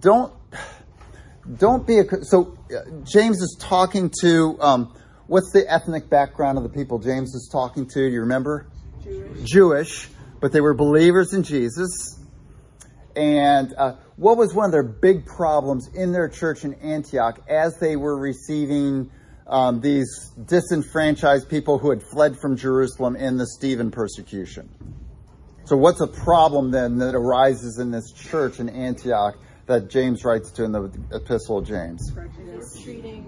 don't, 0.00 0.34
don't 1.56 1.86
be 1.86 2.00
a, 2.00 2.04
so 2.22 2.58
James 3.04 3.38
is 3.38 3.56
talking 3.58 4.12
to, 4.20 4.58
um, 4.60 4.94
what's 5.26 5.50
the 5.52 5.64
ethnic 5.66 6.10
background 6.10 6.58
of 6.58 6.64
the 6.64 6.68
people 6.68 6.98
James 6.98 7.34
is 7.34 7.48
talking 7.50 7.86
to? 7.86 7.94
Do 7.94 8.12
you 8.12 8.20
remember? 8.20 8.66
Jewish. 9.02 9.50
Jewish, 9.50 10.08
but 10.42 10.52
they 10.52 10.60
were 10.60 10.74
believers 10.74 11.32
in 11.32 11.42
Jesus. 11.42 12.18
And 13.16 13.72
uh, 13.78 13.94
what 14.20 14.36
was 14.36 14.52
one 14.52 14.66
of 14.66 14.72
their 14.72 14.82
big 14.82 15.24
problems 15.24 15.88
in 15.94 16.12
their 16.12 16.28
church 16.28 16.62
in 16.62 16.74
Antioch 16.74 17.40
as 17.48 17.78
they 17.78 17.96
were 17.96 18.18
receiving 18.18 19.10
um, 19.46 19.80
these 19.80 20.28
disenfranchised 20.44 21.48
people 21.48 21.78
who 21.78 21.88
had 21.88 22.02
fled 22.02 22.36
from 22.38 22.54
Jerusalem 22.54 23.16
in 23.16 23.38
the 23.38 23.46
Stephen 23.46 23.90
persecution? 23.90 24.68
So, 25.64 25.74
what's 25.78 26.02
a 26.02 26.06
problem 26.06 26.70
then 26.70 26.98
that 26.98 27.14
arises 27.14 27.78
in 27.78 27.90
this 27.90 28.12
church 28.12 28.60
in 28.60 28.68
Antioch 28.68 29.38
that 29.64 29.88
James 29.88 30.22
writes 30.22 30.50
to 30.52 30.64
in 30.64 30.72
the 30.72 30.92
Epistle 31.12 31.58
of 31.58 31.66
James? 31.66 32.12
treating 32.82 33.24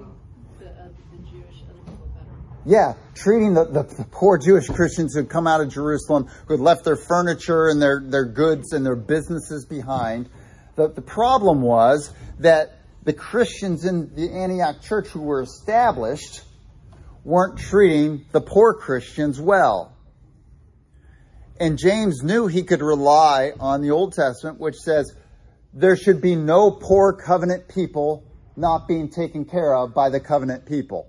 the, 0.61 0.67
uh, 0.67 0.89
the 1.11 1.19
Jewish 1.31 1.63
other 1.71 1.79
people 1.87 2.11
better. 2.15 2.29
Yeah, 2.67 2.93
treating 3.15 3.55
the, 3.55 3.65
the, 3.65 3.83
the, 3.85 4.05
poor 4.11 4.37
Jewish 4.37 4.67
Christians 4.67 5.15
who 5.15 5.21
had 5.21 5.31
come 5.31 5.47
out 5.47 5.63
of 5.63 5.71
Jerusalem, 5.71 6.29
who 6.47 6.53
had 6.53 6.61
left 6.61 6.85
their 6.85 6.97
furniture 6.97 7.69
and 7.69 7.81
their, 7.81 8.03
their 8.05 8.27
goods 8.27 8.75
and 8.75 8.85
their 8.85 8.97
businesses 8.97 9.65
behind. 9.65 10.29
The, 10.77 10.89
the 10.89 11.03
problem 11.03 11.63
was 11.63 12.13
that 12.39 12.79
the 13.05 13.13
Christians 13.13 13.85
in 13.85 14.15
the 14.15 14.31
Antioch 14.31 14.83
church 14.83 15.09
who 15.09 15.23
were 15.23 15.43
established 15.43 16.43
weren't 17.25 17.59
treating 17.59 18.25
the 18.33 18.41
poor 18.41 18.75
Christians 18.75 19.41
well. 19.41 19.97
And 21.61 21.79
James 21.79 22.23
knew 22.23 22.47
he 22.47 22.63
could 22.63 22.81
rely 22.81 23.53
on 23.61 23.83
the 23.83 23.91
Old 23.91 24.15
Testament, 24.15 24.59
which 24.59 24.77
says 24.77 25.15
there 25.73 25.97
should 25.97 26.21
be 26.21 26.35
no 26.37 26.71
poor 26.71 27.13
covenant 27.13 27.69
people 27.69 28.25
not 28.57 28.89
being 28.89 29.09
taken 29.09 29.45
care 29.45 29.75
of 29.75 29.95
by 29.95 30.11
the 30.11 30.21
covenant 30.21 30.67
people. 30.67 31.09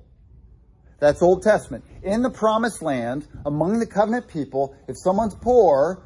That's 0.99 1.21
Old 1.21 1.43
Testament. 1.43 1.83
In 2.01 2.21
the 2.21 2.29
promised 2.29 2.81
land, 2.81 3.27
among 3.45 3.79
the 3.79 3.85
covenant 3.85 4.27
people, 4.27 4.75
if 4.87 4.95
someone's 4.97 5.35
poor, 5.35 6.03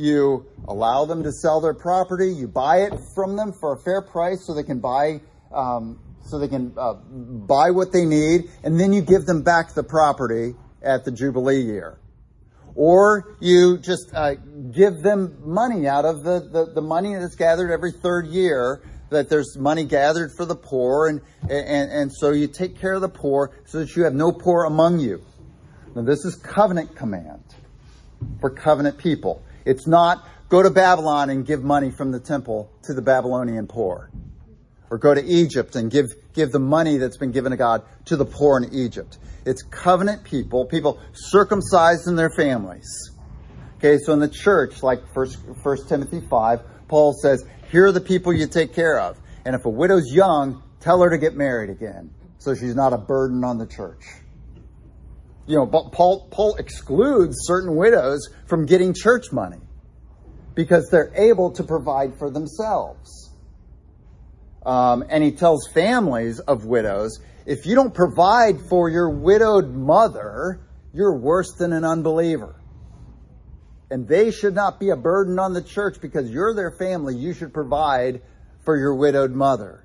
you 0.00 0.46
allow 0.66 1.04
them 1.04 1.22
to 1.22 1.32
sell 1.32 1.60
their 1.60 1.74
property, 1.74 2.32
you 2.32 2.48
buy 2.48 2.78
it 2.82 2.94
from 3.14 3.36
them 3.36 3.52
for 3.52 3.74
a 3.74 3.78
fair 3.78 4.02
price 4.02 4.44
so 4.46 4.54
they 4.54 4.62
can 4.62 4.80
buy 4.80 5.20
um, 5.52 5.98
so 6.24 6.38
they 6.38 6.48
can 6.48 6.72
uh, 6.76 6.94
buy 6.94 7.70
what 7.70 7.92
they 7.92 8.04
need, 8.04 8.50
and 8.62 8.78
then 8.78 8.92
you 8.92 9.02
give 9.02 9.26
them 9.26 9.42
back 9.42 9.74
the 9.74 9.82
property 9.82 10.54
at 10.82 11.04
the 11.04 11.10
Jubilee 11.10 11.60
year. 11.60 11.98
Or 12.74 13.36
you 13.40 13.78
just 13.78 14.14
uh, 14.14 14.34
give 14.72 15.02
them 15.02 15.38
money 15.44 15.88
out 15.88 16.04
of 16.04 16.22
the, 16.22 16.40
the, 16.40 16.72
the, 16.72 16.80
money 16.80 17.14
that's 17.14 17.34
gathered 17.34 17.72
every 17.72 17.90
third 17.90 18.26
year, 18.26 18.80
that 19.10 19.28
there's 19.28 19.56
money 19.58 19.84
gathered 19.84 20.30
for 20.36 20.44
the 20.44 20.54
poor, 20.54 21.08
and, 21.08 21.20
and, 21.42 21.90
and 21.90 22.12
so 22.12 22.30
you 22.30 22.46
take 22.46 22.78
care 22.78 22.94
of 22.94 23.00
the 23.00 23.08
poor 23.08 23.50
so 23.64 23.80
that 23.80 23.96
you 23.96 24.04
have 24.04 24.14
no 24.14 24.30
poor 24.30 24.64
among 24.64 25.00
you. 25.00 25.20
Now, 25.96 26.02
this 26.02 26.24
is 26.24 26.36
covenant 26.36 26.94
command 26.94 27.42
for 28.40 28.50
covenant 28.50 28.98
people. 28.98 29.42
It's 29.64 29.86
not 29.86 30.26
go 30.48 30.62
to 30.62 30.70
Babylon 30.70 31.30
and 31.30 31.46
give 31.46 31.62
money 31.62 31.90
from 31.90 32.10
the 32.10 32.20
temple 32.20 32.70
to 32.84 32.94
the 32.94 33.02
Babylonian 33.02 33.66
poor 33.66 34.10
or 34.90 34.98
go 34.98 35.14
to 35.14 35.24
Egypt 35.24 35.76
and 35.76 35.90
give, 35.90 36.06
give 36.34 36.50
the 36.50 36.58
money 36.58 36.98
that's 36.98 37.16
been 37.16 37.30
given 37.30 37.52
to 37.52 37.56
God 37.56 37.82
to 38.06 38.16
the 38.16 38.24
poor 38.24 38.58
in 38.58 38.74
Egypt. 38.74 39.18
It's 39.46 39.62
covenant 39.62 40.24
people, 40.24 40.66
people 40.66 41.00
circumcised 41.12 42.08
in 42.08 42.16
their 42.16 42.30
families. 42.30 42.88
Okay, 43.78 43.98
so 43.98 44.12
in 44.12 44.18
the 44.18 44.28
church, 44.28 44.82
like 44.82 45.00
First, 45.14 45.38
First 45.62 45.88
Timothy 45.88 46.20
5, 46.20 46.60
Paul 46.88 47.14
says, 47.14 47.44
here 47.70 47.86
are 47.86 47.92
the 47.92 48.00
people 48.00 48.32
you 48.32 48.46
take 48.46 48.74
care 48.74 48.98
of. 48.98 49.16
And 49.44 49.54
if 49.54 49.64
a 49.64 49.70
widow's 49.70 50.12
young, 50.12 50.62
tell 50.80 51.00
her 51.02 51.10
to 51.10 51.18
get 51.18 51.34
married 51.34 51.70
again 51.70 52.10
so 52.40 52.54
she's 52.54 52.74
not 52.74 52.92
a 52.92 52.98
burden 52.98 53.44
on 53.44 53.58
the 53.58 53.66
church. 53.66 54.02
You 55.50 55.56
know, 55.56 55.66
Paul, 55.66 56.28
Paul 56.30 56.54
excludes 56.56 57.38
certain 57.40 57.74
widows 57.74 58.28
from 58.46 58.66
getting 58.66 58.94
church 58.94 59.32
money 59.32 59.58
because 60.54 60.88
they're 60.92 61.12
able 61.16 61.50
to 61.54 61.64
provide 61.64 62.16
for 62.20 62.30
themselves. 62.30 63.34
Um, 64.64 65.04
and 65.08 65.24
he 65.24 65.32
tells 65.32 65.66
families 65.74 66.38
of 66.38 66.66
widows 66.66 67.18
if 67.46 67.66
you 67.66 67.74
don't 67.74 67.92
provide 67.92 68.60
for 68.68 68.88
your 68.88 69.10
widowed 69.10 69.74
mother, 69.74 70.60
you're 70.94 71.16
worse 71.16 71.52
than 71.58 71.72
an 71.72 71.84
unbeliever. 71.84 72.54
And 73.90 74.06
they 74.06 74.30
should 74.30 74.54
not 74.54 74.78
be 74.78 74.90
a 74.90 74.96
burden 74.96 75.40
on 75.40 75.52
the 75.52 75.62
church 75.62 76.00
because 76.00 76.30
you're 76.30 76.54
their 76.54 76.70
family. 76.70 77.16
You 77.16 77.34
should 77.34 77.52
provide 77.52 78.22
for 78.64 78.76
your 78.76 78.94
widowed 78.94 79.32
mother. 79.32 79.84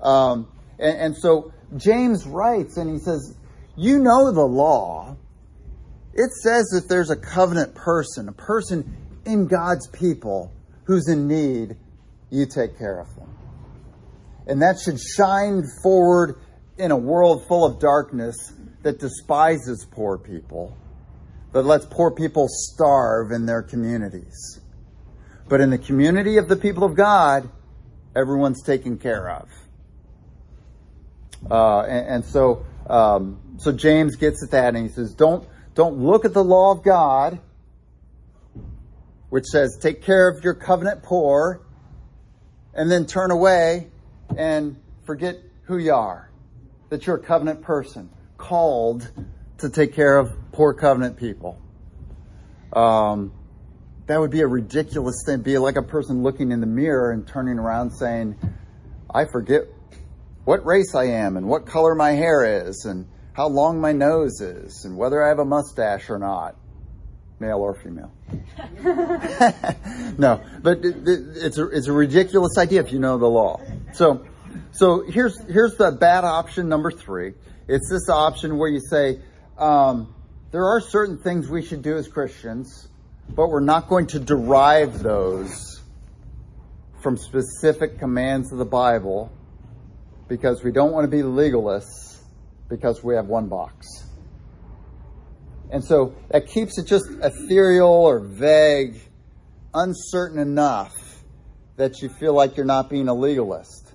Um, 0.00 0.48
and, 0.80 0.98
and 0.98 1.16
so 1.16 1.52
James 1.76 2.26
writes 2.26 2.78
and 2.78 2.90
he 2.90 2.98
says, 2.98 3.36
You 3.76 3.98
know 3.98 4.32
the 4.32 4.46
law. 4.46 5.16
It 6.14 6.30
says 6.42 6.66
that 6.72 6.88
there's 6.88 7.10
a 7.10 7.16
covenant 7.16 7.74
person, 7.74 8.28
a 8.28 8.32
person 8.32 8.96
in 9.24 9.46
God's 9.46 9.88
people 9.88 10.52
who's 10.84 11.08
in 11.08 11.26
need, 11.26 11.76
you 12.30 12.46
take 12.46 12.78
care 12.78 13.00
of 13.00 13.14
them. 13.16 13.28
And 14.46 14.60
that 14.62 14.78
should 14.80 14.98
shine 15.00 15.62
forward 15.82 16.36
in 16.76 16.90
a 16.90 16.96
world 16.96 17.46
full 17.46 17.64
of 17.64 17.78
darkness 17.78 18.52
that 18.82 18.98
despises 18.98 19.86
poor 19.90 20.18
people, 20.18 20.76
that 21.52 21.62
lets 21.62 21.86
poor 21.86 22.10
people 22.10 22.46
starve 22.48 23.30
in 23.30 23.46
their 23.46 23.62
communities. 23.62 24.60
But 25.48 25.60
in 25.60 25.70
the 25.70 25.78
community 25.78 26.38
of 26.38 26.48
the 26.48 26.56
people 26.56 26.84
of 26.84 26.96
God, 26.96 27.48
everyone's 28.16 28.62
taken 28.62 28.98
care 28.98 29.30
of. 29.30 29.48
Uh, 31.50 31.80
and, 31.82 32.06
and, 32.06 32.24
so, 32.24 32.64
um, 32.88 33.56
so 33.58 33.72
James 33.72 34.16
gets 34.16 34.42
at 34.42 34.50
that 34.50 34.74
and 34.74 34.86
he 34.86 34.92
says, 34.92 35.14
don't, 35.14 35.46
don't 35.74 35.98
look 35.98 36.24
at 36.24 36.34
the 36.34 36.44
law 36.44 36.72
of 36.72 36.82
God, 36.82 37.40
which 39.30 39.46
says, 39.46 39.78
take 39.80 40.02
care 40.02 40.28
of 40.28 40.44
your 40.44 40.54
covenant 40.54 41.02
poor, 41.02 41.62
and 42.74 42.90
then 42.90 43.06
turn 43.06 43.30
away 43.30 43.88
and 44.36 44.76
forget 45.04 45.38
who 45.64 45.78
you 45.78 45.94
are. 45.94 46.30
That 46.90 47.06
you're 47.06 47.16
a 47.16 47.22
covenant 47.22 47.62
person, 47.62 48.10
called 48.36 49.10
to 49.58 49.70
take 49.70 49.94
care 49.94 50.18
of 50.18 50.30
poor 50.52 50.74
covenant 50.74 51.16
people. 51.16 51.58
Um, 52.72 53.32
that 54.06 54.18
would 54.18 54.30
be 54.30 54.40
a 54.40 54.46
ridiculous 54.46 55.22
thing. 55.24 55.40
Be 55.40 55.56
like 55.56 55.76
a 55.76 55.82
person 55.82 56.22
looking 56.22 56.52
in 56.52 56.60
the 56.60 56.66
mirror 56.66 57.12
and 57.12 57.26
turning 57.26 57.58
around 57.58 57.92
saying, 57.92 58.36
I 59.14 59.24
forget 59.24 59.62
what 60.44 60.64
race 60.66 60.94
I 60.94 61.04
am 61.04 61.36
and 61.36 61.48
what 61.48 61.66
color 61.66 61.94
my 61.94 62.12
hair 62.12 62.66
is 62.68 62.84
and 62.84 63.06
how 63.32 63.48
long 63.48 63.80
my 63.80 63.92
nose 63.92 64.40
is 64.40 64.84
and 64.84 64.96
whether 64.96 65.22
I 65.22 65.28
have 65.28 65.38
a 65.38 65.44
mustache 65.44 66.10
or 66.10 66.18
not, 66.18 66.56
male 67.38 67.58
or 67.58 67.74
female. 67.74 68.12
no, 70.18 70.40
but 70.60 70.78
it, 70.84 70.96
it, 71.08 71.20
it's 71.36 71.58
a, 71.58 71.68
it's 71.68 71.86
a 71.86 71.92
ridiculous 71.92 72.58
idea 72.58 72.80
if 72.80 72.92
you 72.92 72.98
know 72.98 73.18
the 73.18 73.28
law. 73.28 73.60
So, 73.92 74.26
so 74.72 75.04
here's, 75.06 75.40
here's 75.48 75.76
the 75.76 75.92
bad 75.92 76.24
option 76.24 76.68
number 76.68 76.90
three. 76.90 77.34
It's 77.68 77.88
this 77.88 78.08
option 78.08 78.58
where 78.58 78.68
you 78.68 78.80
say, 78.80 79.20
um, 79.58 80.14
there 80.50 80.66
are 80.66 80.80
certain 80.80 81.18
things 81.18 81.48
we 81.48 81.64
should 81.64 81.82
do 81.82 81.96
as 81.96 82.08
Christians, 82.08 82.88
but 83.28 83.48
we're 83.48 83.60
not 83.60 83.88
going 83.88 84.08
to 84.08 84.18
derive 84.18 85.02
those 85.02 85.80
from 87.00 87.16
specific 87.16 87.98
commands 87.98 88.52
of 88.52 88.58
the 88.58 88.64
Bible 88.64 89.32
because 90.32 90.64
we 90.64 90.72
don't 90.72 90.92
want 90.92 91.04
to 91.04 91.14
be 91.14 91.22
legalists 91.22 92.16
because 92.70 93.04
we 93.04 93.14
have 93.14 93.26
one 93.26 93.48
box. 93.48 93.86
And 95.70 95.84
so 95.84 96.14
that 96.30 96.46
keeps 96.46 96.78
it 96.78 96.86
just 96.86 97.04
ethereal 97.22 97.90
or 97.90 98.18
vague, 98.18 98.98
uncertain 99.74 100.38
enough 100.38 100.94
that 101.76 102.00
you 102.00 102.08
feel 102.08 102.32
like 102.32 102.56
you're 102.56 102.64
not 102.64 102.88
being 102.88 103.08
a 103.08 103.14
legalist. 103.14 103.92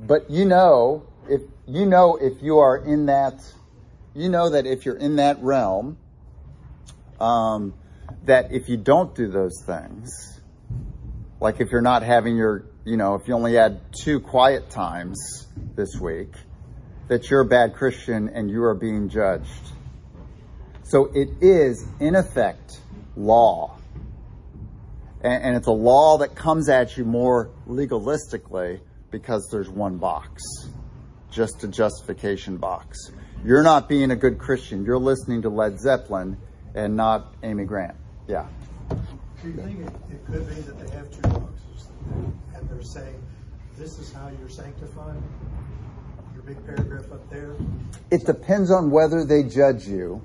But 0.00 0.28
you 0.32 0.46
know, 0.46 1.06
if 1.28 1.42
you 1.68 1.86
know 1.86 2.16
if 2.16 2.42
you 2.42 2.58
are 2.58 2.76
in 2.76 3.06
that, 3.06 3.40
you 4.16 4.28
know 4.28 4.50
that 4.50 4.66
if 4.66 4.84
you're 4.84 4.98
in 4.98 5.14
that 5.16 5.40
realm, 5.40 5.96
um, 7.20 7.72
that 8.24 8.50
if 8.50 8.68
you 8.68 8.76
don't 8.76 9.14
do 9.14 9.28
those 9.28 9.62
things, 9.64 10.40
like 11.40 11.60
if 11.60 11.70
you're 11.70 11.82
not 11.82 12.02
having 12.02 12.36
your, 12.36 12.66
you 12.84 12.96
know, 12.96 13.14
if 13.14 13.26
you 13.26 13.34
only 13.34 13.54
had 13.54 13.80
two 13.92 14.20
quiet 14.20 14.68
times 14.70 15.46
this 15.74 15.98
week, 15.98 16.32
that 17.08 17.30
you're 17.30 17.40
a 17.40 17.46
bad 17.46 17.74
Christian 17.74 18.28
and 18.28 18.50
you 18.50 18.62
are 18.64 18.74
being 18.74 19.08
judged. 19.08 19.72
So 20.82 21.06
it 21.14 21.28
is, 21.40 21.86
in 21.98 22.14
effect, 22.14 22.78
law. 23.16 23.78
And, 25.22 25.42
and 25.42 25.56
it's 25.56 25.66
a 25.66 25.72
law 25.72 26.18
that 26.18 26.34
comes 26.34 26.68
at 26.68 26.96
you 26.96 27.04
more 27.04 27.50
legalistically 27.66 28.80
because 29.10 29.48
there's 29.50 29.68
one 29.68 29.96
box, 29.96 30.42
just 31.30 31.64
a 31.64 31.68
justification 31.68 32.58
box. 32.58 33.10
You're 33.44 33.62
not 33.62 33.88
being 33.88 34.10
a 34.10 34.16
good 34.16 34.38
Christian. 34.38 34.84
You're 34.84 34.98
listening 34.98 35.42
to 35.42 35.48
Led 35.48 35.78
Zeppelin 35.78 36.36
and 36.74 36.96
not 36.96 37.34
Amy 37.42 37.64
Grant. 37.64 37.96
Yeah. 38.26 38.46
Do 38.90 38.96
you 39.48 39.54
think 39.54 39.80
it, 39.80 39.92
it 40.10 40.26
could 40.26 40.48
be 40.48 40.54
that 40.54 40.78
they 40.78 40.96
have 40.96 41.10
two 41.10 41.20
boxes 41.22 41.88
and 42.68 42.78
they're 42.78 42.84
saying, 42.84 43.22
this 43.78 43.98
is 43.98 44.12
how 44.12 44.30
you're 44.38 44.48
sanctified? 44.48 45.20
Your 46.34 46.42
big 46.42 46.64
paragraph 46.64 47.10
up 47.12 47.28
there? 47.30 47.54
It 48.10 48.24
depends 48.24 48.70
on 48.70 48.90
whether 48.90 49.24
they 49.24 49.42
judge 49.42 49.86
you 49.86 50.22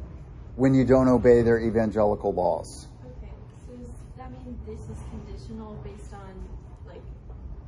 when 0.55 0.73
you 0.73 0.85
don't 0.85 1.07
obey 1.07 1.41
their 1.41 1.59
evangelical 1.59 2.33
laws. 2.33 2.87
Okay, 3.05 3.31
so 3.67 3.75
does 3.75 3.89
that 4.17 4.31
mean 4.31 4.57
this 4.65 4.79
is 4.81 4.97
conditional 5.09 5.73
based 5.83 6.13
on 6.13 6.47
like 6.87 7.01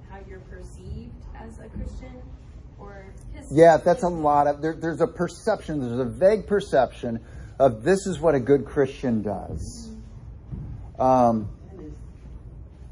how 0.09 0.19
you're 0.29 0.39
perceived 0.39 1.13
as 1.39 1.59
a 1.59 1.69
Christian, 1.69 2.21
or 2.79 3.05
yeah, 3.49 3.77
that's 3.77 4.03
a 4.03 4.09
lot 4.09 4.47
of 4.47 4.61
there, 4.61 4.75
there's 4.75 5.01
a 5.01 5.07
perception, 5.07 5.79
there's 5.79 5.99
a 5.99 6.05
vague 6.05 6.47
perception 6.47 7.21
of 7.59 7.83
this 7.83 8.05
is 8.07 8.19
what 8.19 8.35
a 8.35 8.39
good 8.39 8.65
Christian 8.65 9.21
does. 9.21 9.89
Mm-hmm. 9.89 11.01
Um, 11.01 11.49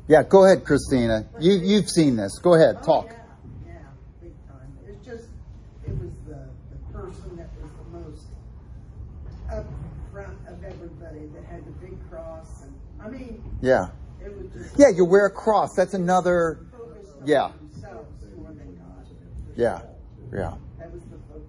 yeah, 0.10 0.24
go 0.24 0.44
ahead, 0.46 0.66
Christina. 0.66 1.26
You 1.40 1.54
you've 1.54 1.90
seen 1.90 2.18
this. 2.18 2.40
Go 2.40 2.56
ahead, 2.56 2.84
talk. 2.84 3.08
Oh, 3.10 3.16
yeah, 3.66 3.74
yeah, 3.74 3.80
big 4.22 4.34
time. 4.48 4.74
It's 4.88 5.06
just 5.06 5.30
it 5.88 5.92
was 5.98 6.12
the, 6.28 6.50
the 6.72 6.98
person 7.00 7.38
that 7.38 7.50
was 7.62 7.72
the 7.72 7.98
most 7.98 8.26
up 9.52 9.66
front 10.12 10.38
of 10.48 10.64
everybody 10.64 11.28
that 11.34 11.46
had 11.46 11.66
the 11.66 11.72
big 11.80 11.96
cross 12.10 12.64
and 12.64 12.74
I 13.00 13.10
mean 13.10 13.42
Yeah. 13.62 13.90
It 14.24 14.36
was 14.36 14.48
just 14.52 14.78
Yeah, 14.78 14.88
you 14.96 15.06
wear 15.06 15.28
a 15.28 15.32
cross. 15.32 15.76
That's 15.76 15.94
another 15.94 16.66
yeah. 17.26 17.52
Yeah. 19.56 19.82
Yeah. 20.34 20.54
That 20.80 20.94
was 20.94 21.04
the 21.04 21.18
focus. 21.28 21.44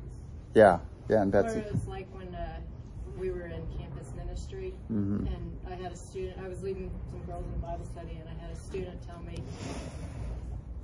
Yeah. 0.55 0.79
Yeah, 1.09 1.23
and 1.23 1.33
that's 1.33 1.55
Or 1.55 1.59
it 1.59 1.73
was 1.73 1.87
like 1.87 2.07
when 2.15 2.35
uh, 2.35 2.61
we 3.19 3.31
were 3.31 3.47
in 3.47 3.63
campus 3.79 4.13
ministry 4.17 4.75
Mhm. 4.91 5.27
and 5.27 5.57
I 5.71 5.75
had 5.75 5.93
a 5.93 5.97
student, 5.97 6.39
I 6.45 6.49
was 6.49 6.63
leading 6.63 6.91
some 7.11 7.21
girls 7.27 7.45
in 7.55 7.61
Bible 7.61 7.85
study 7.85 8.19
and 8.19 8.29
I 8.29 8.33
had 8.33 8.40
a 8.40 8.40
student 8.71 9.05
tell 9.05 9.21
me, 9.23 9.43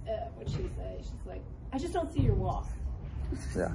uh, 0.08 0.12
what'd 0.34 0.52
she 0.52 0.68
say? 0.76 0.96
She's 0.98 1.26
like, 1.26 1.42
I 1.72 1.78
just 1.78 1.92
don't 1.92 2.12
see 2.12 2.20
your 2.20 2.34
walk. 2.34 2.66
Yeah. 3.56 3.68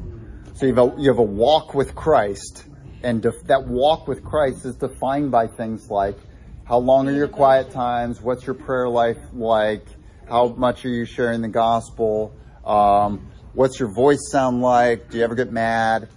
So 0.56 0.66
you 0.66 0.76
have 0.76 0.98
a, 0.98 1.02
you 1.02 1.10
have 1.10 1.20
a 1.20 1.24
walk 1.24 1.74
with 1.74 1.96
Christ, 1.96 2.66
and 3.04 3.22
def- 3.22 3.44
that 3.46 3.68
walk 3.68 4.10
with 4.10 4.24
Christ 4.24 4.66
is 4.66 4.76
defined 4.76 5.32
by 5.32 5.48
things 5.48 5.90
like 5.90 6.18
how 6.66 6.80
long 6.80 7.08
are 7.08 7.14
your 7.14 7.30
quiet 7.30 7.72
times, 7.72 8.22
what's 8.22 8.46
your 8.46 8.54
prayer 8.54 8.90
life 8.90 9.18
like, 9.34 9.86
how 10.28 10.50
much 10.50 10.86
are 10.86 10.90
you 10.90 11.06
sharing 11.06 11.42
the 11.42 11.48
gospel, 11.48 12.36
um, 12.66 13.32
what's 13.54 13.80
your 13.80 13.94
voice 13.94 14.30
sound 14.30 14.62
like, 14.62 15.10
do 15.10 15.18
you 15.18 15.24
ever 15.24 15.36
get 15.36 15.52
mad 15.52 16.10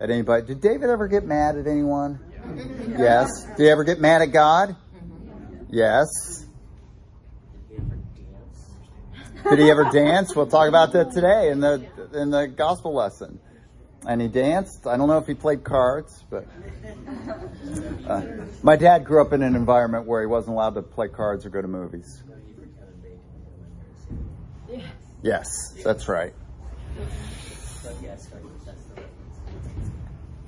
at 0.00 0.10
anybody? 0.10 0.46
Did 0.46 0.60
David 0.60 0.90
ever 0.90 1.08
get 1.08 1.24
mad 1.24 1.56
at 1.56 1.66
anyone? 1.66 2.20
Yes. 2.96 3.28
Did 3.56 3.64
he 3.64 3.68
ever 3.68 3.84
get 3.84 4.00
mad 4.00 4.22
at 4.22 4.32
God? 4.32 4.76
Yes. 5.70 6.41
Did 9.48 9.58
he 9.58 9.70
ever 9.70 9.84
dance? 9.92 10.34
We'll 10.34 10.46
talk 10.46 10.68
about 10.68 10.92
that 10.92 11.12
today 11.12 11.50
in 11.50 11.60
the 11.60 11.86
in 12.14 12.30
the 12.30 12.46
gospel 12.46 12.94
lesson. 12.94 13.40
And 14.06 14.20
he 14.20 14.26
danced. 14.26 14.86
I 14.86 14.96
don't 14.96 15.06
know 15.06 15.18
if 15.18 15.26
he 15.28 15.34
played 15.34 15.62
cards, 15.62 16.24
but 16.28 16.46
uh, 18.08 18.22
my 18.62 18.74
dad 18.74 19.04
grew 19.04 19.20
up 19.20 19.32
in 19.32 19.42
an 19.42 19.54
environment 19.54 20.06
where 20.06 20.20
he 20.20 20.26
wasn't 20.26 20.54
allowed 20.54 20.74
to 20.74 20.82
play 20.82 21.06
cards 21.06 21.46
or 21.46 21.50
go 21.50 21.62
to 21.62 21.68
movies. 21.68 22.22
Yes. 25.22 25.46
That's 25.84 26.08
right. 26.08 26.34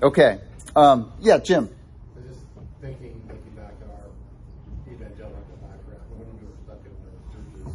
Okay. 0.03 0.40
Um, 0.74 1.12
yeah, 1.20 1.38
Jim. 1.38 1.70
I 1.70 2.18
was 2.18 2.28
just 2.28 2.40
thinking, 2.80 3.22
looking 3.28 3.53
back 3.57 3.72
at 3.80 3.88
our 3.88 4.11
evangelical 4.92 5.57
background, 5.62 6.03
when 6.11 6.26
we 6.34 6.45
were 6.45 6.59
stuck 6.66 6.82
in 6.84 6.92
the 7.01 7.12
churches, 7.32 7.72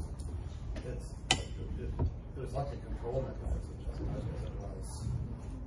it's, 0.87 1.07
it, 1.31 1.91
there's 2.35 2.53
like 2.53 2.67
a 2.67 2.77
control 2.85 3.25
mechanism 3.25 3.75
just 3.83 3.99
as 3.99 4.23
it 4.43 4.53
was. 4.59 5.03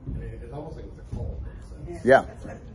I 0.07 0.19
mean, 0.19 0.41
it's 0.43 0.53
almost 0.53 0.77
like 0.77 0.87
it's 0.87 0.99
a 0.99 1.17
cold. 1.17 1.41
sense. 1.45 2.05
Yeah. 2.05 2.25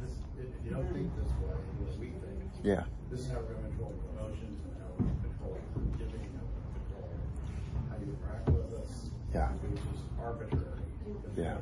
This, 0.02 0.14
it, 0.40 0.54
you 0.66 0.72
don't 0.72 0.88
think 0.94 1.10
this 1.16 1.32
way, 1.42 1.56
but 1.82 1.98
we 2.00 2.08
think. 2.08 2.52
Yeah. 2.64 2.84
This 3.10 3.22
is 3.22 3.28
how 3.30 3.40
we're 3.40 3.54
going 3.54 3.64
to 3.64 3.70
control 3.70 3.94
emotions 4.18 4.60
and 4.66 4.74
how 4.82 4.90
we 5.00 5.06
control 5.24 5.58
giving, 5.98 6.24
how 6.36 6.46
we 6.46 6.78
control 6.78 7.10
how 7.90 7.96
you 7.98 8.08
interact 8.14 8.50
with 8.50 8.80
us. 8.80 9.10
Yeah. 9.34 9.50
Which 9.66 9.82
is 9.82 10.02
arbitrary. 10.22 10.66
Yeah. 11.38 11.58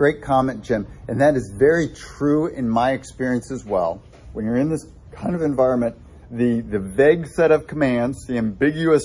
Great 0.00 0.22
comment, 0.22 0.62
Jim. 0.62 0.86
And 1.08 1.20
that 1.20 1.36
is 1.36 1.52
very 1.58 1.88
true 1.88 2.46
in 2.46 2.66
my 2.66 2.92
experience 2.92 3.50
as 3.50 3.66
well. 3.66 4.02
When 4.32 4.46
you're 4.46 4.56
in 4.56 4.70
this 4.70 4.86
kind 5.12 5.34
of 5.34 5.42
environment, 5.42 5.94
the, 6.30 6.60
the 6.60 6.78
vague 6.78 7.26
set 7.26 7.50
of 7.50 7.66
commands, 7.66 8.26
the 8.26 8.38
ambiguous, 8.38 9.02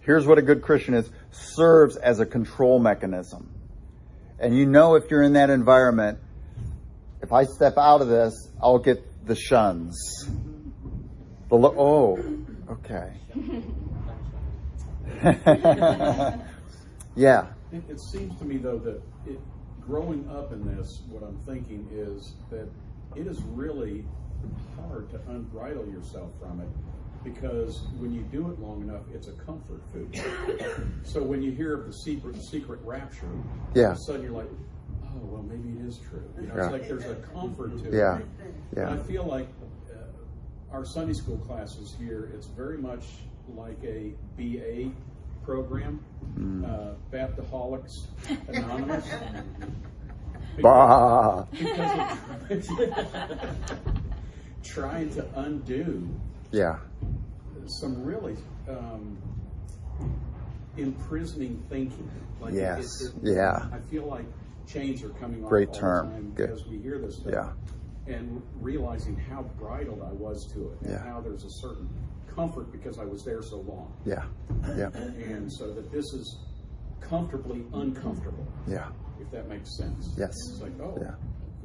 here's 0.00 0.26
what 0.26 0.38
a 0.38 0.42
good 0.42 0.62
Christian 0.62 0.94
is, 0.94 1.10
serves 1.30 1.96
as 1.96 2.20
a 2.20 2.26
control 2.26 2.78
mechanism. 2.78 3.52
And 4.38 4.56
you 4.56 4.66
know 4.66 4.94
if 4.94 5.10
you're 5.10 5.22
in 5.22 5.32
that 5.32 5.50
environment, 5.50 6.18
if 7.20 7.32
I 7.32 7.44
step 7.44 7.76
out 7.76 8.00
of 8.00 8.08
this, 8.08 8.32
I'll 8.62 8.78
get 8.78 9.26
the 9.26 9.34
shuns. 9.34 10.28
The 11.48 11.56
lo- 11.56 11.74
oh, 11.76 12.18
okay. 12.72 13.12
yeah. 17.16 17.46
It, 17.72 17.82
it 17.88 18.00
seems 18.00 18.38
to 18.38 18.44
me, 18.44 18.58
though, 18.58 18.78
that 18.78 19.02
it, 19.26 19.40
growing 19.80 20.28
up 20.30 20.52
in 20.52 20.64
this, 20.76 21.02
what 21.08 21.24
I'm 21.24 21.38
thinking 21.44 21.88
is 21.90 22.34
that 22.50 22.68
it 23.16 23.26
is 23.26 23.42
really 23.42 24.04
hard 24.76 25.10
to 25.10 25.18
unbridle 25.30 25.90
yourself 25.92 26.30
from 26.40 26.60
it 26.60 26.68
because 27.24 27.82
when 27.98 28.12
you 28.12 28.22
do 28.32 28.50
it 28.50 28.58
long 28.60 28.80
enough, 28.82 29.02
it's 29.12 29.28
a 29.28 29.32
comfort 29.32 29.82
food. 29.92 30.18
so 31.02 31.22
when 31.22 31.42
you 31.42 31.50
hear 31.50 31.74
of 31.74 31.86
the 31.86 31.92
secret, 31.92 32.36
secret 32.42 32.80
rapture, 32.84 33.26
Yeah. 33.74 33.86
all 33.86 33.90
of 33.92 33.96
a 33.98 34.00
sudden 34.00 34.22
you're 34.22 34.30
like, 34.32 34.48
oh, 35.04 35.20
well, 35.24 35.42
maybe 35.42 35.68
it 35.80 35.86
is 35.86 35.98
true. 35.98 36.22
You 36.40 36.46
know, 36.46 36.54
Yeah. 36.56 36.62
it's 36.64 36.72
like 36.72 36.88
there's 36.88 37.04
a 37.04 37.16
comfort 37.16 37.76
to 37.82 37.90
Yeah. 37.90 38.18
it. 38.18 38.26
Yeah. 38.76 38.88
And 38.90 39.00
I 39.00 39.02
feel 39.02 39.24
like 39.24 39.48
uh, 39.90 40.74
our 40.74 40.84
Sunday 40.84 41.12
school 41.14 41.38
classes 41.38 41.94
here, 41.98 42.30
it's 42.34 42.46
very 42.46 42.78
much 42.78 43.04
like 43.56 43.82
a 43.82 44.12
BA 44.36 44.92
program, 45.44 46.00
Mm. 46.38 46.64
uh, 46.64 46.94
Baptaholics 47.10 48.06
Anonymous. 48.48 49.06
Bah. 50.60 51.44
Because 51.52 52.68
of 52.70 52.88
trying 54.72 55.10
to 55.14 55.24
undo 55.40 56.08
Yeah. 56.50 56.78
some 57.80 58.02
really 58.04 58.36
um, 58.68 59.16
imprisoning 60.76 61.62
thinking. 61.68 62.10
Like 62.40 62.54
it- 62.54 62.58
Yes. 62.58 62.86
it- 63.02 63.14
Yeah. 63.22 63.68
I 63.72 63.78
feel 63.80 64.06
like 64.06 64.26
chains 64.66 65.02
are 65.02 65.08
coming 65.10 65.42
off 65.42 65.48
Great 65.50 65.68
all 65.68 65.74
term. 65.74 66.06
the 66.08 66.12
time 66.14 66.32
Good. 66.34 66.50
as 66.50 66.66
we 66.66 66.78
hear 66.78 66.98
this 66.98 67.16
stuff. 67.16 67.32
Yeah. 67.32 68.14
And 68.14 68.42
realizing 68.60 69.16
how 69.16 69.42
bridled 69.58 70.02
I 70.02 70.12
was 70.12 70.46
to 70.52 70.68
it, 70.70 70.80
and 70.82 70.90
Yeah. 70.92 70.98
how 71.02 71.20
there's 71.20 71.44
a 71.44 71.50
certain 71.50 71.88
comfort 72.26 72.70
because 72.70 72.98
I 72.98 73.04
was 73.04 73.22
there 73.24 73.42
so 73.42 73.60
long. 73.60 73.92
Yeah. 74.04 74.24
Yeah. 74.76 74.90
And 74.94 75.50
so 75.52 75.72
that 75.74 75.90
this 75.90 76.04
is 76.14 76.38
comfortably 77.00 77.64
uncomfortable. 77.72 78.46
Yeah. 78.66 78.88
If 79.20 79.30
that 79.32 79.48
makes 79.48 79.76
sense. 79.76 80.14
Yes. 80.16 80.30
It's 80.50 80.60
like, 80.62 80.78
oh, 80.80 80.96
Yeah. 81.00 81.14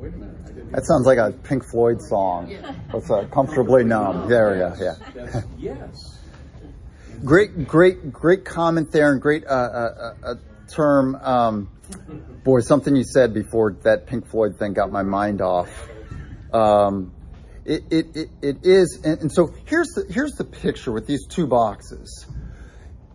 Wait 0.03 0.13
a 0.13 0.17
minute. 0.17 0.35
I 0.43 0.47
didn't 0.47 0.71
That 0.73 0.85
sounds 0.85 1.05
like 1.05 1.17
a 1.17 1.31
Pink 1.31 1.63
Floyd 1.63 2.01
song. 2.01 2.51
What's 2.91 3.07
that? 3.07 3.31
Comfortably 3.31 3.85
numb. 3.85 4.27
There 4.27 4.51
we 4.51 4.57
go. 4.57 4.75
Yeah. 4.77 4.95
That's, 5.15 5.47
yes. 5.57 6.19
Great, 7.23 7.67
great, 7.67 8.11
great 8.11 8.43
comment 8.43 8.91
there, 8.91 9.13
and 9.13 9.21
great 9.21 9.45
uh, 9.45 9.49
uh, 9.49 9.53
uh, 9.53 10.27
uh, 10.31 10.35
term. 10.67 11.15
Um, 11.15 11.69
boy, 12.43 12.59
something 12.59 12.93
you 12.95 13.05
said 13.05 13.33
before 13.33 13.77
that 13.83 14.07
Pink 14.07 14.27
Floyd 14.27 14.57
thing 14.59 14.73
got 14.73 14.91
my 14.91 15.03
mind 15.03 15.41
off. 15.41 15.69
Um, 16.51 17.13
it, 17.63 17.83
it, 17.89 18.05
it, 18.15 18.29
it 18.41 18.57
is, 18.63 18.99
and, 19.05 19.21
and 19.21 19.31
so 19.31 19.53
here's 19.65 19.87
the 19.95 20.05
here's 20.11 20.33
the 20.33 20.43
picture 20.43 20.91
with 20.91 21.07
these 21.07 21.25
two 21.27 21.47
boxes. 21.47 22.25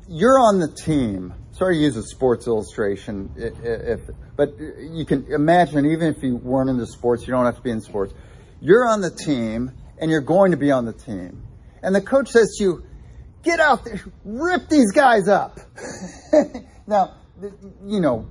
You're 0.08 0.38
on 0.38 0.58
the 0.58 0.68
team. 0.68 1.34
Sorry 1.58 1.74
to 1.74 1.82
use 1.82 1.96
a 1.96 2.04
sports 2.04 2.46
illustration, 2.46 3.32
if, 3.36 3.98
but 4.36 4.54
you 4.78 5.04
can 5.04 5.26
imagine 5.26 5.86
even 5.86 6.14
if 6.14 6.22
you 6.22 6.36
weren't 6.36 6.70
into 6.70 6.86
sports, 6.86 7.26
you 7.26 7.32
don't 7.32 7.46
have 7.46 7.56
to 7.56 7.62
be 7.62 7.72
in 7.72 7.80
sports. 7.80 8.14
You're 8.60 8.86
on 8.86 9.00
the 9.00 9.10
team, 9.10 9.72
and 10.00 10.08
you're 10.08 10.20
going 10.20 10.52
to 10.52 10.56
be 10.56 10.70
on 10.70 10.84
the 10.84 10.92
team, 10.92 11.42
and 11.82 11.92
the 11.92 12.00
coach 12.00 12.28
says 12.28 12.54
to 12.58 12.62
you, 12.64 12.84
get 13.42 13.58
out 13.58 13.84
there, 13.84 14.00
rip 14.24 14.68
these 14.68 14.92
guys 14.92 15.26
up. 15.26 15.58
now, 16.86 17.14
you 17.84 17.98
know, 17.98 18.28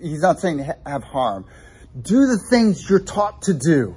he's 0.00 0.22
not 0.22 0.38
saying 0.38 0.64
have 0.86 1.02
harm. 1.02 1.46
Do 2.00 2.28
the 2.28 2.38
things 2.48 2.88
you're 2.88 3.00
taught 3.00 3.42
to 3.42 3.54
do. 3.54 3.96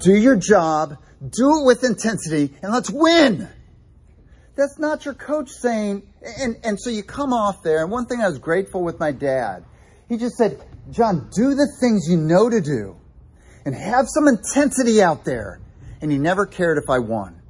Do 0.00 0.12
your 0.12 0.36
job, 0.36 0.98
do 1.26 1.60
it 1.60 1.64
with 1.64 1.82
intensity, 1.82 2.54
and 2.60 2.72
let's 2.72 2.90
win. 2.90 3.48
That's 4.58 4.76
not 4.76 5.04
your 5.04 5.14
coach 5.14 5.50
saying, 5.50 6.02
and, 6.20 6.56
and 6.64 6.80
so 6.80 6.90
you 6.90 7.04
come 7.04 7.32
off 7.32 7.62
there, 7.62 7.80
and 7.80 7.92
one 7.92 8.06
thing 8.06 8.20
I 8.20 8.26
was 8.26 8.40
grateful 8.40 8.82
with 8.82 8.98
my 8.98 9.12
dad, 9.12 9.64
he 10.08 10.16
just 10.16 10.34
said, 10.34 10.60
John, 10.90 11.30
do 11.32 11.54
the 11.54 11.68
things 11.80 12.08
you 12.10 12.16
know 12.16 12.50
to 12.50 12.60
do, 12.60 12.96
and 13.64 13.72
have 13.72 14.06
some 14.08 14.26
intensity 14.26 15.00
out 15.00 15.24
there. 15.24 15.60
And 16.00 16.10
he 16.10 16.18
never 16.18 16.44
cared 16.44 16.76
if 16.78 16.90
I 16.90 16.98
won. 16.98 17.40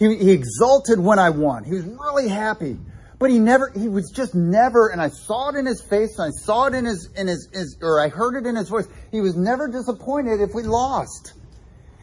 He, 0.00 0.16
he 0.16 0.32
exulted 0.32 0.98
when 0.98 1.20
I 1.20 1.30
won. 1.30 1.62
He 1.62 1.74
was 1.74 1.84
really 1.84 2.26
happy. 2.26 2.76
But 3.20 3.30
he 3.30 3.38
never, 3.38 3.70
he 3.70 3.88
was 3.88 4.10
just 4.10 4.34
never, 4.34 4.88
and 4.88 5.00
I 5.00 5.10
saw 5.10 5.50
it 5.50 5.54
in 5.54 5.64
his 5.64 5.80
face, 5.80 6.18
and 6.18 6.26
I 6.26 6.30
saw 6.44 6.66
it 6.66 6.74
in 6.74 6.86
his, 6.86 7.08
in 7.16 7.28
his, 7.28 7.48
his 7.52 7.78
or 7.80 8.04
I 8.04 8.08
heard 8.08 8.34
it 8.34 8.48
in 8.48 8.56
his 8.56 8.68
voice. 8.68 8.88
He 9.12 9.20
was 9.20 9.36
never 9.36 9.68
disappointed 9.68 10.40
if 10.40 10.50
we 10.56 10.64
lost. 10.64 11.34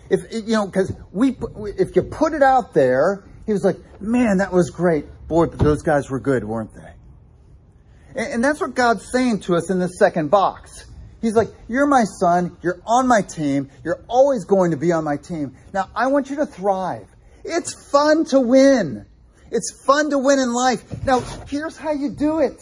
If, 0.09 0.21
you 0.31 0.53
know, 0.53 0.69
cause 0.69 0.93
we, 1.11 1.35
if 1.77 1.93
you 1.97 2.03
put 2.03 2.31
it 2.31 2.41
out 2.41 2.73
there, 2.73 3.25
he 3.45 3.51
was 3.51 3.63
like, 3.63 3.77
man, 4.01 4.37
that 4.37 4.51
was 4.51 4.69
great. 4.69 5.05
Boy, 5.27 5.47
but 5.47 5.59
those 5.59 5.81
guys 5.81 6.09
were 6.09 6.19
good, 6.19 6.43
weren't 6.43 6.73
they? 6.73 6.93
And, 8.15 8.33
and 8.33 8.43
that's 8.43 8.61
what 8.61 8.75
God's 8.75 9.09
saying 9.11 9.41
to 9.41 9.55
us 9.55 9.69
in 9.69 9.79
the 9.79 9.87
second 9.87 10.29
box. 10.29 10.85
He's 11.21 11.35
like, 11.35 11.47
You're 11.69 11.87
my 11.87 12.03
son. 12.03 12.57
You're 12.61 12.81
on 12.85 13.07
my 13.07 13.21
team. 13.21 13.69
You're 13.83 14.03
always 14.09 14.43
going 14.43 14.71
to 14.71 14.77
be 14.77 14.91
on 14.91 15.05
my 15.05 15.17
team. 15.17 15.55
Now, 15.73 15.89
I 15.95 16.07
want 16.07 16.29
you 16.29 16.35
to 16.37 16.45
thrive. 16.45 17.07
It's 17.45 17.89
fun 17.91 18.25
to 18.25 18.41
win. 18.41 19.05
It's 19.49 19.83
fun 19.85 20.09
to 20.09 20.17
win 20.17 20.39
in 20.39 20.53
life. 20.53 21.05
Now, 21.05 21.21
here's 21.47 21.77
how 21.77 21.91
you 21.91 22.09
do 22.09 22.39
it 22.39 22.61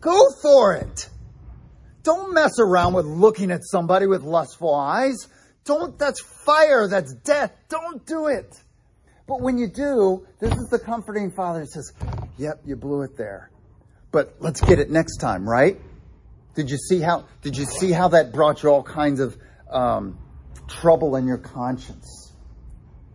go 0.00 0.18
for 0.42 0.74
it. 0.74 1.08
Don't 2.02 2.34
mess 2.34 2.58
around 2.58 2.94
with 2.94 3.06
looking 3.06 3.50
at 3.50 3.60
somebody 3.64 4.06
with 4.06 4.22
lustful 4.22 4.74
eyes. 4.74 5.28
Don't, 5.64 5.96
that's 5.98 6.20
fire. 6.20 6.88
That's 6.88 7.14
death. 7.14 7.52
Don't 7.68 8.04
do 8.04 8.26
it. 8.26 8.60
But 9.26 9.40
when 9.40 9.58
you 9.58 9.68
do, 9.68 10.26
this 10.40 10.52
is 10.52 10.68
the 10.68 10.78
comforting 10.78 11.30
father 11.30 11.60
that 11.60 11.70
says, 11.70 11.92
Yep, 12.38 12.62
you 12.66 12.76
blew 12.76 13.02
it 13.02 13.16
there. 13.16 13.50
But 14.10 14.36
let's 14.40 14.60
get 14.60 14.78
it 14.78 14.90
next 14.90 15.18
time, 15.18 15.48
right? 15.48 15.80
Did 16.54 16.70
you 16.70 16.76
see 16.76 17.00
how? 17.00 17.24
Did 17.40 17.56
you 17.56 17.64
see 17.64 17.92
how 17.92 18.08
that 18.08 18.32
brought 18.32 18.62
you 18.62 18.68
all 18.68 18.82
kinds 18.82 19.20
of 19.20 19.36
um, 19.70 20.18
trouble 20.68 21.16
in 21.16 21.26
your 21.26 21.38
conscience? 21.38 22.34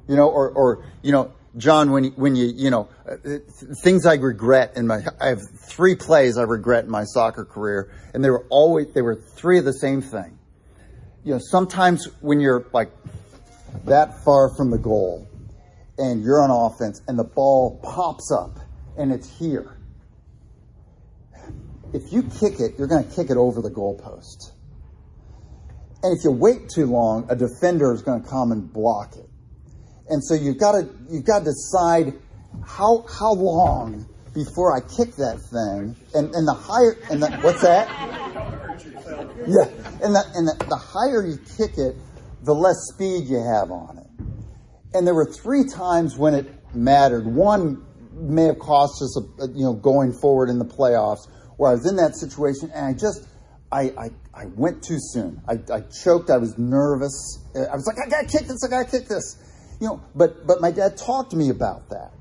You 0.07 0.15
know, 0.15 0.27
or, 0.27 0.49
or 0.49 0.85
you 1.03 1.11
know, 1.11 1.33
John, 1.55 1.91
when 1.91 2.05
when 2.11 2.35
you 2.35 2.47
you 2.47 2.71
know 2.71 2.89
uh, 3.07 3.37
things 3.83 4.05
I 4.05 4.15
regret 4.15 4.73
in 4.75 4.87
my 4.87 5.01
I 5.21 5.27
have 5.27 5.41
three 5.67 5.95
plays 5.95 6.37
I 6.37 6.43
regret 6.43 6.85
in 6.85 6.89
my 6.89 7.03
soccer 7.03 7.45
career, 7.45 7.91
and 8.13 8.23
they 8.23 8.29
were 8.31 8.45
always 8.49 8.91
they 8.93 9.01
were 9.01 9.15
three 9.15 9.59
of 9.59 9.65
the 9.65 9.73
same 9.73 10.01
thing. 10.01 10.39
You 11.23 11.33
know, 11.33 11.39
sometimes 11.39 12.07
when 12.21 12.39
you're 12.39 12.65
like 12.73 12.91
that 13.85 14.23
far 14.23 14.55
from 14.55 14.71
the 14.71 14.77
goal, 14.77 15.27
and 15.97 16.23
you're 16.23 16.41
on 16.41 16.51
offense, 16.51 17.01
and 17.07 17.17
the 17.17 17.23
ball 17.23 17.79
pops 17.83 18.31
up, 18.31 18.59
and 18.97 19.11
it's 19.11 19.37
here 19.37 19.77
if 21.93 22.11
you 22.11 22.23
kick 22.23 22.59
it, 22.59 22.77
you're 22.77 22.87
going 22.87 23.07
to 23.07 23.15
kick 23.15 23.29
it 23.29 23.37
over 23.37 23.61
the 23.61 23.69
goalpost. 23.69 24.51
And 26.03 26.17
if 26.17 26.23
you 26.23 26.31
wait 26.31 26.69
too 26.69 26.85
long, 26.85 27.27
a 27.29 27.35
defender 27.35 27.93
is 27.93 28.01
going 28.01 28.23
to 28.23 28.29
come 28.29 28.51
and 28.51 28.71
block 28.71 29.15
it. 29.15 29.29
And 30.09 30.23
so 30.23 30.35
you've 30.35 30.59
got 30.59 30.73
to 30.73 30.87
you've 31.09 31.25
got 31.25 31.39
to 31.39 31.45
decide 31.45 32.13
how 32.65 33.05
how 33.19 33.33
long 33.33 34.07
before 34.33 34.75
I 34.75 34.79
kick 34.79 35.15
that 35.15 35.39
thing. 35.51 35.95
And 36.13 36.33
and 36.33 36.47
the 36.47 36.53
higher 36.53 36.95
and 37.09 37.21
the, 37.21 37.31
what's 37.41 37.61
that? 37.61 37.89
Yeah, 39.47 39.65
and 40.05 40.15
the 40.15 40.23
and 40.35 40.47
the, 40.47 40.65
the 40.69 40.77
higher 40.77 41.25
you 41.25 41.37
kick 41.57 41.77
it, 41.77 41.95
the 42.43 42.53
less 42.53 42.77
speed 42.93 43.27
you 43.27 43.39
have 43.39 43.71
on 43.71 43.97
it. 43.97 44.06
And 44.97 45.05
there 45.05 45.13
were 45.13 45.31
three 45.31 45.63
times 45.63 46.17
when 46.17 46.33
it 46.33 46.47
mattered. 46.73 47.27
One 47.27 47.85
may 48.13 48.45
have 48.45 48.57
cost 48.57 48.99
us, 49.03 49.15
a, 49.15 49.43
a, 49.43 49.47
you 49.49 49.63
know, 49.63 49.73
going 49.73 50.11
forward 50.11 50.49
in 50.49 50.57
the 50.57 50.65
playoffs 50.65 51.29
where 51.57 51.69
I 51.69 51.73
was 51.75 51.87
in 51.87 51.97
that 51.97 52.15
situation 52.15 52.71
and 52.73 52.83
I 52.83 52.93
just, 52.93 53.27
I, 53.71 53.81
I, 53.81 54.09
I 54.33 54.45
went 54.55 54.83
too 54.83 54.97
soon. 54.99 55.39
I, 55.47 55.59
I 55.71 55.81
choked. 56.03 56.31
I 56.31 56.37
was 56.37 56.57
nervous. 56.57 57.45
Uh, 57.55 57.65
I 57.71 57.75
was 57.75 57.85
like, 57.85 57.97
I 58.03 58.09
gotta 58.09 58.25
kick 58.27 58.47
this. 58.47 58.63
I 58.65 58.69
gotta 58.71 58.89
kick 58.89 59.07
this. 59.07 59.37
You 59.79 59.87
know, 59.87 60.03
but, 60.15 60.47
but 60.47 60.61
my 60.61 60.71
dad 60.71 60.97
talked 60.97 61.29
to 61.31 61.37
me 61.37 61.49
about 61.49 61.89
that. 61.89 62.11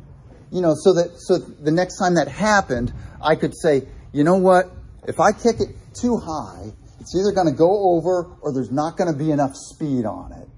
You 0.53 0.61
know, 0.61 0.75
so 0.77 0.93
that, 0.93 1.19
so 1.19 1.39
the 1.39 1.73
next 1.73 1.99
time 1.99 2.17
that 2.17 2.29
happened, 2.29 2.93
I 3.25 3.37
could 3.37 3.57
say, 3.57 3.89
you 4.13 4.23
know 4.23 4.37
what? 4.37 4.71
If 5.09 5.19
I 5.19 5.33
kick 5.33 5.61
it 5.61 5.75
too 5.99 6.19
high, 6.19 6.73
it's 7.01 7.17
either 7.17 7.33
going 7.33 7.47
to 7.47 7.57
go 7.57 7.97
over 7.97 8.27
or 8.43 8.53
there's 8.53 8.71
not 8.71 8.99
going 8.99 9.11
to 9.11 9.19
be 9.19 9.31
enough 9.31 9.55
speed 9.55 10.05
on 10.05 10.33
it. 10.33 10.49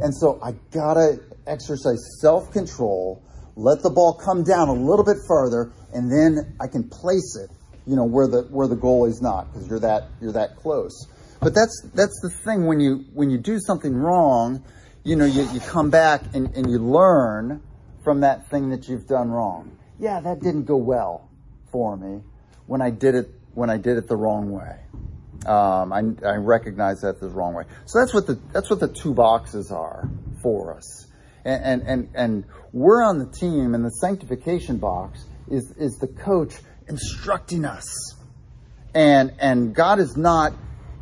And 0.00 0.14
so 0.14 0.38
I 0.42 0.52
gotta 0.70 1.20
exercise 1.48 1.98
self-control 2.20 3.22
let 3.58 3.82
the 3.82 3.90
ball 3.90 4.14
come 4.14 4.44
down 4.44 4.68
a 4.68 4.72
little 4.72 5.04
bit 5.04 5.16
further, 5.26 5.72
and 5.92 6.08
then 6.10 6.54
I 6.60 6.68
can 6.68 6.88
place 6.88 7.36
it, 7.36 7.50
you 7.88 7.96
know, 7.96 8.04
where 8.04 8.28
the 8.28 8.42
where 8.42 8.68
the 8.68 8.76
goal 8.76 9.06
is 9.06 9.20
not, 9.20 9.52
because 9.52 9.68
you're 9.68 9.80
that 9.80 10.04
you're 10.20 10.32
that 10.32 10.56
close. 10.56 11.08
But 11.40 11.56
that's 11.56 11.82
that's 11.92 12.20
the 12.22 12.30
thing 12.44 12.66
when 12.66 12.78
you 12.78 13.04
when 13.12 13.30
you 13.30 13.38
do 13.38 13.58
something 13.58 13.92
wrong, 13.92 14.62
you 15.02 15.16
know, 15.16 15.24
you, 15.24 15.42
you 15.52 15.58
come 15.58 15.90
back 15.90 16.22
and, 16.34 16.54
and 16.54 16.70
you 16.70 16.78
learn 16.78 17.60
from 18.04 18.20
that 18.20 18.48
thing 18.48 18.70
that 18.70 18.88
you've 18.88 19.08
done 19.08 19.28
wrong. 19.28 19.76
Yeah, 19.98 20.20
that 20.20 20.40
didn't 20.40 20.66
go 20.66 20.76
well 20.76 21.28
for 21.72 21.96
me 21.96 22.22
when 22.66 22.80
I 22.80 22.90
did 22.90 23.16
it 23.16 23.28
when 23.54 23.70
I 23.70 23.76
did 23.76 23.98
it 23.98 24.06
the 24.06 24.16
wrong 24.16 24.52
way. 24.52 24.78
Um, 25.46 25.92
I, 25.92 26.02
I 26.24 26.36
recognize 26.36 27.00
that 27.00 27.18
the 27.18 27.28
wrong 27.28 27.54
way. 27.54 27.64
So 27.86 27.98
that's 27.98 28.14
what 28.14 28.28
the 28.28 28.38
that's 28.52 28.70
what 28.70 28.78
the 28.78 28.88
two 28.88 29.14
boxes 29.14 29.72
are 29.72 30.08
for 30.42 30.76
us. 30.76 31.07
And 31.48 31.82
and 31.82 32.08
and, 32.14 32.44
we're 32.72 33.02
on 33.02 33.18
the 33.18 33.26
team, 33.26 33.74
and 33.74 33.82
the 33.82 33.90
sanctification 33.90 34.76
box 34.76 35.24
is 35.50 35.72
is 35.78 35.96
the 35.96 36.06
coach 36.06 36.54
instructing 36.86 37.64
us. 37.64 38.14
And 38.94 39.32
and 39.38 39.74
God 39.74 39.98
is 40.00 40.16
not 40.16 40.52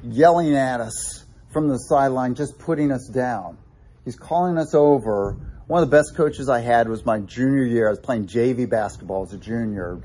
yelling 0.04 0.54
at 0.54 0.80
us 0.80 1.24
from 1.52 1.68
the 1.68 1.78
sideline, 1.78 2.36
just 2.36 2.58
putting 2.58 2.92
us 2.92 3.08
down. 3.12 3.58
He's 4.04 4.16
calling 4.16 4.58
us 4.58 4.74
over. 4.74 5.36
One 5.66 5.82
of 5.82 5.90
the 5.90 5.96
best 5.96 6.14
coaches 6.16 6.48
I 6.48 6.60
had 6.60 6.88
was 6.88 7.04
my 7.04 7.18
junior 7.18 7.64
year. 7.64 7.88
I 7.88 7.90
was 7.90 7.98
playing 7.98 8.28
JV 8.28 8.70
basketball 8.70 9.24
as 9.24 9.32
a 9.32 9.38
junior, 9.38 9.98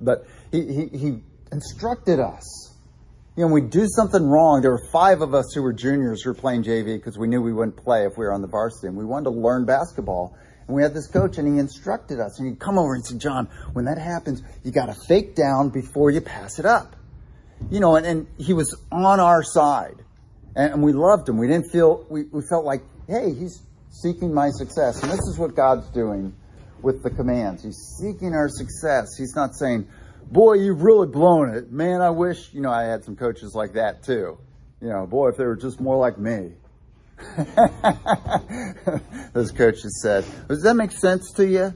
but 0.00 0.26
he, 0.52 0.72
he, 0.72 0.86
he 0.96 1.22
instructed 1.50 2.20
us. 2.20 2.65
You 3.36 3.46
know, 3.46 3.52
we 3.52 3.60
do 3.60 3.86
something 3.86 4.24
wrong. 4.26 4.62
There 4.62 4.70
were 4.70 4.88
five 4.90 5.20
of 5.20 5.34
us 5.34 5.52
who 5.54 5.62
were 5.62 5.74
juniors 5.74 6.22
who 6.22 6.30
were 6.30 6.34
playing 6.34 6.64
JV 6.64 6.96
because 6.96 7.18
we 7.18 7.28
knew 7.28 7.42
we 7.42 7.52
wouldn't 7.52 7.76
play 7.76 8.06
if 8.06 8.16
we 8.16 8.24
were 8.24 8.32
on 8.32 8.40
the 8.40 8.48
varsity. 8.48 8.86
And 8.86 8.96
we 8.96 9.04
wanted 9.04 9.24
to 9.24 9.30
learn 9.30 9.66
basketball. 9.66 10.34
And 10.66 10.74
we 10.74 10.82
had 10.82 10.94
this 10.94 11.06
coach 11.06 11.36
and 11.36 11.46
he 11.46 11.60
instructed 11.60 12.18
us. 12.18 12.38
And 12.38 12.48
he'd 12.48 12.58
come 12.58 12.78
over 12.78 12.94
and 12.94 13.04
say, 13.04 13.18
John, 13.18 13.48
when 13.74 13.84
that 13.84 13.98
happens, 13.98 14.42
you 14.64 14.72
got 14.72 14.86
to 14.86 14.94
fake 15.06 15.34
down 15.34 15.68
before 15.68 16.10
you 16.10 16.22
pass 16.22 16.58
it 16.58 16.64
up. 16.64 16.96
You 17.70 17.78
know, 17.78 17.96
and, 17.96 18.06
and 18.06 18.26
he 18.38 18.54
was 18.54 18.74
on 18.90 19.20
our 19.20 19.42
side. 19.42 20.02
And, 20.54 20.72
and 20.72 20.82
we 20.82 20.94
loved 20.94 21.28
him. 21.28 21.36
We 21.36 21.46
didn't 21.46 21.70
feel, 21.70 22.06
we, 22.08 22.22
we 22.24 22.40
felt 22.48 22.64
like, 22.64 22.80
hey, 23.06 23.34
he's 23.34 23.60
seeking 23.90 24.32
my 24.32 24.48
success. 24.48 25.02
And 25.02 25.12
this 25.12 25.20
is 25.20 25.36
what 25.38 25.54
God's 25.54 25.88
doing 25.90 26.34
with 26.80 27.02
the 27.02 27.10
commands. 27.10 27.64
He's 27.64 27.98
seeking 28.00 28.32
our 28.32 28.48
success. 28.48 29.08
He's 29.18 29.36
not 29.36 29.54
saying, 29.54 29.88
boy, 30.30 30.54
you've 30.54 30.82
really 30.82 31.06
blown 31.06 31.54
it. 31.54 31.70
Man, 31.70 32.00
I 32.00 32.10
wish, 32.10 32.52
you 32.52 32.60
know, 32.60 32.70
I 32.70 32.84
had 32.84 33.04
some 33.04 33.16
coaches 33.16 33.54
like 33.54 33.74
that 33.74 34.02
too. 34.02 34.38
You 34.80 34.88
know, 34.88 35.06
boy, 35.06 35.28
if 35.28 35.36
they 35.36 35.44
were 35.44 35.56
just 35.56 35.80
more 35.80 35.96
like 35.96 36.18
me. 36.18 36.52
Those 39.32 39.50
coaches 39.52 40.00
said, 40.02 40.24
does 40.48 40.62
that 40.62 40.74
make 40.74 40.92
sense 40.92 41.32
to 41.32 41.46
you? 41.46 41.72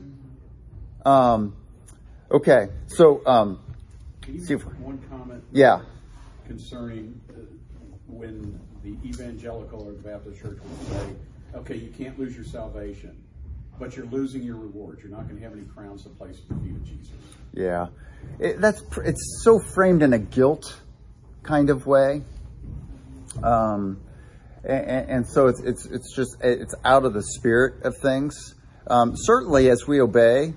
Um, 1.11 1.57
okay. 2.31 2.69
So, 2.89 3.27
um, 3.27 3.61
Can 4.23 4.35
you 4.35 4.45
see 4.45 4.55
if- 4.55 4.65
one 4.81 4.99
comment? 5.11 5.43
yeah. 5.53 5.81
Concerning 6.47 7.21
uh, 7.31 7.35
when 8.07 8.59
the 8.83 8.97
evangelical 9.09 9.83
or 9.87 9.93
the 9.93 9.99
Baptist 9.99 10.41
church 10.43 10.59
would 10.63 10.89
say, 10.89 11.07
okay, 11.55 11.77
you 11.77 11.91
can't 11.97 12.19
lose 12.19 12.35
your 12.35 12.45
salvation, 12.45 13.17
but 13.81 13.97
you're 13.97 14.07
losing 14.07 14.43
your 14.43 14.57
rewards. 14.57 15.03
You're 15.03 15.11
not 15.11 15.27
going 15.27 15.39
to 15.39 15.43
have 15.43 15.55
any 15.55 15.65
crowns 15.65 16.05
to 16.05 16.11
place 16.11 16.39
at 16.39 16.49
the 16.49 16.55
feet 16.63 16.77
of 16.77 16.85
Jesus. 16.85 17.11
Yeah, 17.53 17.87
it, 18.39 18.61
that's 18.61 18.83
it's 18.99 19.41
so 19.43 19.59
framed 19.59 20.03
in 20.03 20.13
a 20.13 20.19
guilt 20.19 20.79
kind 21.43 21.71
of 21.71 21.87
way, 21.87 22.23
um, 23.43 23.99
and, 24.63 25.11
and 25.11 25.27
so 25.27 25.49
it's 25.49 25.61
it's 25.61 25.87
it's 25.87 26.15
just 26.15 26.37
it's 26.43 26.75
out 26.85 27.05
of 27.05 27.15
the 27.15 27.23
spirit 27.23 27.83
of 27.83 27.97
things. 27.97 28.55
Um, 28.87 29.15
certainly, 29.17 29.71
as 29.71 29.87
we 29.89 30.01
obey, 30.01 30.53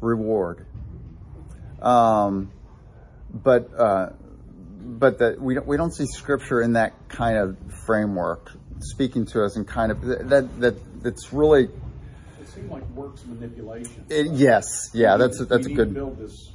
reward. 0.00 0.66
Um, 1.80 2.50
but 3.32 3.70
uh, 3.78 4.10
but 4.80 5.20
that 5.20 5.40
we 5.40 5.54
don't 5.54 5.66
we 5.66 5.76
don't 5.76 5.94
see 5.94 6.06
scripture 6.06 6.60
in 6.60 6.72
that 6.72 7.08
kind 7.08 7.38
of 7.38 7.56
framework 7.86 8.50
speaking 8.80 9.26
to 9.26 9.44
us 9.44 9.56
and 9.56 9.66
kind 9.66 9.92
of 9.92 10.00
that 10.02 10.60
that 10.60 11.02
that's 11.02 11.32
really 11.32 11.68
It 12.48 12.54
seemed 12.54 12.70
like 12.70 12.88
works 12.90 13.24
manipulation. 13.26 14.06
it, 14.08 14.32
yes 14.32 14.90
yeah 14.94 15.16
that's 15.16 15.40
a, 15.40 15.44
that's 15.44 15.66
we 15.66 15.74
a 15.74 15.76
need 15.76 15.76
to 15.76 15.84
good 15.84 15.94
build 15.94 16.18
this 16.18 16.50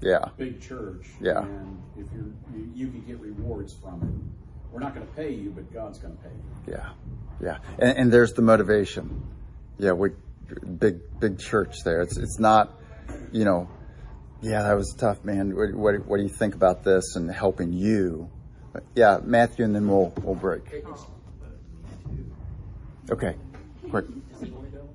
yeah 0.00 0.30
big 0.36 0.60
church. 0.60 1.06
Yeah. 1.20 1.44
And 1.44 1.82
if 1.96 2.06
you're, 2.12 2.24
you, 2.54 2.70
you 2.74 2.86
can 2.88 3.00
get 3.02 3.20
rewards 3.20 3.74
from 3.74 4.02
it. 4.02 4.38
We're 4.72 4.80
not 4.80 4.94
going 4.94 5.06
to 5.06 5.12
pay 5.14 5.32
you, 5.32 5.50
but 5.50 5.72
God's 5.72 5.98
going 5.98 6.14
to 6.16 6.22
pay 6.22 6.28
you. 6.28 6.74
Yeah, 6.74 6.90
yeah, 7.42 7.58
and, 7.78 7.98
and 7.98 8.12
there's 8.12 8.34
the 8.34 8.42
motivation. 8.42 9.22
Yeah, 9.78 9.92
we 9.92 10.10
big 10.78 11.00
big 11.18 11.38
church 11.38 11.76
there. 11.84 12.02
It's 12.02 12.18
it's 12.18 12.38
not, 12.38 12.78
you 13.32 13.44
know, 13.46 13.68
yeah, 14.42 14.62
that 14.62 14.74
was 14.74 14.94
tough, 14.96 15.24
man. 15.24 15.56
What, 15.56 15.74
what, 15.74 16.06
what 16.06 16.16
do 16.18 16.22
you 16.22 16.28
think 16.28 16.54
about 16.54 16.84
this 16.84 17.16
and 17.16 17.30
helping 17.30 17.72
you? 17.72 18.30
But 18.72 18.84
yeah, 18.94 19.20
Matthew, 19.22 19.64
and 19.64 19.74
then 19.74 19.88
we'll 19.88 20.12
we'll 20.22 20.34
break. 20.34 20.62
Okay, 23.10 23.36
quick. 23.88 24.04
Does 24.32 24.42
he 24.42 24.50
want 24.50 24.70
to 24.70 24.76
go? 24.76 24.88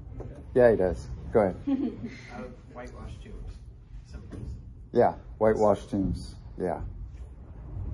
Yeah, 0.54 0.72
he 0.72 0.78
does. 0.78 1.08
Go 1.32 1.40
ahead. 1.42 1.56
Uh, 2.36 2.42
whitewashed 2.74 3.24
tombs, 3.24 4.48
Yeah, 4.92 5.14
whitewashed 5.38 5.90
tombs. 5.90 6.36
Yeah, 6.60 6.82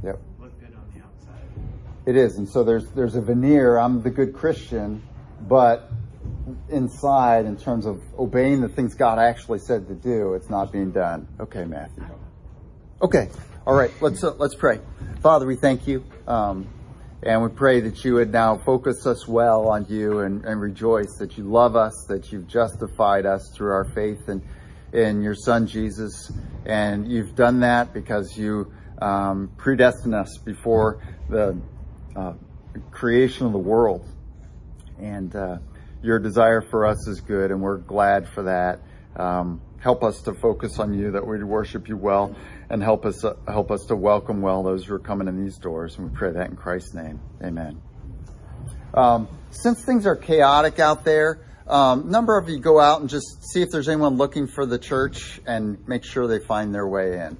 yep. 0.03 0.19
look 0.39 0.57
good 0.59 0.73
on 0.75 0.83
the 0.93 1.03
outside. 1.03 1.43
It 2.05 2.15
is, 2.15 2.37
and 2.37 2.47
so 2.47 2.63
there's 2.63 2.87
there's 2.91 3.15
a 3.15 3.21
veneer. 3.21 3.77
I'm 3.77 4.01
the 4.01 4.09
good 4.09 4.33
Christian, 4.33 5.01
but 5.41 5.89
inside, 6.69 7.45
in 7.45 7.57
terms 7.57 7.85
of 7.85 8.01
obeying 8.17 8.61
the 8.61 8.69
things 8.69 8.95
God 8.95 9.19
actually 9.19 9.59
said 9.59 9.87
to 9.87 9.95
do, 9.95 10.33
it's 10.33 10.49
not 10.49 10.71
being 10.71 10.91
done. 10.91 11.27
Okay, 11.39 11.65
Matthew. 11.65 12.03
Okay, 13.01 13.29
all 13.65 13.75
right. 13.75 13.91
Let's 14.01 14.23
uh, 14.23 14.33
let's 14.37 14.55
pray. 14.55 14.79
Father, 15.21 15.45
we 15.45 15.55
thank 15.55 15.87
you, 15.87 16.03
um, 16.27 16.67
and 17.23 17.43
we 17.43 17.49
pray 17.49 17.81
that 17.81 18.03
you 18.03 18.15
would 18.15 18.31
now 18.31 18.57
focus 18.57 19.05
us 19.05 19.27
well 19.27 19.67
on 19.67 19.85
you 19.89 20.19
and, 20.19 20.45
and 20.45 20.61
rejoice 20.61 21.15
that 21.19 21.37
you 21.37 21.43
love 21.43 21.75
us, 21.75 22.05
that 22.07 22.31
you've 22.31 22.47
justified 22.47 23.25
us 23.25 23.51
through 23.55 23.71
our 23.71 23.85
faith 23.93 24.29
in 24.29 24.41
in 24.93 25.21
your 25.21 25.35
Son 25.35 25.67
Jesus, 25.67 26.31
and 26.65 27.11
you've 27.11 27.35
done 27.35 27.59
that 27.59 27.93
because 27.93 28.37
you 28.37 28.71
um, 29.01 29.51
predestined 29.57 30.15
us 30.15 30.37
before 30.43 31.01
the 31.29 31.59
uh, 32.15 32.33
creation 32.91 33.45
of 33.45 33.53
the 33.53 33.59
world. 33.59 34.05
And 34.99 35.35
uh, 35.35 35.57
your 36.01 36.19
desire 36.19 36.61
for 36.61 36.85
us 36.85 37.07
is 37.07 37.21
good, 37.21 37.51
and 37.51 37.61
we're 37.61 37.77
glad 37.77 38.27
for 38.29 38.43
that. 38.43 38.79
Um, 39.15 39.61
help 39.79 40.03
us 40.03 40.21
to 40.23 40.33
focus 40.33 40.79
on 40.79 40.93
you, 40.93 41.11
that 41.11 41.25
we 41.25 41.41
worship 41.43 41.87
you 41.87 41.95
well, 41.95 42.35
and 42.69 42.83
help 42.83 43.05
us 43.05 43.23
uh, 43.23 43.35
help 43.47 43.71
us 43.71 43.85
to 43.85 43.95
welcome 43.95 44.41
well 44.41 44.63
those 44.63 44.85
who 44.85 44.93
are 44.93 44.99
coming 44.99 45.27
in 45.27 45.43
these 45.43 45.57
doors. 45.57 45.97
And 45.97 46.09
we 46.09 46.15
pray 46.15 46.31
that 46.31 46.49
in 46.49 46.55
Christ's 46.55 46.93
name, 46.93 47.19
Amen. 47.43 47.81
Um, 48.93 49.27
since 49.51 49.83
things 49.83 50.05
are 50.05 50.15
chaotic 50.15 50.79
out 50.79 51.03
there, 51.03 51.45
um, 51.67 52.09
number 52.09 52.37
of 52.37 52.49
you 52.49 52.59
go 52.59 52.79
out 52.79 53.01
and 53.01 53.09
just 53.09 53.43
see 53.51 53.61
if 53.61 53.69
there's 53.69 53.87
anyone 53.87 54.17
looking 54.17 54.47
for 54.47 54.65
the 54.65 54.79
church 54.79 55.39
and 55.45 55.87
make 55.87 56.03
sure 56.03 56.27
they 56.27 56.39
find 56.39 56.73
their 56.73 56.87
way 56.87 57.19
in. 57.19 57.37